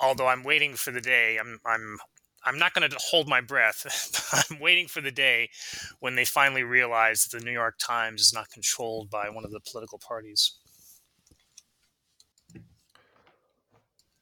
Although 0.00 0.26
I'm 0.26 0.42
waiting 0.42 0.74
for 0.74 0.90
the 0.90 1.00
day, 1.00 1.38
I'm 1.38 1.60
I'm 1.64 1.98
I'm 2.46 2.58
not 2.58 2.74
going 2.74 2.88
to 2.88 2.96
hold 2.98 3.28
my 3.28 3.40
breath. 3.40 4.46
I'm 4.50 4.60
waiting 4.60 4.86
for 4.86 5.00
the 5.00 5.10
day 5.10 5.50
when 5.98 6.14
they 6.14 6.24
finally 6.24 6.62
realize 6.62 7.24
that 7.24 7.38
the 7.38 7.44
New 7.44 7.50
York 7.50 7.74
Times 7.78 8.20
is 8.20 8.32
not 8.32 8.48
controlled 8.50 9.10
by 9.10 9.28
one 9.28 9.44
of 9.44 9.50
the 9.50 9.60
political 9.60 9.98
parties. 9.98 10.52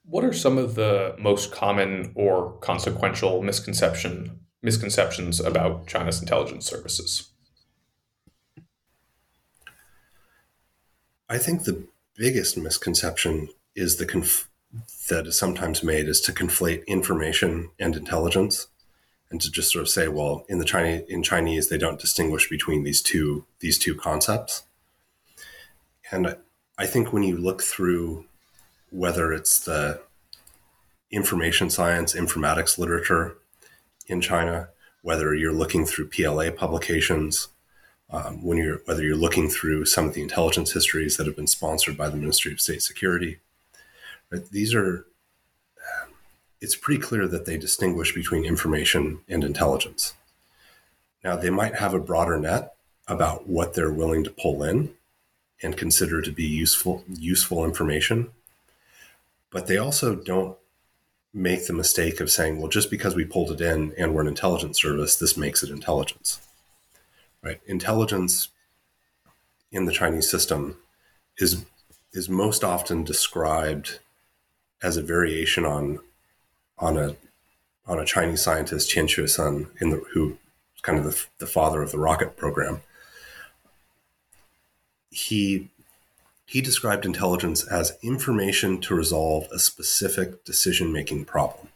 What 0.06 0.24
are 0.24 0.32
some 0.32 0.58
of 0.58 0.74
the 0.74 1.14
most 1.18 1.52
common 1.52 2.12
or 2.14 2.52
consequential 2.60 3.42
misconception 3.42 4.40
misconceptions 4.62 5.40
about 5.40 5.86
China's 5.86 6.20
intelligence 6.20 6.64
services? 6.64 7.30
I 11.28 11.36
think 11.36 11.64
the 11.64 11.86
biggest 12.16 12.56
misconception 12.56 13.48
is 13.74 13.96
the 13.96 14.06
conf- 14.06 14.48
that 15.08 15.26
is 15.26 15.38
sometimes 15.38 15.82
made 15.82 16.08
is 16.08 16.20
to 16.22 16.32
conflate 16.32 16.86
information 16.86 17.70
and 17.78 17.96
intelligence 17.96 18.68
and 19.30 19.40
to 19.40 19.50
just 19.50 19.72
sort 19.72 19.82
of 19.82 19.88
say 19.88 20.08
well 20.08 20.44
in 20.48 20.58
the 20.58 20.64
Chinese 20.64 21.02
in 21.08 21.22
Chinese 21.22 21.68
they 21.68 21.78
don't 21.78 22.00
distinguish 22.00 22.48
between 22.48 22.84
these 22.84 23.02
two 23.02 23.44
these 23.60 23.78
two 23.78 23.94
concepts. 23.94 24.64
And 26.10 26.36
I 26.78 26.86
think 26.86 27.12
when 27.12 27.22
you 27.22 27.36
look 27.36 27.62
through 27.62 28.26
whether 28.90 29.32
it's 29.32 29.60
the 29.60 30.00
information 31.10 31.70
science 31.70 32.14
informatics 32.14 32.78
literature 32.78 33.36
in 34.06 34.20
China 34.20 34.68
whether 35.02 35.34
you're 35.34 35.52
looking 35.52 35.84
through 35.84 36.08
PLA 36.08 36.50
publications 36.50 37.48
um, 38.10 38.42
when 38.42 38.58
you're 38.58 38.80
whether 38.84 39.02
you're 39.02 39.16
looking 39.16 39.48
through 39.48 39.84
some 39.84 40.06
of 40.06 40.14
the 40.14 40.22
intelligence 40.22 40.72
histories 40.72 41.16
that 41.16 41.26
have 41.26 41.36
been 41.36 41.46
sponsored 41.46 41.96
by 41.96 42.08
the 42.08 42.16
Ministry 42.16 42.52
of 42.52 42.60
State 42.60 42.82
Security 42.82 43.38
Right? 44.34 44.50
These 44.50 44.74
are, 44.74 45.06
um, 46.02 46.10
it's 46.60 46.74
pretty 46.74 47.00
clear 47.00 47.28
that 47.28 47.46
they 47.46 47.56
distinguish 47.56 48.12
between 48.12 48.44
information 48.44 49.20
and 49.28 49.44
intelligence. 49.44 50.14
Now, 51.22 51.36
they 51.36 51.50
might 51.50 51.76
have 51.76 51.94
a 51.94 52.00
broader 52.00 52.36
net 52.36 52.74
about 53.06 53.46
what 53.46 53.74
they're 53.74 53.92
willing 53.92 54.24
to 54.24 54.30
pull 54.30 54.64
in 54.64 54.94
and 55.62 55.76
consider 55.76 56.20
to 56.20 56.32
be 56.32 56.44
useful 56.44 57.04
useful 57.08 57.64
information, 57.64 58.30
but 59.50 59.68
they 59.68 59.76
also 59.76 60.16
don't 60.16 60.58
make 61.32 61.66
the 61.66 61.72
mistake 61.72 62.18
of 62.18 62.30
saying, 62.30 62.58
well, 62.58 62.68
just 62.68 62.90
because 62.90 63.14
we 63.14 63.24
pulled 63.24 63.52
it 63.52 63.60
in 63.60 63.92
and 63.96 64.14
we're 64.14 64.22
an 64.22 64.26
intelligence 64.28 64.80
service, 64.80 65.14
this 65.16 65.36
makes 65.36 65.62
it 65.62 65.70
intelligence. 65.70 66.40
Right? 67.40 67.60
Intelligence 67.66 68.48
in 69.70 69.84
the 69.84 69.92
Chinese 69.92 70.28
system 70.28 70.76
is 71.38 71.64
is 72.12 72.28
most 72.28 72.64
often 72.64 73.04
described 73.04 74.00
as 74.84 74.98
a 74.98 75.02
variation 75.02 75.64
on 75.64 75.98
on 76.78 76.96
a 76.96 77.16
on 77.86 77.98
a 77.98 78.04
Chinese 78.04 78.42
scientist 78.42 78.90
Qian 78.90 79.04
Xuesen 79.04 79.68
in 79.80 79.90
the 79.90 80.02
who 80.12 80.36
kind 80.82 80.98
of 80.98 81.04
the, 81.04 81.24
the 81.38 81.46
father 81.46 81.82
of 81.82 81.90
the 81.90 81.98
rocket 81.98 82.36
program. 82.36 82.82
He 85.10 85.70
he 86.46 86.60
described 86.60 87.06
intelligence 87.06 87.66
as 87.66 87.96
information 88.02 88.80
to 88.82 88.94
resolve 88.94 89.48
a 89.50 89.58
specific 89.58 90.44
decision 90.44 90.92
making 90.92 91.24
problem. 91.24 91.68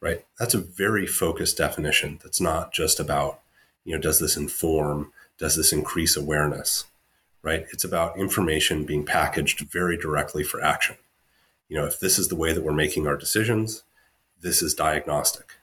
Right? 0.00 0.24
That's 0.38 0.54
a 0.54 0.58
very 0.58 1.06
focused 1.06 1.58
definition. 1.58 2.18
That's 2.24 2.40
not 2.40 2.72
just 2.72 2.98
about, 2.98 3.40
you 3.84 3.94
know, 3.94 4.00
does 4.00 4.18
this 4.18 4.36
inform, 4.36 5.12
does 5.38 5.54
this 5.54 5.72
increase 5.72 6.16
awareness? 6.16 6.86
Right? 7.42 7.66
It's 7.72 7.84
about 7.84 8.18
information 8.18 8.84
being 8.84 9.04
packaged 9.04 9.60
very 9.60 9.96
directly 9.96 10.42
for 10.42 10.60
action 10.60 10.96
you 11.72 11.78
know, 11.78 11.86
if 11.86 11.98
this 11.98 12.18
is 12.18 12.28
the 12.28 12.36
way 12.36 12.52
that 12.52 12.62
we're 12.62 12.70
making 12.70 13.06
our 13.06 13.16
decisions, 13.16 13.82
this 14.42 14.60
is 14.60 14.74
diagnostic. 14.74 15.54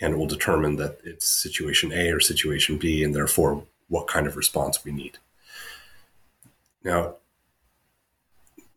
And 0.00 0.14
it 0.14 0.16
will 0.16 0.26
determine 0.26 0.76
that 0.76 0.98
it's 1.04 1.26
situation 1.26 1.92
A 1.92 2.10
or 2.10 2.20
situation 2.20 2.78
B, 2.78 3.04
and 3.04 3.14
therefore 3.14 3.64
what 3.86 4.06
kind 4.06 4.26
of 4.26 4.34
response 4.34 4.82
we 4.82 4.92
need. 4.92 5.18
Now, 6.82 7.16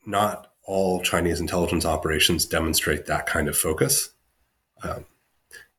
not 0.06 0.52
all 0.64 1.02
Chinese 1.02 1.40
intelligence 1.40 1.86
operations 1.86 2.44
demonstrate 2.44 3.06
that 3.06 3.26
kind 3.26 3.48
of 3.48 3.58
focus. 3.58 4.10
Um, 4.84 5.06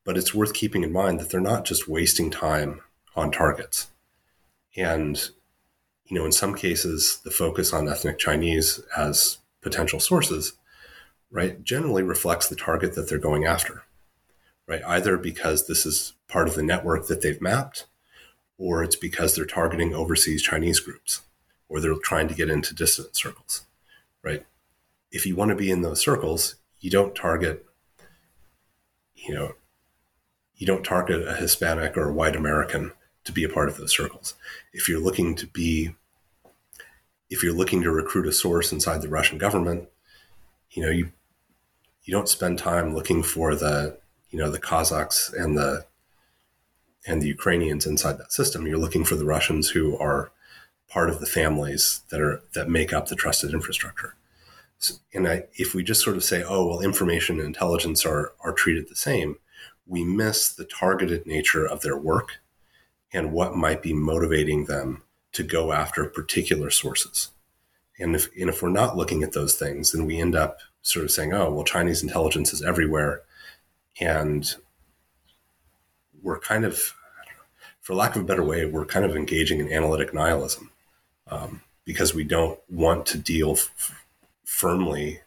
but 0.02 0.16
it's 0.16 0.34
worth 0.34 0.54
keeping 0.54 0.82
in 0.82 0.92
mind 0.92 1.20
that 1.20 1.28
they're 1.28 1.42
not 1.42 1.66
just 1.66 1.88
wasting 1.88 2.30
time 2.30 2.80
on 3.14 3.30
targets. 3.30 3.88
And, 4.78 5.28
you 6.06 6.18
know, 6.18 6.24
in 6.24 6.32
some 6.32 6.54
cases, 6.54 7.20
the 7.22 7.30
focus 7.30 7.74
on 7.74 7.86
ethnic 7.86 8.18
Chinese 8.18 8.80
as 8.96 9.36
potential 9.60 10.00
sources, 10.00 10.54
right, 11.30 11.62
generally 11.62 12.02
reflects 12.02 12.48
the 12.48 12.56
target 12.56 12.94
that 12.94 13.08
they're 13.08 13.18
going 13.18 13.44
after, 13.44 13.84
right? 14.66 14.82
Either 14.86 15.16
because 15.16 15.66
this 15.66 15.86
is 15.86 16.14
part 16.28 16.48
of 16.48 16.54
the 16.54 16.62
network 16.62 17.06
that 17.06 17.22
they've 17.22 17.40
mapped, 17.40 17.86
or 18.58 18.82
it's 18.82 18.96
because 18.96 19.34
they're 19.34 19.44
targeting 19.44 19.94
overseas 19.94 20.42
Chinese 20.42 20.80
groups, 20.80 21.22
or 21.68 21.80
they're 21.80 21.94
trying 22.02 22.28
to 22.28 22.34
get 22.34 22.50
into 22.50 22.74
dissident 22.74 23.16
circles, 23.16 23.64
right? 24.22 24.44
If 25.12 25.24
you 25.24 25.36
want 25.36 25.50
to 25.50 25.56
be 25.56 25.70
in 25.70 25.82
those 25.82 26.00
circles, 26.00 26.56
you 26.80 26.90
don't 26.90 27.14
target, 27.14 27.64
you 29.14 29.34
know, 29.34 29.54
you 30.56 30.66
don't 30.66 30.84
target 30.84 31.26
a 31.26 31.34
Hispanic 31.34 31.96
or 31.96 32.08
a 32.08 32.12
white 32.12 32.36
American 32.36 32.92
to 33.24 33.32
be 33.32 33.44
a 33.44 33.48
part 33.48 33.68
of 33.68 33.76
those 33.76 33.94
circles. 33.94 34.34
If 34.72 34.88
you're 34.88 35.00
looking 35.00 35.34
to 35.36 35.46
be, 35.46 35.94
if 37.30 37.42
you're 37.42 37.54
looking 37.54 37.82
to 37.82 37.90
recruit 37.90 38.26
a 38.26 38.32
source 38.32 38.72
inside 38.72 39.00
the 39.00 39.08
Russian 39.08 39.38
government, 39.38 39.88
you 40.70 40.82
know, 40.82 40.90
you 40.90 41.12
you 42.10 42.16
don't 42.16 42.28
spend 42.28 42.58
time 42.58 42.92
looking 42.92 43.22
for 43.22 43.54
the, 43.54 43.96
you 44.30 44.38
know, 44.40 44.50
the 44.50 44.58
Kazakhs 44.58 45.32
and 45.32 45.56
the 45.56 45.86
and 47.06 47.22
the 47.22 47.28
Ukrainians 47.28 47.86
inside 47.86 48.18
that 48.18 48.32
system. 48.32 48.66
You're 48.66 48.78
looking 48.78 49.04
for 49.04 49.14
the 49.14 49.24
Russians 49.24 49.68
who 49.70 49.96
are 49.96 50.32
part 50.88 51.08
of 51.08 51.20
the 51.20 51.26
families 51.26 52.02
that 52.10 52.20
are 52.20 52.42
that 52.54 52.68
make 52.68 52.92
up 52.92 53.06
the 53.06 53.14
trusted 53.14 53.54
infrastructure. 53.54 54.16
So, 54.78 54.94
and 55.14 55.28
I, 55.28 55.44
if 55.54 55.72
we 55.72 55.84
just 55.84 56.02
sort 56.02 56.16
of 56.16 56.24
say, 56.24 56.42
oh 56.42 56.66
well, 56.66 56.80
information 56.80 57.38
and 57.38 57.46
intelligence 57.46 58.04
are 58.04 58.32
are 58.40 58.52
treated 58.52 58.88
the 58.88 58.96
same, 58.96 59.36
we 59.86 60.02
miss 60.02 60.52
the 60.52 60.64
targeted 60.64 61.28
nature 61.28 61.64
of 61.64 61.82
their 61.82 61.96
work 61.96 62.40
and 63.12 63.32
what 63.32 63.54
might 63.54 63.82
be 63.84 63.92
motivating 63.92 64.64
them 64.64 65.04
to 65.30 65.44
go 65.44 65.70
after 65.70 66.04
particular 66.06 66.70
sources. 66.70 67.30
And 68.00 68.16
if, 68.16 68.30
and 68.36 68.48
if 68.48 68.62
we're 68.62 68.70
not 68.70 68.96
looking 68.96 69.22
at 69.22 69.32
those 69.32 69.54
things, 69.54 69.92
then 69.92 70.06
we 70.06 70.18
end 70.18 70.34
up 70.34 70.58
sort 70.82 71.04
of 71.04 71.10
saying, 71.10 71.32
oh, 71.32 71.52
well, 71.52 71.64
Chinese 71.64 72.02
intelligence 72.02 72.52
is 72.52 72.62
everywhere. 72.62 73.22
And 74.00 74.54
we're 76.22 76.40
kind 76.40 76.64
of, 76.64 76.94
for 77.80 77.94
lack 77.94 78.16
of 78.16 78.22
a 78.22 78.26
better 78.26 78.44
way, 78.44 78.64
we're 78.64 78.86
kind 78.86 79.04
of 79.04 79.16
engaging 79.16 79.60
in 79.60 79.72
analytic 79.72 80.14
nihilism 80.14 80.70
um, 81.28 81.62
because 81.84 82.14
we 82.14 82.24
don't 82.24 82.58
want 82.68 83.06
to 83.06 83.18
deal 83.18 83.52
f- 83.52 84.04
firmly 84.44 85.20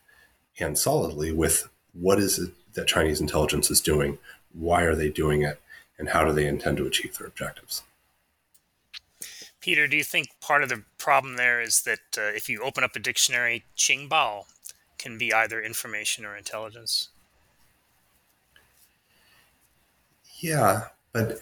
and 0.60 0.78
solidly 0.78 1.32
with 1.32 1.70
what 1.94 2.20
is 2.20 2.40
it 2.40 2.52
that 2.74 2.88
Chinese 2.88 3.22
intelligence 3.22 3.70
is 3.70 3.82
doing, 3.82 4.18
why 4.52 4.84
are 4.84 4.96
they 4.96 5.10
doing 5.10 5.44
it, 5.44 5.60
and 5.98 6.10
how 6.10 6.26
do 6.26 6.34
they 6.34 6.48
intend 6.48 6.78
to 6.78 6.86
achieve 6.86 7.18
their 7.18 7.28
objectives. 7.28 7.84
Peter, 9.62 9.88
do 9.88 9.96
you 9.96 10.04
think 10.04 10.30
part 10.42 10.64
of 10.64 10.70
the 10.70 10.84
problem 10.98 11.38
there 11.38 11.62
is 11.62 11.84
that 11.84 12.00
uh, 12.18 12.22
if 12.22 12.50
you 12.50 12.62
open 12.62 12.84
up 12.84 12.96
a 12.96 13.00
dictionary, 13.00 13.64
Qingbao 13.78 14.44
can 14.98 15.18
be 15.18 15.34
either 15.34 15.62
information 15.62 16.26
or 16.26 16.36
intelligence? 16.36 17.10
Yeah, 20.40 20.88
but 21.12 21.40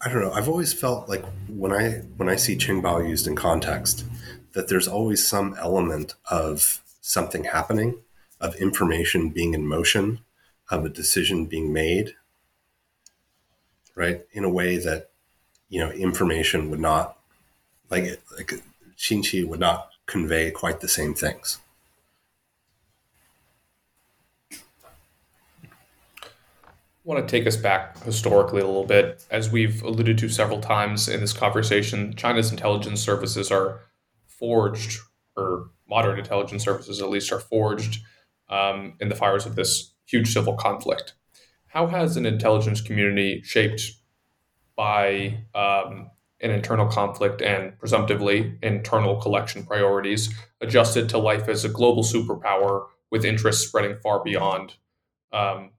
I 0.00 0.08
don't 0.08 0.22
know. 0.22 0.32
I've 0.32 0.48
always 0.48 0.72
felt 0.72 1.08
like 1.08 1.24
when 1.48 1.72
I 1.72 2.02
when 2.16 2.28
I 2.28 2.36
see 2.36 2.56
Qingbao 2.56 3.08
used 3.08 3.26
in 3.26 3.36
context, 3.36 4.04
that 4.52 4.68
there's 4.68 4.88
always 4.88 5.26
some 5.26 5.54
element 5.58 6.14
of 6.30 6.82
something 7.00 7.44
happening, 7.44 8.00
of 8.40 8.56
information 8.56 9.30
being 9.30 9.54
in 9.54 9.66
motion, 9.66 10.20
of 10.70 10.84
a 10.84 10.88
decision 10.88 11.46
being 11.46 11.72
made, 11.72 12.14
right? 13.94 14.26
In 14.32 14.44
a 14.44 14.50
way 14.50 14.76
that 14.78 15.10
you 15.68 15.80
know 15.80 15.90
information 15.92 16.70
would 16.70 16.80
not 16.80 17.18
like 17.88 18.20
like 18.36 18.52
Xinxi 18.98 19.46
would 19.46 19.60
not 19.60 19.90
convey 20.06 20.50
quite 20.50 20.80
the 20.80 20.88
same 20.88 21.14
things. 21.14 21.58
Want 27.10 27.26
to 27.26 27.30
take 27.30 27.46
us 27.46 27.56
back 27.56 28.00
historically 28.04 28.60
a 28.60 28.66
little 28.66 28.86
bit. 28.86 29.26
As 29.32 29.50
we've 29.50 29.82
alluded 29.82 30.16
to 30.18 30.28
several 30.28 30.60
times 30.60 31.08
in 31.08 31.20
this 31.20 31.32
conversation, 31.32 32.14
China's 32.14 32.52
intelligence 32.52 33.00
services 33.00 33.50
are 33.50 33.80
forged, 34.28 35.00
or 35.36 35.70
modern 35.88 36.20
intelligence 36.20 36.62
services 36.62 37.02
at 37.02 37.10
least, 37.10 37.32
are 37.32 37.40
forged 37.40 38.00
um, 38.48 38.94
in 39.00 39.08
the 39.08 39.16
fires 39.16 39.44
of 39.44 39.56
this 39.56 39.92
huge 40.06 40.32
civil 40.32 40.54
conflict. 40.54 41.14
How 41.66 41.88
has 41.88 42.16
an 42.16 42.26
intelligence 42.26 42.80
community 42.80 43.42
shaped 43.42 43.82
by 44.76 45.42
um, 45.52 46.10
an 46.40 46.52
internal 46.52 46.86
conflict 46.86 47.42
and 47.42 47.76
presumptively 47.80 48.56
internal 48.62 49.20
collection 49.20 49.64
priorities 49.64 50.32
adjusted 50.60 51.08
to 51.08 51.18
life 51.18 51.48
as 51.48 51.64
a 51.64 51.68
global 51.68 52.04
superpower 52.04 52.86
with 53.10 53.24
interests 53.24 53.66
spreading 53.66 53.96
far 54.00 54.22
beyond 54.22 54.76
um, 55.32 55.70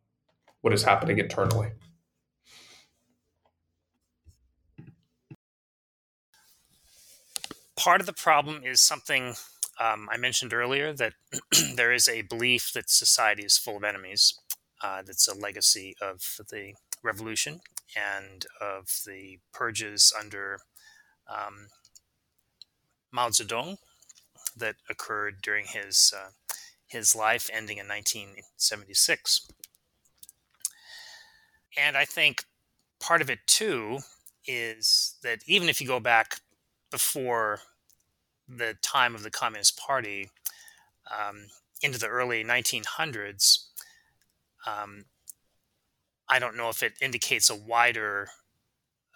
what 0.62 0.74
is 0.74 0.84
happening 0.84 1.18
internally. 1.18 1.72
Part 7.76 8.00
of 8.00 8.06
the 8.08 8.14
problem 8.14 8.64
is 8.64 8.80
something 8.80 9.34
um, 9.80 10.08
I 10.12 10.18
mentioned 10.18 10.54
earlier 10.54 10.94
that 10.94 11.14
there 11.76 11.92
is 11.92 12.08
a 12.08 12.22
belief 12.22 12.72
that 12.74 12.90
society 12.90 13.44
is 13.44 13.58
full 13.58 13.78
of 13.78 13.84
enemies. 13.84 14.40
Uh, 14.84 15.02
that's 15.06 15.28
a 15.28 15.36
legacy 15.36 15.96
of 16.02 16.40
the 16.50 16.74
revolution 17.04 17.62
and 17.96 18.46
of 18.60 19.02
the 19.06 19.40
purges 19.54 20.14
under 20.18 20.60
um, 21.28 21.68
Mao 23.12 23.30
Zedong 23.30 23.78
that 24.56 24.76
occurred 24.90 25.42
during 25.42 25.66
his 25.66 26.14
uh, 26.16 26.30
his 26.88 27.16
life, 27.16 27.50
ending 27.54 27.78
in 27.78 27.88
1976. 27.88 29.48
And 31.78 31.98
I 31.98 32.06
think 32.06 32.46
part 33.00 33.22
of 33.22 33.30
it 33.30 33.40
too 33.48 34.00
is 34.46 35.16
that 35.24 35.40
even 35.48 35.70
if 35.70 35.82
you 35.82 35.88
go 35.88 36.00
back 36.00 36.42
before 36.90 37.60
the 38.48 38.76
time 38.82 39.16
of 39.16 39.24
the 39.24 39.32
Communist 39.32 39.78
Party 39.78 40.30
um, 41.10 41.48
into 41.82 42.00
the 42.00 42.08
early 42.08 42.44
1900s, 42.44 43.66
um, 44.68 45.06
I 46.28 46.40
don't 46.40 46.58
know 46.58 46.70
if 46.70 46.84
it 46.84 46.94
indicates 47.02 47.50
a 47.50 47.56
wider 47.56 48.30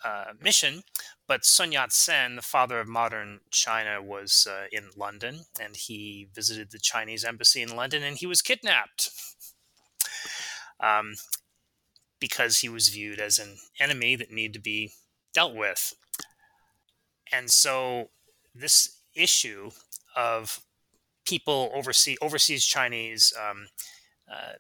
uh, 0.04 0.34
mission, 0.42 0.84
but 1.28 1.46
Sun 1.46 1.72
Yat 1.72 1.92
sen, 1.92 2.36
the 2.36 2.42
father 2.42 2.80
of 2.80 2.88
modern 2.88 3.40
China, 3.52 4.02
was 4.02 4.48
uh, 4.50 4.66
in 4.72 4.90
London 4.96 5.46
and 5.60 5.76
he 5.76 6.28
visited 6.34 6.72
the 6.72 6.80
Chinese 6.80 7.24
embassy 7.24 7.62
in 7.62 7.76
London 7.76 8.04
and 8.04 8.18
he 8.18 8.28
was 8.28 8.42
kidnapped. 8.42 9.10
Um, 10.80 11.16
because 12.20 12.60
he 12.60 12.70
was 12.70 12.90
viewed 12.90 13.20
as 13.20 13.40
an 13.40 13.58
enemy 13.80 14.16
that 14.16 14.32
needed 14.32 14.54
to 14.54 14.60
be 14.60 14.92
dealt 15.34 15.56
with. 15.56 15.94
And 17.32 17.50
so, 17.50 18.10
this 18.54 18.98
issue 19.16 19.72
of 20.16 20.62
people 21.26 21.72
overseas, 21.74 22.18
overseas 22.22 22.66
Chinese 22.66 23.34
um, 23.38 23.68
uh, 24.32 24.54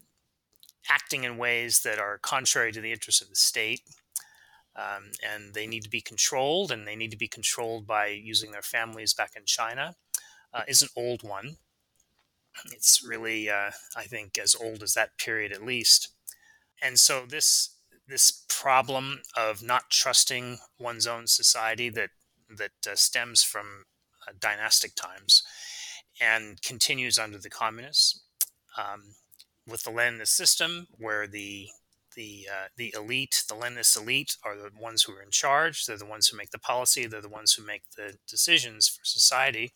acting 0.90 1.24
in 1.24 1.38
ways 1.38 1.82
that 1.82 2.00
are 2.00 2.18
contrary 2.18 2.72
to 2.72 2.82
the 2.82 2.92
interests 2.92 3.22
of 3.22 3.30
the 3.30 3.36
state. 3.36 3.82
Um, 4.76 5.12
and 5.26 5.54
they 5.54 5.68
need 5.68 5.84
to 5.84 5.90
be 5.90 6.02
controlled, 6.02 6.70
and 6.70 6.86
they 6.86 6.98
need 6.98 7.12
to 7.12 7.18
be 7.18 7.30
controlled 7.30 7.88
by 7.88 8.08
using 8.08 8.52
their 8.52 8.62
families 8.62 9.14
back 9.14 9.32
in 9.38 9.44
China, 9.46 9.96
uh, 10.54 10.64
is 10.68 10.82
an 10.82 10.90
old 10.98 11.24
one. 11.24 11.58
It's 12.72 13.02
really, 13.06 13.50
uh, 13.50 13.72
I 13.96 14.04
think, 14.04 14.38
as 14.38 14.54
old 14.54 14.84
as 14.84 14.94
that 14.94 15.18
period 15.18 15.54
at 15.54 15.64
least. 15.64 16.10
And 16.86 17.00
so 17.00 17.26
this 17.28 17.72
this 18.08 18.46
problem 18.48 19.22
of 19.36 19.64
not 19.64 19.90
trusting 19.90 20.60
one's 20.80 21.08
own 21.08 21.26
society 21.26 21.90
that 21.90 22.12
that 22.50 22.72
uh, 22.88 22.96
stems 22.96 23.42
from 23.44 23.86
uh, 24.28 24.34
dynastic 24.40 24.94
times 24.96 25.42
and 26.22 26.62
continues 26.62 27.18
under 27.18 27.40
the 27.40 27.50
communists. 27.50 28.22
Um, 28.78 29.16
with 29.68 29.84
the 29.84 29.90
Leninist 29.90 30.28
system, 30.28 30.88
where 30.92 31.26
the 31.26 31.70
the 32.16 32.48
uh, 32.52 32.68
the 32.78 32.94
elite, 32.96 33.44
the 33.50 33.56
Leninist 33.56 34.00
elite, 34.00 34.38
are 34.44 34.56
the 34.56 34.70
ones 34.80 35.04
who 35.04 35.14
are 35.14 35.24
in 35.24 35.32
charge. 35.32 35.86
They're 35.86 35.98
the 35.98 36.06
ones 36.06 36.28
who 36.28 36.38
make 36.38 36.52
the 36.52 36.60
policy. 36.60 37.08
They're 37.08 37.22
the 37.22 37.30
ones 37.30 37.54
who 37.54 37.66
make 37.66 37.84
the 37.98 38.18
decisions 38.28 38.88
for 38.88 39.04
society. 39.04 39.72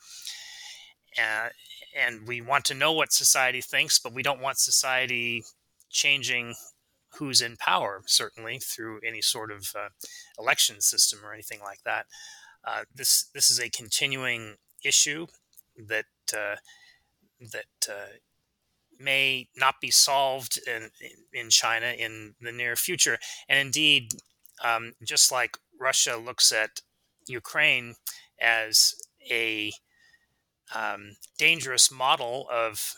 Uh, 1.18 1.50
and 1.98 2.28
we 2.28 2.40
want 2.40 2.66
to 2.66 2.76
know 2.76 2.92
what 2.92 3.12
society 3.12 3.62
thinks, 3.62 3.98
but 3.98 4.14
we 4.14 4.22
don't 4.22 4.42
want 4.42 4.60
society 4.60 5.44
changing 5.90 6.54
who's 7.18 7.42
in 7.42 7.58
power. 7.58 8.02
Certainly 8.06 8.60
through 8.60 9.00
any 9.06 9.22
sort 9.22 9.52
of 9.52 9.74
uh, 9.76 9.90
election 10.38 10.82
system 10.82 11.20
or 11.24 11.34
anything 11.34 11.60
like 11.62 11.84
that. 11.84 12.06
Uh, 12.66 12.84
this 12.94 13.30
this 13.34 13.50
is 13.50 13.60
a 13.60 13.70
continuing 13.70 14.56
issue 14.84 15.28
that 15.78 16.06
uh, 16.34 16.56
that 17.40 17.90
uh, 17.90 18.18
may 19.00 19.48
not 19.56 19.76
be 19.80 19.90
solved 19.90 20.60
in, 20.68 20.90
in 21.34 21.50
China 21.50 21.88
in 21.88 22.36
the 22.42 22.52
near 22.52 22.76
future. 22.76 23.18
And 23.48 23.58
indeed, 23.58 24.12
um, 24.64 24.94
just 25.04 25.32
like 25.32 25.58
Russia 25.80 26.18
looks 26.18 26.52
at 26.52 26.82
Ukraine 27.28 27.96
as 28.42 28.94
a 29.30 29.72
um, 30.76 31.16
dangerous 31.38 31.92
model 31.92 32.48
of 32.52 32.94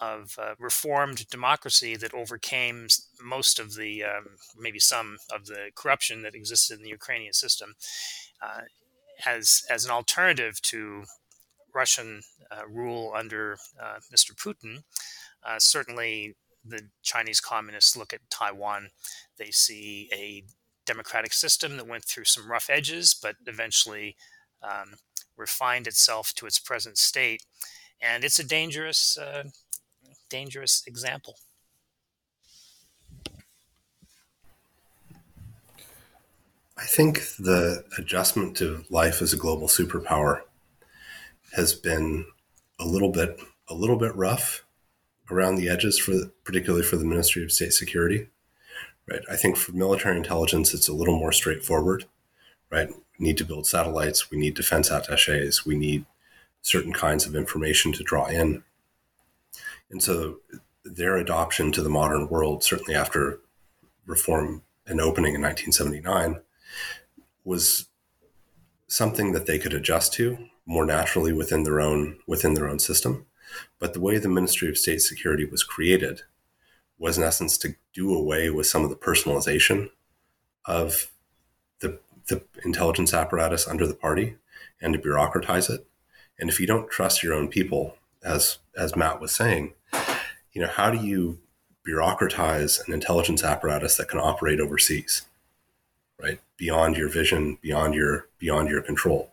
of 0.00 0.36
uh, 0.38 0.54
reformed 0.58 1.28
democracy 1.28 1.96
that 1.96 2.14
overcame 2.14 2.88
most 3.22 3.58
of 3.58 3.74
the 3.74 4.04
um, 4.04 4.26
maybe 4.58 4.78
some 4.78 5.16
of 5.32 5.46
the 5.46 5.70
corruption 5.74 6.22
that 6.22 6.34
existed 6.34 6.78
in 6.78 6.84
the 6.84 6.90
Ukrainian 6.90 7.32
system 7.32 7.74
uh, 8.42 8.62
as 9.24 9.64
as 9.70 9.84
an 9.84 9.90
alternative 9.90 10.60
to 10.62 11.04
Russian 11.74 12.22
uh, 12.50 12.66
rule 12.68 13.12
under 13.14 13.58
uh, 13.80 13.98
Mr. 14.14 14.34
Putin. 14.34 14.82
Uh, 15.44 15.58
certainly, 15.58 16.34
the 16.64 16.88
Chinese 17.02 17.40
communists 17.40 17.96
look 17.96 18.12
at 18.12 18.30
Taiwan. 18.30 18.90
They 19.38 19.50
see 19.50 20.08
a 20.12 20.44
democratic 20.86 21.32
system 21.32 21.76
that 21.76 21.86
went 21.86 22.04
through 22.04 22.24
some 22.24 22.50
rough 22.50 22.70
edges, 22.70 23.14
but 23.14 23.36
eventually 23.46 24.16
um, 24.62 24.94
refined 25.36 25.86
itself 25.86 26.32
to 26.36 26.46
its 26.46 26.58
present 26.58 26.96
state. 26.96 27.42
And 28.00 28.24
it's 28.24 28.38
a 28.38 28.44
dangerous, 28.44 29.18
uh, 29.18 29.44
dangerous 30.28 30.82
example. 30.86 31.36
I 36.78 36.84
think 36.84 37.20
the 37.38 37.84
adjustment 37.96 38.56
to 38.58 38.84
life 38.90 39.22
as 39.22 39.32
a 39.32 39.38
global 39.38 39.66
superpower 39.66 40.42
has 41.54 41.72
been 41.72 42.26
a 42.78 42.84
little 42.84 43.10
bit 43.10 43.40
a 43.68 43.74
little 43.74 43.96
bit 43.96 44.14
rough 44.14 44.64
around 45.30 45.56
the 45.56 45.68
edges 45.68 45.98
for 45.98 46.12
the, 46.12 46.30
particularly 46.44 46.84
for 46.84 46.96
the 46.96 47.04
Ministry 47.04 47.42
of 47.42 47.50
State 47.50 47.72
Security. 47.72 48.28
Right. 49.10 49.22
I 49.30 49.36
think 49.36 49.56
for 49.56 49.72
military 49.72 50.16
intelligence 50.16 50.74
it's 50.74 50.88
a 50.88 50.92
little 50.92 51.18
more 51.18 51.32
straightforward. 51.32 52.04
Right. 52.70 52.88
We 53.18 53.26
need 53.26 53.38
to 53.38 53.44
build 53.44 53.66
satellites, 53.66 54.30
we 54.30 54.36
need 54.36 54.54
defense 54.54 54.90
attaches, 54.90 55.64
we 55.64 55.76
need 55.76 56.04
certain 56.60 56.92
kinds 56.92 57.24
of 57.24 57.34
information 57.34 57.92
to 57.92 58.02
draw 58.02 58.26
in. 58.26 58.62
And 59.90 60.02
so 60.02 60.38
their 60.84 61.16
adoption 61.16 61.72
to 61.72 61.82
the 61.82 61.88
modern 61.88 62.28
world, 62.28 62.62
certainly 62.64 62.94
after 62.94 63.40
reform 64.06 64.62
and 64.86 65.00
opening 65.00 65.34
in 65.34 65.42
1979, 65.42 66.40
was 67.44 67.86
something 68.88 69.32
that 69.32 69.46
they 69.46 69.58
could 69.58 69.74
adjust 69.74 70.12
to 70.14 70.38
more 70.64 70.84
naturally 70.84 71.32
within 71.32 71.62
their 71.62 71.80
own 71.80 72.18
within 72.26 72.54
their 72.54 72.68
own 72.68 72.78
system. 72.78 73.26
But 73.78 73.94
the 73.94 74.00
way 74.00 74.18
the 74.18 74.28
Ministry 74.28 74.68
of 74.68 74.78
State 74.78 75.02
Security 75.02 75.44
was 75.44 75.62
created 75.62 76.22
was 76.98 77.18
in 77.18 77.24
essence 77.24 77.56
to 77.58 77.76
do 77.92 78.12
away 78.14 78.50
with 78.50 78.66
some 78.66 78.82
of 78.82 78.90
the 78.90 78.96
personalization 78.96 79.90
of 80.64 81.12
the 81.80 82.00
the 82.28 82.42
intelligence 82.64 83.14
apparatus 83.14 83.68
under 83.68 83.86
the 83.86 83.94
party 83.94 84.36
and 84.80 84.92
to 84.92 84.98
bureaucratize 84.98 85.70
it. 85.70 85.86
And 86.38 86.50
if 86.50 86.60
you 86.60 86.66
don't 86.66 86.90
trust 86.90 87.22
your 87.22 87.34
own 87.34 87.48
people, 87.48 87.96
as 88.26 88.58
as 88.76 88.96
Matt 88.96 89.20
was 89.20 89.32
saying, 89.32 89.72
you 90.52 90.60
know, 90.60 90.68
how 90.68 90.90
do 90.90 90.98
you 90.98 91.38
bureaucratize 91.88 92.86
an 92.86 92.92
intelligence 92.92 93.44
apparatus 93.44 93.96
that 93.96 94.08
can 94.08 94.18
operate 94.18 94.60
overseas? 94.60 95.22
right? 96.20 96.40
Beyond 96.56 96.96
your 96.96 97.08
vision, 97.08 97.58
beyond 97.60 97.94
your 97.94 98.28
beyond 98.38 98.68
your 98.68 98.82
control. 98.82 99.32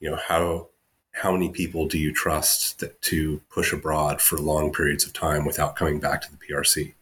You 0.00 0.10
know 0.10 0.16
how 0.16 0.68
how 1.12 1.32
many 1.32 1.48
people 1.48 1.86
do 1.86 1.98
you 1.98 2.12
trust 2.12 2.80
that, 2.80 3.00
to 3.02 3.40
push 3.50 3.72
abroad 3.72 4.20
for 4.20 4.36
long 4.36 4.72
periods 4.72 5.06
of 5.06 5.12
time 5.12 5.44
without 5.44 5.76
coming 5.76 6.00
back 6.00 6.22
to 6.22 6.30
the 6.30 6.36
PRC? 6.36 6.94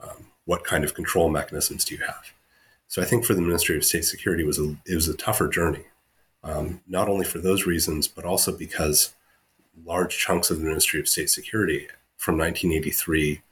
Um, 0.00 0.26
what 0.44 0.64
kind 0.64 0.84
of 0.84 0.94
control 0.94 1.28
mechanisms 1.28 1.84
do 1.84 1.94
you 1.94 2.02
have? 2.02 2.32
So 2.88 3.00
I 3.00 3.04
think 3.04 3.24
for 3.24 3.34
the 3.34 3.40
Ministry 3.40 3.76
of 3.76 3.84
State 3.84 4.04
Security 4.04 4.42
it 4.42 4.46
was 4.46 4.58
a 4.58 4.76
it 4.86 4.94
was 4.94 5.08
a 5.08 5.16
tougher 5.16 5.48
journey, 5.48 5.84
um, 6.42 6.80
not 6.88 7.08
only 7.08 7.24
for 7.24 7.38
those 7.38 7.66
reasons, 7.66 8.08
but 8.08 8.24
also 8.24 8.56
because 8.56 9.14
large 9.84 10.16
chunks 10.16 10.50
of 10.50 10.58
the 10.58 10.64
Ministry 10.64 11.00
of 11.00 11.08
State 11.08 11.30
Security 11.30 11.88
from 12.16 12.38
1983 12.38 13.42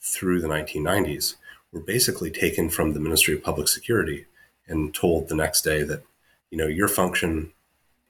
through 0.00 0.40
the 0.40 0.48
1990s 0.48 1.36
were 1.72 1.80
basically 1.80 2.30
taken 2.30 2.70
from 2.70 2.92
the 2.92 3.00
Ministry 3.00 3.34
of 3.34 3.42
Public 3.42 3.68
Security 3.68 4.26
and 4.66 4.94
told 4.94 5.28
the 5.28 5.34
next 5.34 5.62
day 5.62 5.82
that, 5.82 6.02
you 6.50 6.58
know, 6.58 6.66
your 6.66 6.88
function 6.88 7.52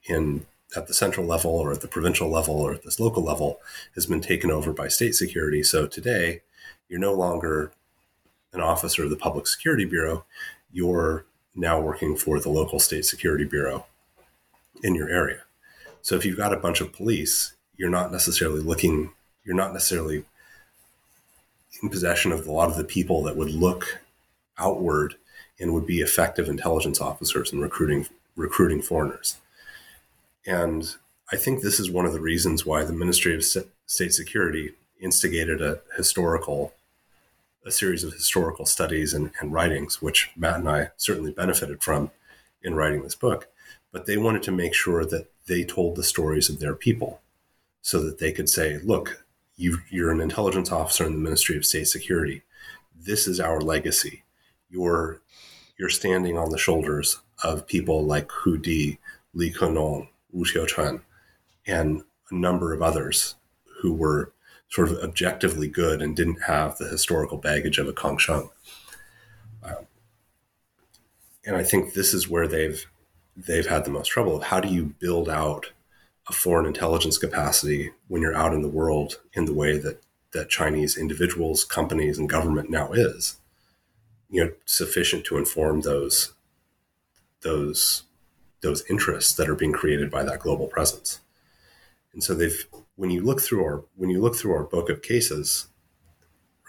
in 0.05 0.47
at 0.77 0.87
the 0.87 0.95
central 0.95 1.27
level 1.27 1.51
or 1.51 1.73
at 1.73 1.81
the 1.81 1.89
provincial 1.89 2.29
level 2.29 2.55
or 2.55 2.75
at 2.75 2.83
this 2.83 3.01
local 3.01 3.23
level 3.23 3.59
has 3.95 4.07
been 4.07 4.21
taken 4.21 4.51
over 4.51 4.73
by 4.73 4.87
state 4.87 5.15
security. 5.15 5.63
So 5.63 5.87
today, 5.87 6.43
you're 6.89 7.01
no 7.01 7.15
longer 7.15 7.73
an 8.53 8.61
officer 8.61 9.05
of 9.05 9.11
the 9.11 9.17
Public 9.17 9.47
Security 9.47 9.85
Bureau. 9.85 10.25
You're 10.71 11.25
now 11.55 11.81
working 11.81 12.17
for 12.17 12.39
the 12.39 12.51
local 12.51 12.79
state 12.79 13.05
security 13.05 13.45
bureau 13.45 13.87
in 14.83 14.95
your 14.95 15.09
area. 15.09 15.43
So 16.03 16.15
if 16.15 16.25
you've 16.25 16.37
got 16.37 16.53
a 16.53 16.59
bunch 16.59 16.81
of 16.81 16.93
police, 16.93 17.55
you're 17.79 17.89
not 17.89 18.13
necessarily 18.13 18.61
looking, 18.61 19.13
you're 19.45 19.57
not 19.57 19.73
necessarily 19.73 20.25
in 21.81 21.89
possession 21.89 22.33
of 22.33 22.47
a 22.47 22.53
lot 22.53 22.69
of 22.69 22.77
the 22.77 22.85
people 22.85 23.23
that 23.23 23.37
would 23.37 23.51
look 23.51 24.01
outward 24.59 25.15
and 25.59 25.73
would 25.73 25.87
be 25.87 26.01
effective 26.01 26.49
intelligence 26.49 27.01
officers 27.01 27.53
in 27.53 27.61
recruiting 27.61 28.07
recruiting 28.37 28.83
foreigners. 28.83 29.37
And 30.47 30.95
I 31.33 31.37
think 31.37 31.61
this 31.61 31.81
is 31.81 31.91
one 31.91 32.07
of 32.07 32.13
the 32.13 32.21
reasons 32.21 32.65
why 32.65 32.85
the 32.85 32.93
Ministry 32.93 33.35
of 33.35 33.45
State 33.45 34.15
Security 34.15 34.73
instigated 35.01 35.61
a 35.61 35.81
historical 35.97 36.75
a 37.67 37.71
series 37.71 38.03
of 38.03 38.15
historical 38.15 38.65
studies 38.65 39.13
and, 39.13 39.31
and 39.41 39.53
writings, 39.53 40.01
which 40.01 40.31
Matt 40.37 40.61
and 40.61 40.69
I 40.69 40.91
certainly 40.97 41.33
benefited 41.33 41.83
from 41.83 42.11
in 42.63 42.75
writing 42.75 43.03
this 43.03 43.15
book. 43.15 43.49
But 43.93 44.07
they 44.07 44.17
wanted 44.17 44.43
to 44.45 44.53
make 44.53 44.75
sure 44.75 45.05
that 45.05 45.27
they 45.47 45.65
told 45.65 45.97
the 45.97 46.05
stories 46.05 46.49
of 46.49 46.61
their 46.61 46.75
people 46.75 47.21
so 47.89 48.03
that 48.03 48.19
they 48.19 48.33
could 48.33 48.51
say, 48.51 48.77
look, 48.85 49.25
you, 49.57 49.79
you're 49.89 50.11
an 50.11 50.21
intelligence 50.21 50.71
officer 50.71 51.07
in 51.07 51.13
the 51.13 51.19
Ministry 51.19 51.57
of 51.57 51.65
State 51.65 51.89
Security. 51.89 52.43
This 52.95 53.27
is 53.27 53.41
our 53.41 53.63
legacy. 53.63 54.25
You're 54.69 55.23
you're 55.79 55.89
standing 55.89 56.37
on 56.37 56.51
the 56.51 56.59
shoulders 56.59 57.19
of 57.43 57.67
people 57.67 58.05
like 58.05 58.31
Hu 58.31 58.59
Di, 58.59 58.99
Li 59.33 59.51
Kenong, 59.51 60.09
Wu 60.33 60.45
Xiuquan, 60.45 61.01
and 61.67 62.03
a 62.31 62.35
number 62.35 62.75
of 62.75 62.83
others 62.83 63.37
who 63.81 63.95
were 63.95 64.35
sort 64.69 64.91
of 64.91 64.99
objectively 64.99 65.67
good 65.67 66.03
and 66.03 66.15
didn't 66.15 66.43
have 66.43 66.77
the 66.77 66.89
historical 66.89 67.39
baggage 67.39 67.79
of 67.79 67.89
a 67.89 67.95
Kang 67.95 68.19
Sheng. 68.19 68.51
Um, 69.63 69.87
and 71.47 71.57
I 71.57 71.63
think 71.63 71.95
this 71.95 72.13
is 72.13 72.29
where 72.29 72.47
they've 72.47 72.85
they've 73.35 73.67
had 73.67 73.87
the 73.87 73.91
most 73.91 74.09
trouble 74.09 74.41
how 74.41 74.61
do 74.61 74.69
you 74.69 74.95
build 75.01 75.31
out 75.31 75.73
a 76.29 76.33
foreign 76.33 76.67
intelligence 76.67 77.19
capacity 77.19 77.93
when 78.09 78.21
you're 78.21 78.37
out 78.37 78.53
in 78.53 78.63
the 78.63 78.69
world 78.69 79.21
in 79.33 79.47
the 79.47 79.55
way 79.55 79.79
that 79.79 80.03
that 80.33 80.51
Chinese 80.51 80.97
individuals, 80.97 81.65
companies, 81.65 82.19
and 82.19 82.29
government 82.29 82.69
now 82.69 82.93
is, 82.93 83.39
you 84.29 84.45
know, 84.45 84.53
sufficient 84.67 85.25
to 85.25 85.39
inform 85.39 85.81
those 85.81 86.35
those 87.43 88.05
those 88.61 88.85
interests 88.91 89.35
that 89.35 89.49
are 89.49 89.55
being 89.55 89.73
created 89.73 90.11
by 90.11 90.23
that 90.25 90.41
global 90.41 90.67
presence. 90.67 91.21
And 92.13 92.23
so 92.23 92.35
they've 92.35 92.67
when 92.97 93.11
you 93.11 93.23
look 93.23 93.41
through 93.41 93.65
our 93.65 93.85
when 93.97 94.11
you 94.11 94.21
look 94.21 94.37
through 94.37 94.53
our 94.53 94.65
book 94.65 94.91
of 94.91 95.03
cases, 95.03 95.69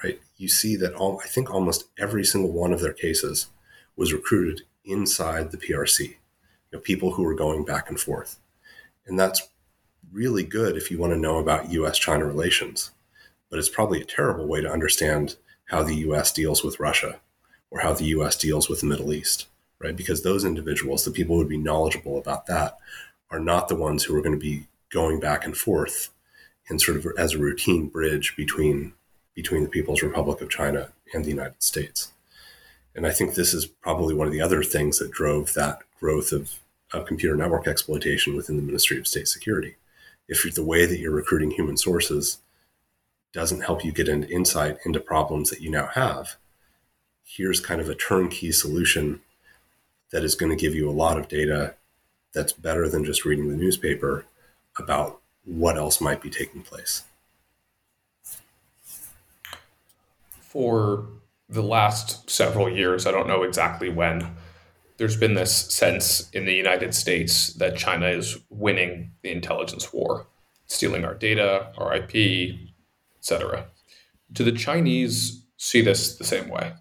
right, 0.04 0.20
you 0.38 0.48
see 0.48 0.76
that 0.78 0.94
all 0.94 1.20
I 1.24 1.28
think 1.28 1.50
almost 1.50 1.90
every 1.98 2.24
single 2.24 2.52
one 2.52 2.72
of 2.72 2.82
their 2.82 2.94
cases 2.94 3.48
was 3.96 4.14
recruited 4.14 4.62
inside 4.86 5.52
the 5.52 5.58
PRC. 5.58 6.00
You 6.02 6.16
know, 6.74 6.80
people 6.80 7.14
who 7.14 7.24
were 7.24 7.36
going 7.36 7.66
back 7.66 7.90
and 7.90 8.00
forth. 8.00 8.40
And 9.10 9.20
that's 9.20 9.50
really 10.12 10.44
good 10.44 10.78
if 10.78 10.90
you 10.90 10.98
want 10.98 11.14
to 11.14 11.20
know 11.20 11.38
about 11.38 11.72
US 11.72 11.98
China 11.98 12.26
relations. 12.26 12.92
But 13.50 13.60
it's 13.60 13.70
probably 13.70 14.02
a 14.02 14.06
terrible 14.06 14.48
way 14.48 14.62
to 14.62 14.72
understand 14.72 15.36
how 15.66 15.84
the 15.84 15.96
US 15.96 16.32
deals 16.32 16.64
with 16.64 16.80
Russia 16.80 17.20
or 17.72 17.82
how 17.82 17.94
the 17.94 18.06
US 18.06 18.36
deals 18.38 18.70
with 18.70 18.82
the 18.82 18.88
Middle 18.88 19.14
East, 19.14 19.48
right? 19.80 19.96
Because 19.96 20.24
those 20.24 20.46
individuals, 20.46 21.04
the 21.04 21.12
people 21.12 21.36
who 21.36 21.40
would 21.40 21.50
be 21.50 21.58
knowledgeable 21.58 22.18
about 22.18 22.46
that, 22.48 22.78
are 23.32 23.40
not 23.40 23.68
the 23.68 23.76
ones 23.76 24.04
who 24.04 24.16
are 24.16 24.22
going 24.22 24.34
to 24.34 24.40
be 24.40 24.68
going 24.90 25.20
back 25.20 25.46
and 25.46 25.56
forth 25.56 26.10
in 26.70 26.80
sort 26.80 26.98
of 26.98 27.08
as 27.18 27.34
a 27.34 27.38
routine 27.40 27.88
bridge 27.88 28.36
between 28.36 28.94
between 29.36 29.64
the 29.64 29.70
People's 29.70 30.02
Republic 30.02 30.42
of 30.42 30.50
China 30.50 30.90
and 31.14 31.24
the 31.24 31.30
United 31.30 31.64
States. 31.64 32.12
And 32.94 33.08
I 33.08 33.12
think 33.12 33.36
this 33.36 33.54
is 33.54 33.66
probably 33.66 34.14
one 34.14 34.28
of 34.28 34.34
the 34.34 34.42
other 34.42 34.64
things 34.64 35.00
that 35.00 35.12
drove 35.12 35.54
that 35.54 35.80
growth 36.00 36.34
of 36.34 36.56
of 36.94 37.06
computer 37.06 37.36
network 37.36 37.68
exploitation 37.68 38.36
within 38.36 38.56
the 38.56 38.64
Ministry 38.64 38.98
of 38.98 39.08
State 39.08 39.28
Security. 39.28 39.76
If 40.28 40.54
the 40.54 40.64
way 40.64 40.86
that 40.86 41.00
you're 41.00 41.12
recruiting 41.12 41.52
human 41.52 41.78
sources 41.78 42.40
doesn't 43.34 43.62
help 43.62 43.84
you 43.86 43.92
get 43.92 44.10
an 44.10 44.24
insight 44.24 44.78
into 44.86 45.00
problems 45.00 45.50
that 45.50 45.62
you 45.62 45.70
now 45.70 45.88
have, 45.88 46.36
here's 47.24 47.60
kind 47.60 47.80
of 47.80 47.90
a 47.90 47.96
turnkey 47.96 48.52
solution 48.52 49.22
that 50.12 50.24
is 50.24 50.36
going 50.36 50.50
to 50.50 50.62
give 50.62 50.74
you 50.74 50.90
a 50.90 50.92
lot 50.92 51.18
of 51.18 51.28
data 51.28 51.76
that's 52.34 52.54
better 52.54 52.90
than 52.90 53.06
just 53.06 53.26
reading 53.26 53.50
the 53.50 53.56
newspaper 53.56 54.26
about 54.78 55.20
what 55.46 55.78
else 55.78 56.00
might 56.00 56.22
be 56.22 56.30
taking 56.30 56.62
place. 56.62 57.04
For 60.42 61.06
the 61.48 61.62
last 61.62 62.30
several 62.30 62.70
years, 62.70 63.06
I 63.06 63.12
don't 63.12 63.28
know 63.28 63.44
exactly 63.44 63.90
when, 63.90 64.36
there's 65.00 65.16
been 65.16 65.34
this 65.34 65.56
sense 65.56 66.30
in 66.32 66.44
the 66.44 66.54
United 66.54 66.94
States 66.94 67.54
that 67.54 67.78
China 67.78 68.08
is 68.08 68.38
winning 68.50 69.12
the 69.22 69.32
intelligence 69.32 69.94
war, 69.94 70.28
stealing 70.68 71.06
our 71.06 71.14
data, 71.14 71.72
our 71.78 71.96
IP, 71.96 72.60
etc. 73.18 73.68
Do 74.34 74.44
the 74.44 74.52
Chinese 74.52 75.42
see 75.56 75.82
this 75.82 76.18
the 76.18 76.26
same 76.26 76.50
way? 76.50 76.74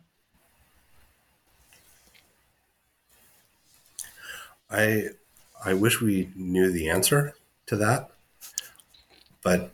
I 4.68 5.10
I 5.64 5.74
wish 5.74 6.00
we 6.00 6.30
knew 6.34 6.72
the 6.72 6.88
answer 6.88 7.34
to 7.66 7.76
that. 7.76 8.10
But 9.44 9.70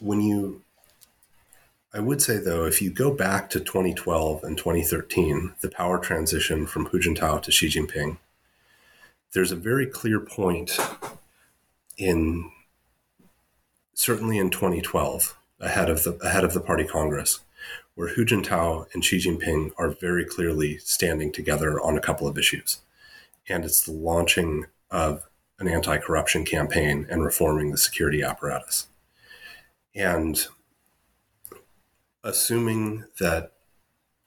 when 0.00 0.20
you 0.20 0.62
I 1.92 2.00
would 2.00 2.20
say 2.20 2.36
though, 2.36 2.64
if 2.64 2.82
you 2.82 2.90
go 2.90 3.12
back 3.12 3.48
to 3.50 3.60
2012 3.60 4.44
and 4.44 4.58
2013, 4.58 5.54
the 5.60 5.70
power 5.70 5.98
transition 5.98 6.66
from 6.66 6.86
Hu 6.86 6.98
Jintao 6.98 7.42
to 7.42 7.50
Xi 7.50 7.68
Jinping, 7.68 8.18
there's 9.32 9.52
a 9.52 9.56
very 9.56 9.86
clear 9.86 10.20
point 10.20 10.78
in 11.96 12.50
certainly 13.94 14.38
in 14.38 14.50
2012 14.50 15.36
ahead 15.60 15.90
of 15.90 16.04
the 16.04 16.12
ahead 16.22 16.44
of 16.44 16.52
the 16.52 16.60
party 16.60 16.84
congress 16.84 17.40
where 17.94 18.08
Hu 18.08 18.24
Jintao 18.24 18.86
and 18.92 19.04
Xi 19.04 19.18
Jinping 19.18 19.72
are 19.76 19.88
very 19.88 20.24
clearly 20.24 20.78
standing 20.78 21.32
together 21.32 21.80
on 21.80 21.96
a 21.96 22.00
couple 22.00 22.28
of 22.28 22.38
issues 22.38 22.80
and 23.48 23.64
it's 23.64 23.84
the 23.84 23.92
launching 23.92 24.66
of 24.90 25.28
an 25.58 25.68
anti-corruption 25.68 26.44
campaign 26.44 27.06
and 27.10 27.24
reforming 27.24 27.70
the 27.70 27.78
security 27.78 28.22
apparatus. 28.22 28.86
And 29.94 30.46
assuming 32.28 33.04
that 33.18 33.52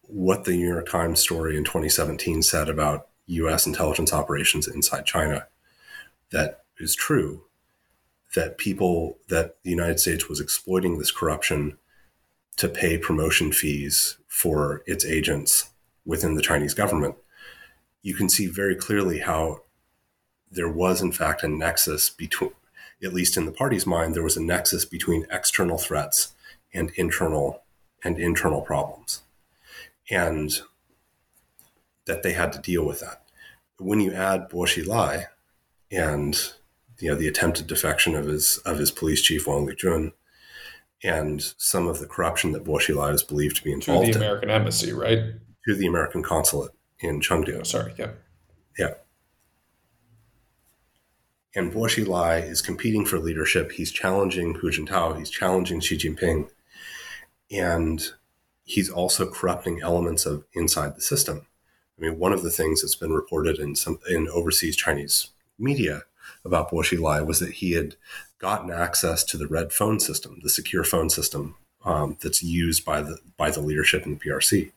what 0.02 0.44
the 0.44 0.52
New 0.52 0.68
York 0.68 0.90
Times 0.90 1.20
story 1.20 1.56
in 1.56 1.64
2017 1.64 2.42
said 2.42 2.68
about 2.68 3.08
US 3.28 3.66
intelligence 3.68 4.12
operations 4.12 4.68
inside 4.68 5.06
China 5.06 5.48
that 6.32 6.64
is 6.80 6.96
true 6.96 7.44
that 8.36 8.58
people 8.58 9.18
that 9.30 9.56
the 9.64 9.70
United 9.70 10.00
States 10.00 10.28
was 10.28 10.40
exploiting 10.40 10.98
this 10.98 11.12
corruption 11.12 11.78
to 12.58 12.68
pay 12.68 12.98
promotion 12.98 13.52
fees 13.52 14.18
for 14.28 14.82
its 14.86 15.06
agents 15.06 15.70
within 16.06 16.36
the 16.36 16.42
Chinese 16.42 16.74
government 16.74 17.16
you 18.02 18.16
can 18.16 18.30
see 18.30 18.48
very 18.48 18.76
clearly 18.76 19.20
how 19.20 19.62
there 20.52 20.70
was, 20.70 21.02
in 21.02 21.12
fact, 21.12 21.44
a 21.44 21.48
nexus 21.48 22.10
between, 22.10 22.52
at 23.04 23.14
least 23.14 23.38
in 23.38 23.46
the 23.46 23.52
party's 23.52 23.86
mind, 23.86 24.14
there 24.14 24.24
was 24.24 24.38
a 24.38 24.44
nexus 24.44 24.86
between 24.86 25.28
external 25.32 25.78
threats 25.78 26.34
and 26.74 26.92
internal 26.96 27.62
and 28.04 28.18
internal 28.18 28.62
problems, 28.62 29.22
and 30.10 30.62
that 32.06 32.24
they 32.24 32.34
had 32.34 32.52
to 32.54 32.60
deal 32.60 32.86
with 32.86 33.00
that. 33.00 33.24
When 33.78 34.00
you 34.00 34.12
add 34.12 34.50
Bo 34.50 34.60
Xilai 34.60 35.26
and 35.92 36.38
you 37.00 37.10
know 37.10 37.16
the 37.16 37.28
attempted 37.28 37.68
defection 37.68 38.16
of 38.16 38.26
his 38.26 38.58
of 38.60 38.78
his 38.78 38.92
police 38.92 39.22
chief 39.22 39.48
Wang 39.48 39.68
Lijun, 39.68 40.14
and 41.04 41.54
some 41.58 41.88
of 41.88 42.00
the 42.00 42.08
corruption 42.08 42.52
that 42.52 42.64
Bo 42.64 42.74
Xilai 42.74 43.14
is 43.14 43.24
believed 43.24 43.58
to 43.58 43.64
be 43.64 43.72
involved 43.72 44.14
to 44.14 44.20
the 44.20 44.26
American 44.26 44.50
in, 44.50 44.56
embassy, 44.56 44.94
right? 44.94 45.20
To 45.68 45.76
the 45.76 45.88
American 45.88 46.24
consulate 46.24 46.72
in 47.00 47.20
Chengdu. 47.20 47.60
Oh, 47.60 47.64
sorry, 47.64 47.94
yeah. 47.98 48.12
Yeah. 48.78 48.94
And 51.56 51.74
Bo 51.74 51.82
Xilai 51.82 52.50
is 52.50 52.62
competing 52.62 53.06
for 53.06 53.20
leadership. 53.20 53.74
He's 53.74 53.92
challenging 53.92 54.56
Hu 54.56 54.72
Jintao. 54.72 55.18
He's 55.18 55.30
challenging 55.30 55.82
Xi 55.82 55.98
Jinping. 55.98 56.50
And 57.52 58.04
he's 58.64 58.90
also 58.90 59.30
corrupting 59.30 59.82
elements 59.82 60.26
of 60.26 60.46
inside 60.54 60.96
the 60.96 61.02
system. 61.02 61.48
I 61.98 62.02
mean, 62.02 62.20
one 62.20 62.34
of 62.34 62.44
the 62.44 62.52
things 62.52 62.82
that's 62.82 62.96
been 62.96 63.12
reported 63.12 63.60
in 63.60 63.76
some 63.76 64.00
in 64.10 64.28
overseas 64.28 64.76
Chinese 64.76 65.30
media 65.60 66.04
about 66.46 66.72
Bo 66.72 66.78
Xilai 66.78 67.26
was 67.26 67.40
that 67.40 67.54
he 67.54 67.74
had 67.74 67.96
gotten 68.40 68.72
access 68.72 69.24
to 69.26 69.38
the 69.38 69.48
red 69.48 69.72
phone 69.72 70.00
system, 70.00 70.40
the 70.42 70.50
secure 70.50 70.84
phone 70.84 71.10
system 71.10 71.56
um, 71.84 72.18
that's 72.22 72.42
used 72.42 72.86
by 72.86 73.02
the 73.02 73.18
by 73.38 73.52
the 73.52 73.62
leadership 73.62 74.06
in 74.06 74.14
the 74.14 74.20
PRC 74.20 74.72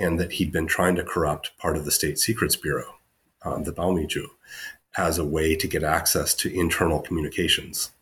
and 0.00 0.18
that 0.18 0.32
he'd 0.32 0.50
been 0.50 0.66
trying 0.66 0.96
to 0.96 1.04
corrupt 1.04 1.56
part 1.58 1.76
of 1.76 1.84
the 1.84 1.90
State 1.90 2.18
Secrets 2.18 2.56
Bureau, 2.56 2.94
um, 3.44 3.64
the 3.64 3.72
Baomiju, 3.72 4.26
as 4.96 5.18
a 5.18 5.24
way 5.24 5.54
to 5.54 5.68
get 5.68 5.84
access 5.84 6.34
to 6.34 6.52
internal 6.52 7.00
communications 7.00 7.92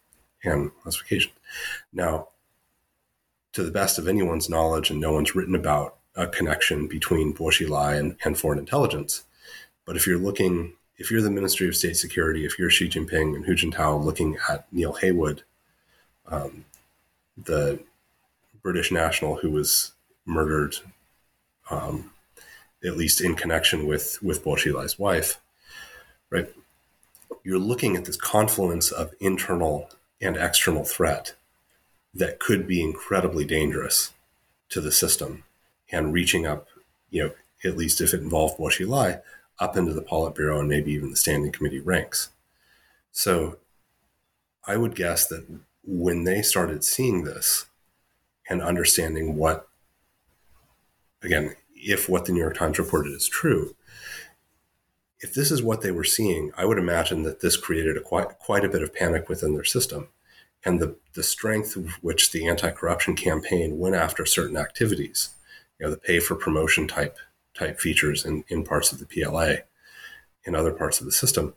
and 0.45 0.71
classification. 0.83 1.33
Now, 1.93 2.29
to 3.59 3.65
the 3.65 3.71
best 3.73 3.99
of 3.99 4.07
anyone's 4.07 4.49
knowledge, 4.49 4.89
and 4.89 5.01
no 5.01 5.13
one's 5.13 5.35
written 5.35 5.57
about 5.57 5.97
a 6.15 6.29
connection 6.29 6.87
between 6.87 7.33
Bo 7.33 7.47
Xilai 7.47 7.99
and, 7.99 8.17
and 8.25 8.39
foreign 8.39 8.61
intelligence. 8.61 9.25
But 9.85 9.97
if 9.97 10.07
you're 10.07 10.17
looking, 10.17 10.75
if 10.97 11.11
you're 11.11 11.23
the 11.23 11.31
Ministry 11.31 11.67
of 11.67 11.75
State 11.75 11.97
Security, 11.97 12.45
if 12.45 12.57
you're 12.57 12.71
Xi 12.71 12.89
Jinping 12.89 13.35
and 13.35 13.45
Hu 13.45 13.57
Jintao 13.57 14.01
looking 14.01 14.39
at 14.49 14.73
Neil 14.73 14.93
Heywood, 14.93 15.43
um, 16.29 16.67
the 17.37 17.81
British 18.63 18.93
national 18.93 19.39
who 19.39 19.51
was 19.51 19.91
murdered 20.25 20.77
um, 21.69 22.13
at 22.85 22.97
least 22.97 23.21
in 23.21 23.35
connection 23.35 23.89
with 23.89 24.23
with 24.23 24.45
Bo 24.45 24.53
Xilai's 24.53 25.01
wife, 25.01 25.41
right? 26.31 26.49
You're 27.43 27.59
looking 27.59 27.97
at 27.97 28.05
this 28.05 28.17
confluence 28.17 28.93
of 28.93 29.15
internal 29.19 29.91
and 30.21 30.37
external 30.37 30.85
threat 30.85 31.35
that 32.19 32.39
could 32.39 32.67
be 32.67 32.83
incredibly 32.83 33.45
dangerous 33.45 34.13
to 34.69 34.81
the 34.81 34.93
system 34.93 35.45
and 35.91 36.13
reaching 36.13 36.47
up, 36.47 36.69
you 37.11 37.23
know, 37.23 37.33
at 37.65 37.77
least 37.77 38.01
if 38.01 38.13
it 38.13 38.21
involved 38.21 38.59
Bo 38.59 38.65
Xilai, 38.65 39.23
up 39.59 39.77
into 39.77 39.93
the 39.93 40.03
Politburo 40.03 40.61
and 40.61 40.69
maybe 40.69 40.93
even 40.93 41.11
the 41.11 41.17
standing 41.17 41.51
committee 41.51 41.81
ranks. 41.81 42.31
So 43.11 43.59
I 44.67 44.77
would 44.77 44.95
guess 44.95 45.27
that 45.27 45.47
when 45.85 46.25
they 46.25 46.43
started 46.43 46.85
seeing 46.85 47.25
this 47.25 47.67
and 48.49 48.63
understanding 48.63 49.37
what 49.37 49.69
again, 51.23 51.57
if 51.75 52.09
what 52.09 52.27
the 52.27 52.33
New 52.33 52.41
York 52.41 52.57
Times 52.57 52.79
reported 52.79 53.13
is 53.13 53.29
true, 53.29 53.75
if 55.21 55.35
this 55.35 55.51
is 55.51 55.63
what 55.63 55.81
they 55.81 55.91
were 55.91 56.05
seeing, 56.05 56.53
I 56.57 56.65
would 56.65 56.79
imagine 56.79 57.23
that 57.25 57.41
this 57.41 57.57
created 57.57 57.97
a 57.97 58.01
quite 58.01 58.39
quite 58.39 58.65
a 58.65 58.69
bit 58.69 58.83
of 58.83 58.95
panic 58.95 59.29
within 59.29 59.55
their 59.55 59.65
system, 59.65 60.09
and 60.65 60.81
the 60.81 60.97
the 61.15 61.23
strength 61.23 61.77
of 61.77 61.91
which 62.03 62.33
the 62.33 62.47
anti-corruption 62.47 63.17
campaign 63.17 63.79
went 63.79 63.95
after 63.95 64.25
certain 64.25 64.57
activities, 64.57 65.31
you 65.79 65.87
know, 65.87 65.91
the 65.91 65.99
pay 65.99 66.21
for 66.21 66.35
promotion 66.35 66.87
type 66.87 67.19
type 67.55 67.81
features 67.81 68.25
in, 68.25 68.45
in 68.49 68.65
parts 68.65 68.93
of 68.93 68.99
the 68.99 69.07
PLA, 69.07 69.57
in 70.45 70.55
other 70.55 70.73
parts 70.73 71.01
of 71.01 71.07
the 71.07 71.13
system. 71.13 71.55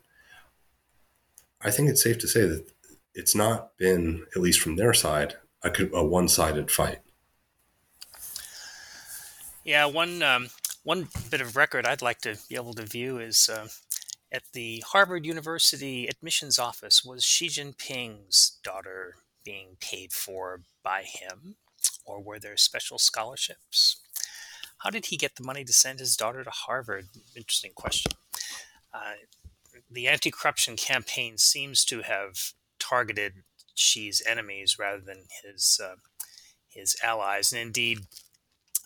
I 1.60 1.70
think 1.70 1.88
it's 1.88 2.02
safe 2.02 2.18
to 2.18 2.28
say 2.28 2.46
that 2.46 2.72
it's 3.14 3.34
not 3.34 3.76
been, 3.76 4.26
at 4.34 4.42
least 4.42 4.60
from 4.60 4.76
their 4.76 4.92
side, 4.92 5.36
a, 5.62 5.70
a 5.92 6.04
one-sided 6.04 6.70
fight. 6.70 6.98
Yeah, 9.64 9.86
one 9.86 10.22
um, 10.22 10.48
one 10.82 11.08
bit 11.30 11.40
of 11.40 11.56
record 11.56 11.86
I'd 11.86 12.02
like 12.02 12.20
to 12.22 12.36
be 12.48 12.56
able 12.56 12.74
to 12.74 12.82
view 12.82 13.18
is 13.18 13.48
uh, 13.48 13.68
at 14.32 14.42
the 14.52 14.82
Harvard 14.86 15.26
University 15.26 16.06
admissions 16.06 16.58
office. 16.58 17.04
Was 17.04 17.22
Xi 17.22 17.48
Jinping's 17.48 18.58
daughter 18.64 19.16
being 19.44 19.76
paid 19.80 20.12
for 20.12 20.62
by 20.82 21.02
him, 21.02 21.56
or 22.04 22.20
were 22.20 22.38
there 22.38 22.56
special 22.56 22.98
scholarships? 22.98 23.98
How 24.78 24.90
did 24.90 25.06
he 25.06 25.16
get 25.16 25.36
the 25.36 25.44
money 25.44 25.64
to 25.64 25.72
send 25.72 26.00
his 26.00 26.16
daughter 26.16 26.42
to 26.42 26.50
Harvard? 26.50 27.08
Interesting 27.36 27.72
question. 27.74 28.12
Uh, 28.92 29.14
the 29.90 30.08
anti-corruption 30.08 30.76
campaign 30.76 31.38
seems 31.38 31.84
to 31.84 32.02
have 32.02 32.52
targeted 32.78 33.44
Xi's 33.76 34.22
enemies 34.26 34.78
rather 34.78 35.00
than 35.00 35.24
his 35.44 35.80
uh, 35.82 35.96
his 36.68 36.96
allies, 37.02 37.52
and 37.52 37.60
indeed 37.60 38.00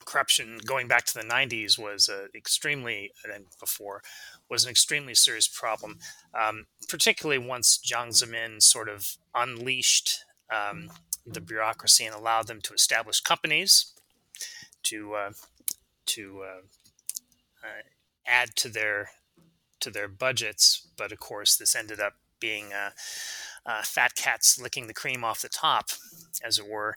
corruption 0.07 0.59
going 0.65 0.89
back 0.89 1.05
to 1.05 1.15
the 1.15 1.25
90s 1.25 1.79
was 1.79 2.09
extremely 2.35 3.11
and 3.25 3.45
before 3.61 4.03
was 4.49 4.65
an 4.65 4.71
extremely 4.71 5.15
serious 5.15 5.49
problem 5.49 5.99
um, 6.33 6.67
particularly 6.89 7.39
once 7.39 7.79
jiang 7.79 8.09
zemin 8.09 8.63
sort 8.63 8.89
of 8.89 9.17
unleashed 9.35 10.25
um, 10.55 10.91
the 11.27 11.41
bureaucracy 11.41 12.05
and 12.05 12.15
allowed 12.15 12.47
them 12.47 12.61
to 12.61 12.73
establish 12.73 13.21
companies 13.21 13.93
to 14.85 15.15
uh, 15.15 15.33
to 16.07 16.43
uh, 16.43 17.67
uh 17.67 17.83
add 18.27 18.55
to 18.57 18.69
their 18.69 19.11
to 19.81 19.91
their 19.91 20.09
budgets. 20.09 20.89
But 20.97 21.13
of 21.13 21.19
course 21.19 21.57
this 21.57 21.75
ended 21.75 22.01
up 22.01 22.15
being 22.39 22.73
uh, 22.73 22.91
uh, 23.65 23.83
fat 23.83 24.15
cats 24.15 24.61
licking 24.61 24.87
the 24.87 24.95
cream 24.95 25.25
off 25.25 25.43
the 25.43 25.49
top 25.49 25.91
as 26.45 26.59
it 26.59 26.69
were 26.69 26.97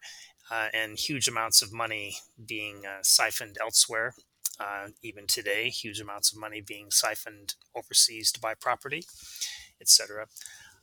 and 0.51 0.97
huge 0.97 1.27
amounts 1.27 1.61
of 1.61 1.73
money 1.73 2.17
being 2.45 2.85
uh, 2.85 2.99
siphoned 3.01 3.57
elsewhere. 3.61 4.13
Uh, 4.59 4.89
even 5.01 5.25
today, 5.25 5.69
huge 5.69 6.01
amounts 6.01 6.31
of 6.31 6.39
money 6.39 6.59
being 6.59 6.91
siphoned 6.91 7.55
overseas 7.75 8.31
to 8.31 8.41
buy 8.41 8.53
property, 8.53 9.03
etc. 9.79 10.27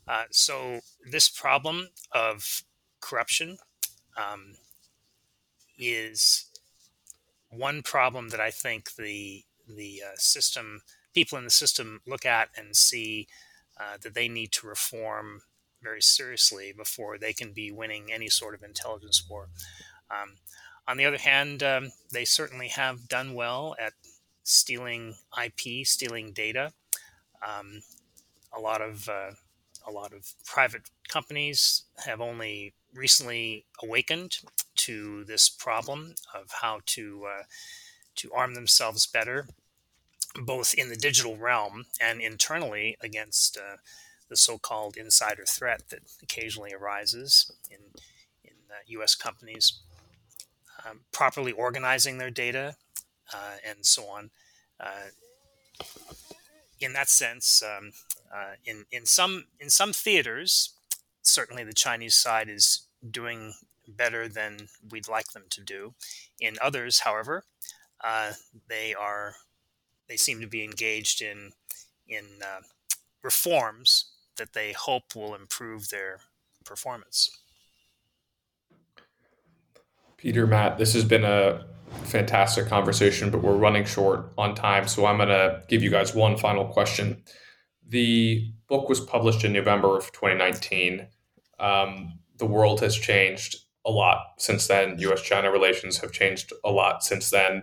Uh, 0.09 0.25
so 0.31 0.81
this 1.11 1.29
problem 1.29 1.89
of 2.13 2.63
corruption 3.01 3.59
um, 4.17 4.55
is 5.79 6.47
one 7.51 7.83
problem 7.83 8.31
that 8.31 8.41
I 8.41 8.51
think 8.51 8.95
the 8.95 9.45
the 9.69 10.03
uh, 10.07 10.17
system 10.17 10.83
people 11.13 11.39
in 11.39 11.45
the 11.45 11.51
system 11.51 12.01
look 12.07 12.25
at 12.25 12.51
and 12.57 12.77
see 12.77 13.27
uh, 13.81 13.97
that 14.03 14.15
they 14.15 14.29
need 14.29 14.53
to 14.53 14.67
reform 14.67 15.43
very 15.87 16.03
seriously 16.03 16.73
before 16.77 17.17
they 17.17 17.33
can 17.33 17.53
be 17.53 17.71
winning 17.71 18.13
any 18.13 18.29
sort 18.29 18.57
of 18.57 18.65
intelligence 18.65 19.25
war. 19.31 19.49
Um, 20.11 20.35
on 20.89 20.97
the 20.97 21.05
other 21.05 21.19
hand, 21.19 21.63
um, 21.63 21.93
they 22.13 22.25
certainly 22.25 22.69
have 22.69 23.09
done 23.09 23.35
well 23.35 23.77
at 23.79 23.93
stealing 24.43 25.15
IP, 25.41 25.87
stealing 25.87 26.33
data. 26.33 26.73
Um, 27.47 27.83
a 28.57 28.61
lot 28.61 28.81
of 28.83 29.09
uh, 29.09 29.33
a 29.87 29.93
lot 29.93 30.13
of 30.13 30.33
private 30.45 30.91
companies 31.09 31.85
have 32.05 32.21
only 32.21 32.75
recently 32.93 33.65
awakened 33.81 34.39
to 34.75 35.25
this 35.25 35.49
problem 35.49 36.15
of 36.35 36.51
how 36.63 36.81
to 36.87 37.27
uh, 37.27 37.43
to 38.17 38.33
arm 38.33 38.55
themselves 38.55 39.07
better, 39.07 39.47
both 40.45 40.75
in 40.75 40.89
the 40.89 40.97
digital 40.97 41.37
realm 41.37 41.85
and 42.01 42.21
internally 42.21 42.97
against 43.01 43.57
uh, 43.57 43.77
the 44.29 44.37
so-called 44.37 44.97
insider 44.97 45.45
threat 45.45 45.83
that 45.91 46.01
occasionally 46.23 46.73
arises 46.73 47.51
in 47.71 47.79
in 48.45 48.53
U.S. 48.89 49.17
Uh, 49.19 49.23
companies. 49.23 49.81
Um, 50.89 51.01
properly 51.11 51.51
organizing 51.51 52.19
their 52.19 52.31
data 52.31 52.77
uh, 53.35 53.57
and 53.67 53.85
so 53.85 54.05
on. 54.05 54.31
Uh, 54.79 55.11
in 56.81 56.93
that 56.93 57.09
sense, 57.09 57.63
um, 57.63 57.93
uh, 58.33 58.55
in 58.65 58.85
in 58.93 59.07
some 59.07 59.47
in 59.59 59.71
some 59.71 59.93
theaters, 59.93 60.75
certainly 61.23 61.65
the 61.65 61.73
Chinese 61.73 62.15
side 62.15 62.49
is 62.49 62.87
doing 63.11 63.55
better 63.89 64.29
than 64.29 64.69
we'd 64.91 65.09
like 65.09 65.33
them 65.33 65.45
to 65.51 65.61
do. 65.61 65.95
In 66.41 66.57
others, 66.61 67.01
however, 67.01 67.45
uh, 68.05 68.33
they 68.69 68.95
are 68.95 69.37
they 70.09 70.17
seem 70.17 70.41
to 70.41 70.47
be 70.47 70.63
engaged 70.63 71.23
in 71.23 71.53
in 72.07 72.25
uh, 72.43 72.61
reforms 73.23 74.13
that 74.37 74.53
they 74.53 74.73
hope 74.73 75.15
will 75.15 75.35
improve 75.35 75.89
their 75.89 76.21
performance. 76.65 77.31
Peter, 80.17 80.47
Matt, 80.47 80.79
this 80.79 80.95
has 80.95 81.05
been 81.05 81.25
a 81.25 81.65
fantastic 82.05 82.67
conversation, 82.67 83.31
but 83.31 83.43
we're 83.43 83.57
running 83.57 83.85
short 83.85 84.33
on 84.39 84.55
time. 84.55 84.89
So 84.89 85.07
I'm 85.07 85.19
going 85.19 85.29
to 85.29 85.63
give 85.69 85.83
you 85.83 85.91
guys 85.91 86.15
one 86.15 86.37
final 86.37 86.65
question. 86.67 87.23
The 87.89 88.53
book 88.69 88.89
was 88.89 89.01
published 89.01 89.45
in 89.45 89.53
November 89.53 89.97
of 89.97 90.11
2019. 90.13 91.07
Um, 91.61 92.19
the 92.39 92.47
world 92.47 92.81
has 92.81 92.97
changed 92.97 93.57
a 93.85 93.91
lot 93.91 94.19
since 94.39 94.67
then. 94.67 94.99
US 94.99 95.23
China 95.23 95.51
relations 95.51 95.99
have 95.99 96.13
changed 96.13 96.53
a 96.65 96.71
lot 96.71 97.05
since 97.05 97.31
then. 97.31 97.63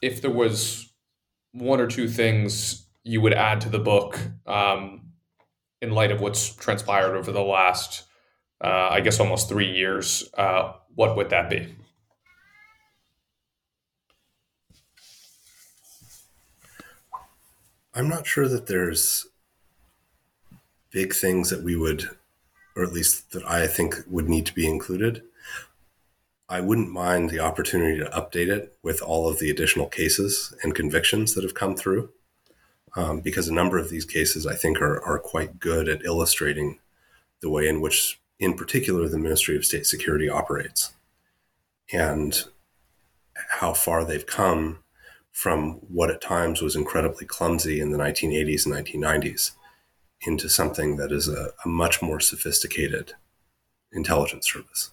If 0.00 0.22
there 0.22 0.30
was 0.30 0.92
one 1.52 1.80
or 1.80 1.86
two 1.86 2.08
things 2.08 2.86
you 3.04 3.20
would 3.20 3.34
add 3.34 3.60
to 3.62 3.68
the 3.68 3.78
book 3.78 4.18
um, 4.46 5.11
in 5.82 5.90
light 5.90 6.12
of 6.12 6.20
what's 6.20 6.54
transpired 6.54 7.16
over 7.16 7.32
the 7.32 7.42
last, 7.42 8.04
uh, 8.62 8.88
I 8.90 9.00
guess, 9.00 9.18
almost 9.18 9.48
three 9.48 9.70
years, 9.70 10.30
uh, 10.38 10.74
what 10.94 11.16
would 11.16 11.30
that 11.30 11.50
be? 11.50 11.74
I'm 17.94 18.08
not 18.08 18.26
sure 18.26 18.48
that 18.48 18.68
there's 18.68 19.26
big 20.92 21.12
things 21.12 21.50
that 21.50 21.62
we 21.62 21.74
would, 21.74 22.08
or 22.76 22.84
at 22.84 22.92
least 22.92 23.32
that 23.32 23.44
I 23.44 23.66
think 23.66 23.96
would 24.06 24.28
need 24.28 24.46
to 24.46 24.54
be 24.54 24.66
included. 24.66 25.22
I 26.48 26.60
wouldn't 26.60 26.92
mind 26.92 27.28
the 27.28 27.40
opportunity 27.40 27.98
to 27.98 28.10
update 28.10 28.48
it 28.48 28.76
with 28.82 29.02
all 29.02 29.28
of 29.28 29.40
the 29.40 29.50
additional 29.50 29.86
cases 29.86 30.54
and 30.62 30.74
convictions 30.74 31.34
that 31.34 31.42
have 31.42 31.54
come 31.54 31.74
through, 31.74 32.10
um, 32.96 33.20
because 33.20 33.48
a 33.48 33.54
number 33.54 33.78
of 33.78 33.90
these 33.90 34.04
cases 34.04 34.46
I 34.46 34.54
think 34.54 34.80
are, 34.80 35.02
are 35.02 35.18
quite 35.18 35.58
good 35.58 35.88
at 35.88 36.04
illustrating 36.04 36.78
the 37.40 37.50
way 37.50 37.66
in 37.66 37.80
which, 37.80 38.20
in 38.38 38.54
particular, 38.54 39.08
the 39.08 39.18
Ministry 39.18 39.56
of 39.56 39.64
State 39.64 39.86
Security 39.86 40.28
operates 40.28 40.92
and 41.92 42.44
how 43.60 43.72
far 43.72 44.04
they've 44.04 44.26
come 44.26 44.78
from 45.30 45.74
what 45.88 46.10
at 46.10 46.20
times 46.20 46.60
was 46.60 46.76
incredibly 46.76 47.26
clumsy 47.26 47.80
in 47.80 47.90
the 47.90 47.98
1980s 47.98 48.66
and 48.66 48.74
1990s 48.74 49.52
into 50.26 50.48
something 50.48 50.96
that 50.96 51.10
is 51.10 51.28
a, 51.28 51.50
a 51.64 51.68
much 51.68 52.02
more 52.02 52.20
sophisticated 52.20 53.14
intelligence 53.92 54.50
service. 54.52 54.90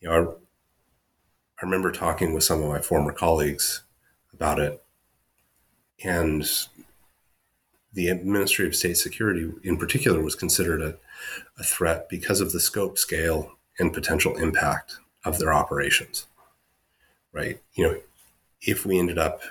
You 0.00 0.08
know, 0.08 0.14
I, 0.14 1.62
I 1.62 1.64
remember 1.64 1.92
talking 1.92 2.34
with 2.34 2.44
some 2.44 2.62
of 2.62 2.68
my 2.68 2.80
former 2.80 3.12
colleagues 3.12 3.82
about 4.32 4.58
it, 4.58 4.82
and 6.02 6.48
the 7.92 8.14
Ministry 8.14 8.66
of 8.66 8.76
State 8.76 8.96
Security, 8.96 9.50
in 9.62 9.76
particular, 9.76 10.22
was 10.22 10.34
considered 10.34 10.80
a, 10.80 10.96
a 11.58 11.64
threat 11.64 12.08
because 12.08 12.40
of 12.40 12.52
the 12.52 12.60
scope, 12.60 12.98
scale, 12.98 13.52
and 13.78 13.92
potential 13.92 14.36
impact 14.36 14.96
of 15.24 15.38
their 15.38 15.52
operations. 15.52 16.26
Right? 17.32 17.60
You 17.74 17.84
know, 17.84 18.00
if 18.60 18.84
we 18.84 18.98
ended 18.98 19.18
up 19.18 19.42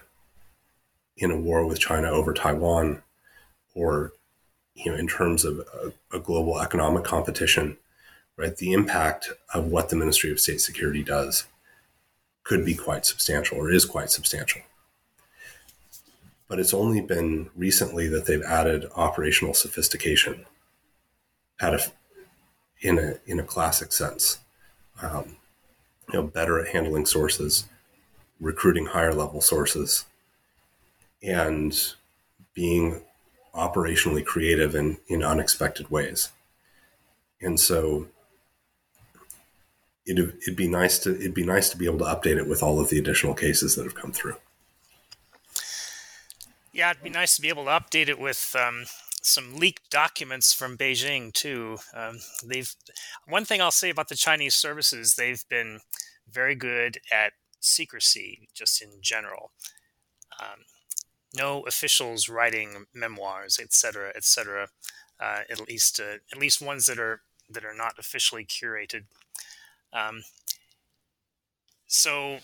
in 1.17 1.31
a 1.31 1.37
war 1.37 1.65
with 1.65 1.79
China 1.79 2.09
over 2.09 2.33
Taiwan, 2.33 3.03
or 3.75 4.13
you 4.73 4.91
know, 4.91 4.97
in 4.97 5.07
terms 5.07 5.43
of 5.43 5.59
a, 5.59 6.15
a, 6.15 6.19
global 6.19 6.61
economic 6.61 7.03
competition, 7.03 7.77
right? 8.37 8.55
The 8.55 8.71
impact 8.71 9.29
of 9.53 9.65
what 9.65 9.89
the 9.89 9.97
Ministry 9.97 10.31
of 10.31 10.39
State 10.39 10.61
Security 10.61 11.03
does 11.03 11.45
could 12.43 12.65
be 12.65 12.73
quite 12.73 13.05
substantial, 13.05 13.57
or 13.57 13.69
is 13.69 13.85
quite 13.85 14.09
substantial. 14.09 14.61
But 16.49 16.59
it's 16.59 16.73
only 16.73 16.99
been 16.99 17.49
recently 17.55 18.07
that 18.09 18.25
they've 18.25 18.43
added 18.43 18.87
operational 18.95 19.53
sophistication 19.53 20.45
at 21.61 21.73
a, 21.75 21.91
in 22.81 22.99
a 22.99 23.19
in 23.25 23.39
a 23.39 23.43
classic 23.43 23.93
sense. 23.93 24.39
Um, 25.01 25.37
you 26.11 26.19
know, 26.19 26.23
better 26.23 26.59
at 26.59 26.73
handling 26.73 27.05
sources, 27.05 27.65
recruiting 28.41 28.87
higher 28.87 29.13
level 29.13 29.41
sources, 29.41 30.05
and 31.23 31.93
being 32.53 33.03
operationally 33.53 34.25
creative 34.25 34.75
in, 34.75 34.97
in 35.07 35.23
unexpected 35.23 35.89
ways. 35.89 36.31
And 37.41 37.59
so 37.59 38.07
it'd, 40.05 40.35
it'd 40.41 40.55
be 40.55 40.67
nice 40.67 40.99
to 40.99 41.15
it'd 41.15 41.33
be 41.33 41.45
nice 41.45 41.69
to 41.69 41.77
be 41.77 41.85
able 41.85 41.99
to 41.99 42.05
update 42.05 42.37
it 42.37 42.47
with 42.47 42.63
all 42.63 42.79
of 42.79 42.89
the 42.89 42.97
additional 42.97 43.33
cases 43.33 43.75
that 43.75 43.83
have 43.83 43.95
come 43.95 44.11
through. 44.11 44.35
Yeah, 46.71 46.91
it'd 46.91 47.03
be 47.03 47.09
nice 47.09 47.35
to 47.35 47.41
be 47.41 47.49
able 47.49 47.65
to 47.65 47.71
update 47.71 48.09
it 48.09 48.19
with 48.19 48.55
um, 48.57 48.85
some 49.21 49.55
leaked 49.55 49.89
documents 49.89 50.53
from 50.53 50.77
Beijing 50.77 51.33
too. 51.33 51.77
Um, 51.95 52.19
they've 52.45 52.73
one 53.27 53.45
thing 53.45 53.61
I'll 53.61 53.71
say 53.71 53.89
about 53.89 54.09
the 54.09 54.15
Chinese 54.15 54.55
services, 54.55 55.15
they've 55.15 55.43
been 55.49 55.79
very 56.31 56.55
good 56.55 56.99
at 57.11 57.33
secrecy, 57.59 58.47
just 58.53 58.81
in 58.81 58.89
general. 59.01 59.51
Um, 60.39 60.59
no 61.35 61.61
officials 61.63 62.29
writing 62.29 62.85
memoirs, 62.93 63.59
etc., 63.59 64.11
etc. 64.15 64.67
Uh, 65.19 65.41
at 65.49 65.67
least, 65.67 65.99
uh, 65.99 66.17
at 66.31 66.39
least 66.39 66.61
ones 66.61 66.85
that 66.85 66.99
are 66.99 67.21
that 67.49 67.65
are 67.65 67.73
not 67.75 67.93
officially 67.97 68.45
curated. 68.45 69.05
Um, 69.91 70.23
so, 71.87 72.37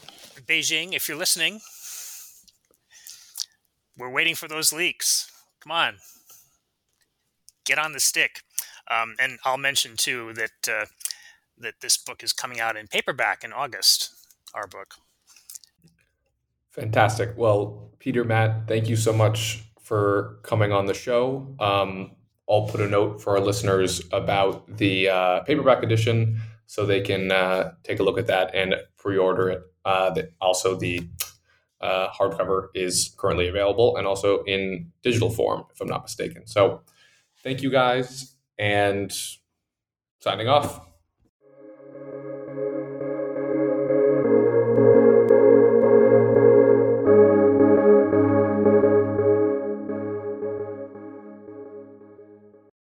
Beijing, 0.47 0.93
if 0.93 1.07
you're 1.07 1.17
listening, 1.17 1.61
we're 3.97 4.09
waiting 4.09 4.35
for 4.35 4.47
those 4.47 4.73
leaks. 4.73 5.31
Come 5.61 5.71
on, 5.71 5.95
get 7.65 7.79
on 7.79 7.93
the 7.93 7.99
stick. 7.99 8.41
Um, 8.89 9.15
and 9.19 9.39
I'll 9.43 9.57
mention 9.57 9.95
too 9.97 10.33
that 10.33 10.71
uh, 10.71 10.85
that 11.57 11.75
this 11.81 11.97
book 11.97 12.23
is 12.23 12.33
coming 12.33 12.59
out 12.59 12.77
in 12.77 12.87
paperback 12.87 13.43
in 13.43 13.51
August. 13.51 14.11
Our 14.53 14.67
book. 14.67 14.95
Fantastic. 16.69 17.33
Well, 17.37 17.91
Peter, 17.99 18.23
Matt, 18.23 18.67
thank 18.67 18.89
you 18.89 18.95
so 18.95 19.13
much 19.13 19.63
for 19.81 20.39
coming 20.43 20.71
on 20.71 20.85
the 20.85 20.93
show. 20.93 21.55
Um, 21.59 22.11
I'll 22.49 22.67
put 22.67 22.81
a 22.81 22.87
note 22.87 23.21
for 23.21 23.37
our 23.37 23.43
listeners 23.43 24.01
about 24.11 24.77
the 24.77 25.09
uh, 25.09 25.39
paperback 25.41 25.83
edition 25.83 26.39
so 26.67 26.85
they 26.85 27.01
can 27.01 27.31
uh, 27.31 27.73
take 27.83 27.99
a 27.99 28.03
look 28.03 28.17
at 28.17 28.27
that 28.27 28.53
and 28.53 28.75
pre-order 28.97 29.49
it. 29.49 29.61
Uh, 29.83 30.21
also 30.41 30.75
the 30.75 31.07
uh, 31.81 32.07
hardcover 32.09 32.67
is 32.73 33.13
currently 33.17 33.47
available 33.47 33.97
and 33.97 34.07
also 34.07 34.43
in 34.43 34.91
digital 35.03 35.29
form, 35.29 35.65
if 35.73 35.81
I'm 35.81 35.87
not 35.87 36.03
mistaken. 36.03 36.47
So, 36.47 36.81
thank 37.43 37.61
you 37.61 37.69
guys, 37.69 38.35
and 38.57 39.13
signing 40.19 40.47
off. 40.47 40.79